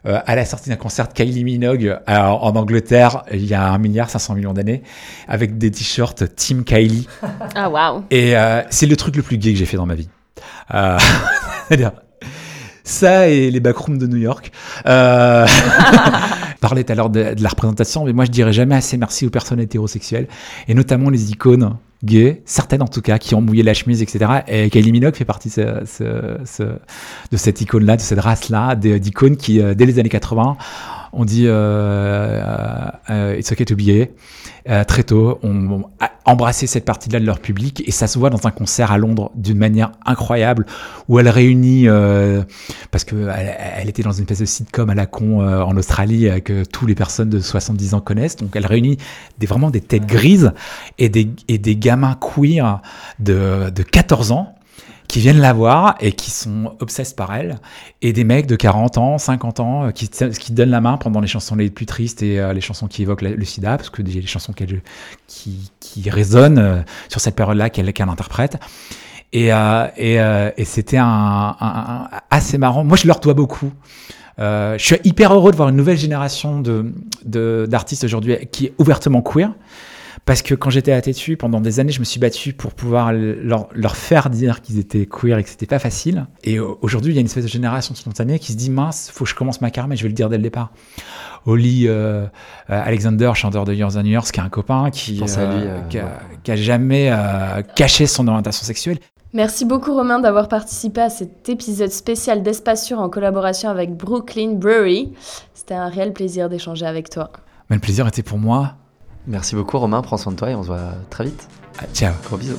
euh, 0.06 0.20
à 0.26 0.36
la 0.36 0.46
sortie 0.46 0.70
d'un 0.70 0.78
concert 0.78 1.10
de 1.10 1.14
Kylie 1.14 1.44
Minogue 1.44 2.00
euh, 2.08 2.18
en 2.18 2.56
Angleterre 2.56 3.24
il 3.34 3.46
y 3.46 3.54
a 3.54 3.70
un 3.70 3.78
milliard 3.78 4.10
500 4.10 4.36
millions 4.36 4.54
d'années 4.54 4.82
avec 5.28 5.58
des 5.58 5.72
t-shirts 5.72 6.36
Team 6.36 6.64
Kylie. 6.64 7.08
Ah 7.56 7.70
waouh. 7.70 8.06
Et 8.10 8.38
euh, 8.38 8.62
c'est 8.70 8.86
le 8.86 8.96
truc 8.96 9.18
le 9.18 9.24
plus 9.24 9.38
gay 9.38 9.52
que 9.52 9.60
j'ai 9.60 9.66
fait 9.66 9.78
dans 9.78 9.86
ma 9.86 9.96
vie. 9.96 10.08
ça 12.84 13.28
et 13.28 13.52
les 13.52 13.60
backrooms 13.60 13.98
de 13.98 14.08
New 14.08 14.18
York. 14.18 14.52
Parlais 16.62 16.84
tout 16.84 16.92
à 16.92 16.96
l'heure 16.96 17.10
de, 17.10 17.36
la 17.38 17.50
représentation, 17.50 18.06
mais 18.06 18.14
moi 18.14 18.26
je 18.26 18.32
dirais 18.32 18.54
jamais 18.54 18.76
assez 18.76 18.98
merci 18.98 19.26
aux 19.26 19.30
personnes 19.30 19.60
hétérosexuelles 19.60 20.28
et 20.68 20.74
notamment 20.74 21.10
les 21.10 21.32
icônes 21.32 21.76
gays, 22.04 22.42
certaines 22.46 22.82
en 22.82 22.88
tout 22.88 23.02
cas, 23.02 23.18
qui 23.18 23.36
ont 23.36 23.42
mouillé 23.42 23.64
la 23.64 23.74
chemise, 23.74 24.02
etc. 24.02 24.42
Et 24.48 24.70
Kylie 24.70 24.92
Minogue 24.92 25.16
fait 25.16 25.26
partie 25.26 25.50
de, 25.50 25.84
cette 27.38 27.62
icône-là, 27.62 27.98
de 27.98 28.02
cette 28.02 28.20
race-là, 28.20 28.76
d'icônes 28.76 29.38
qui, 29.38 29.62
euh, 29.62 29.74
dès 29.74 29.86
les 29.86 30.00
années 30.00 30.10
80, 30.10 30.58
ont 31.12 31.26
dit 31.26 31.46
euh, 31.48 32.42
euh, 33.10 33.38
It's 33.38 33.52
okay 33.52 33.66
to 33.66 33.76
be 33.76 33.82
gay. 33.82 34.12
Euh, 34.68 34.84
très 34.84 35.04
tôt, 35.04 35.40
ont 35.42 35.84
embrassé 36.26 36.68
cette 36.68 36.86
partie-là 36.86 37.20
de 37.20 37.26
leur 37.26 37.40
public 37.40 37.82
et 37.88 37.92
ça 37.92 38.08
se 38.08 38.20
voit 38.20 38.30
dans 38.30 38.46
un 38.46 38.52
concert 38.52 38.92
à 38.92 38.98
Londres 38.98 39.32
d'une 39.36 39.58
manière 39.58 39.92
incroyable 40.06 40.66
où 41.08 41.20
elle 41.20 41.30
réunit, 41.30 41.88
euh, 41.88 42.44
parce 42.92 43.04
que 43.04 43.30
elle, 43.30 43.90
était 43.90 44.04
dans 44.04 44.12
une 44.12 44.24
espèce 44.24 44.40
de 44.40 44.46
sitcom 44.46 44.90
à 44.90 44.96
la 44.96 45.06
con 45.06 45.40
en 45.40 45.76
Australie 45.78 46.30
que 46.44 46.64
tous 46.66 46.86
les 46.86 46.96
personnes 46.96 47.30
de 47.30 47.40
70 47.40 47.94
ans 47.94 48.02
connaissent, 48.02 48.36
donc 48.36 48.56
elle 48.56 48.66
réunit 48.66 48.98
des, 49.40 49.48
vraiment 49.48 49.72
des 49.72 49.82
têtes 49.82 50.06
grises 50.06 50.52
et 50.98 51.10
des, 51.10 51.30
et 51.48 51.58
des 51.58 51.76
gamins 51.76 52.18
queer 52.20 52.82
de, 53.20 53.70
de 53.70 53.84
14 53.84 54.32
ans 54.32 54.56
qui 55.10 55.20
viennent 55.20 55.40
la 55.40 55.54
voir 55.54 55.96
et 56.00 56.12
qui 56.14 56.30
sont 56.30 56.76
obsesses 56.80 57.14
par 57.14 57.34
elle, 57.34 57.60
et 58.04 58.14
des 58.14 58.24
mecs 58.24 58.46
de 58.46 58.56
40 58.56 59.00
ans, 59.00 59.18
50 59.18 59.60
ans, 59.60 59.86
euh, 59.86 59.92
qui, 59.92 60.08
qui 60.08 60.52
donnent 60.54 60.70
la 60.70 60.82
main 60.82 60.98
pendant 60.98 61.20
les 61.20 61.28
chansons 61.28 61.56
les 61.56 61.72
plus 61.72 61.88
tristes 61.88 62.22
et 62.22 62.40
euh, 62.40 62.54
les 62.54 62.62
chansons 62.62 62.88
qui 62.88 63.02
évoquent 63.02 63.24
le 63.24 63.44
sida, 63.44 63.76
parce 63.76 63.90
que 63.90 64.04
des 64.04 64.12
les 64.14 64.28
chansons 64.28 64.54
qui, 64.54 66.10
résonnent 66.10 66.60
euh, 66.60 66.82
sur 67.10 67.20
cette 67.20 67.36
période-là 67.36 67.72
qu'elle 67.72 67.92
interprète. 68.08 68.58
Et, 69.34 69.50
c'était 70.64 71.00
assez 72.30 72.58
marrant. 72.60 72.84
Moi, 72.84 72.96
je 72.96 73.08
leur 73.08 73.20
dois 73.20 73.34
beaucoup. 73.34 73.72
Je 74.38 74.78
suis 74.78 74.98
hyper 75.04 75.34
heureux 75.34 75.52
de 75.52 75.58
voir 75.58 75.70
une 75.70 75.76
nouvelle 75.76 75.98
génération 75.98 76.64
d'artistes 77.26 78.04
aujourd'hui 78.04 78.38
qui 78.52 78.68
est 78.68 78.74
ouvertement 78.78 79.22
queer 79.22 79.52
Parce 80.30 80.44
que 80.44 80.54
quand 80.54 80.70
j'étais 80.70 80.92
à 80.92 81.02
Tétu, 81.02 81.38
pendant 81.38 81.60
des 81.60 81.80
années, 81.80 81.92
je 81.92 81.98
me 81.98 82.06
suis 82.06 82.20
battu 82.20 82.54
pour 82.54 82.76
pouvoir 82.76 83.12
leur, 83.14 83.68
leur 83.74 83.96
faire 83.96 84.30
dire 84.30 84.62
qu'ils 84.62 84.78
étaient 84.78 85.08
queer 85.08 85.40
et 85.40 85.44
que 85.44 85.50
c'était 85.50 85.66
pas 85.66 85.80
facile. 85.80 86.28
Et 86.44 86.60
aujourd'hui, 86.60 87.14
il 87.14 87.16
y 87.16 87.18
a 87.18 87.22
une 87.22 87.26
espèce 87.26 87.46
de 87.46 87.50
génération 87.50 87.96
spontanée 87.96 88.38
qui 88.38 88.52
se 88.52 88.58
dit 88.58 88.70
mince, 88.70 89.10
faut 89.12 89.24
que 89.24 89.30
je 89.32 89.34
commence 89.34 89.60
ma 89.60 89.72
carrière, 89.72 89.88
mais 89.88 89.96
je 89.96 90.04
vais 90.04 90.10
le 90.10 90.14
dire 90.14 90.30
dès 90.30 90.38
le 90.38 90.44
départ. 90.44 90.72
Oli 91.48 91.88
euh, 91.88 92.28
Alexander, 92.68 93.32
chanteur 93.34 93.66
de 93.66 93.74
Years 93.74 93.98
and 93.98 94.04
Years, 94.04 94.26
qui 94.32 94.40
est 94.40 94.44
un 94.44 94.50
copain 94.50 94.92
qui, 94.92 95.20
euh, 95.20 95.82
qui, 95.90 95.98
a, 95.98 96.20
qui, 96.44 96.52
a, 96.52 96.56
jamais 96.56 97.12
caché 97.76 98.06
son 98.06 98.28
orientation 98.28 98.64
sexuelle. 98.64 99.00
Merci 99.34 99.66
beaucoup 99.66 99.96
Romain 99.96 100.20
d'avoir 100.20 100.48
participé 100.48 101.02
à 101.02 101.10
cet 101.10 101.50
épisode 101.50 101.90
spécial 101.90 102.44
d'Espace 102.44 102.86
Sûr 102.86 103.00
en 103.00 103.10
collaboration 103.10 103.72
avec 103.72 103.98
Brooklyn 103.98 104.52
Brewery. 104.54 105.12
C'était 105.56 105.74
un 105.74 105.90
réel 105.90 106.14
plaisir 106.14 106.50
d'échanger 106.50 106.86
avec 106.86 107.10
toi. 107.10 107.32
Mais 107.72 107.78
le 107.78 107.82
plaisir 107.82 108.06
était 108.06 108.22
pour 108.22 108.38
moi. 108.38 108.76
Merci 109.30 109.56
beaucoup 109.56 109.78
Romain, 109.78 110.02
prends 110.02 110.18
soin 110.18 110.32
de 110.32 110.38
toi 110.38 110.50
et 110.50 110.56
on 110.56 110.64
se 110.64 110.68
voit 110.68 110.96
très 111.12 111.26
vite. 111.26 111.48
Ah, 111.78 111.84
ciao. 111.94 112.16
Gros 112.26 112.38
bisous. 112.38 112.58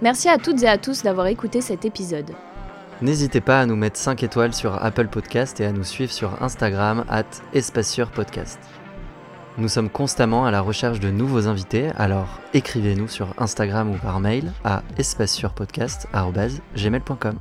Merci 0.00 0.28
à 0.28 0.38
toutes 0.38 0.62
et 0.62 0.68
à 0.68 0.78
tous 0.78 1.02
d'avoir 1.02 1.26
écouté 1.26 1.60
cet 1.60 1.84
épisode. 1.84 2.30
N'hésitez 3.02 3.40
pas 3.40 3.58
à 3.60 3.66
nous 3.66 3.74
mettre 3.74 3.98
5 3.98 4.22
étoiles 4.22 4.54
sur 4.54 4.80
Apple 4.82 5.08
Podcast 5.08 5.58
et 5.60 5.64
à 5.64 5.72
nous 5.72 5.82
suivre 5.82 6.12
sur 6.12 6.40
Instagram 6.42 7.04
at 7.08 7.24
Podcast. 8.14 8.60
Nous 9.56 9.68
sommes 9.68 9.90
constamment 9.90 10.46
à 10.46 10.52
la 10.52 10.60
recherche 10.60 11.00
de 11.00 11.10
nouveaux 11.10 11.48
invités, 11.48 11.90
alors 11.96 12.38
écrivez-nous 12.54 13.08
sur 13.08 13.34
Instagram 13.38 13.90
ou 13.90 13.98
par 13.98 14.20
mail 14.20 14.52
à 14.64 14.84
espacesurpodcast.gmail.com. 14.96 17.34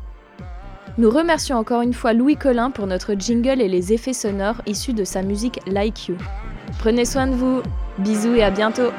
Nous 0.98 1.12
remercions 1.12 1.58
encore 1.58 1.84
une 1.84 1.94
fois 1.94 2.14
Louis 2.14 2.38
Collin 2.38 2.72
pour 2.72 2.88
notre 2.88 3.14
jingle 3.14 3.62
et 3.62 3.68
les 3.68 3.94
effets 3.94 4.14
sonores 4.14 4.64
issus 4.66 4.94
de 4.94 5.04
sa 5.04 5.22
musique 5.22 5.60
Like 5.68 6.08
You. 6.08 6.18
Prenez 6.80 7.06
soin 7.06 7.28
de 7.28 7.36
vous, 7.36 7.62
bisous 7.98 8.36
et 8.36 8.44
à 8.44 8.52
bientôt 8.52 8.92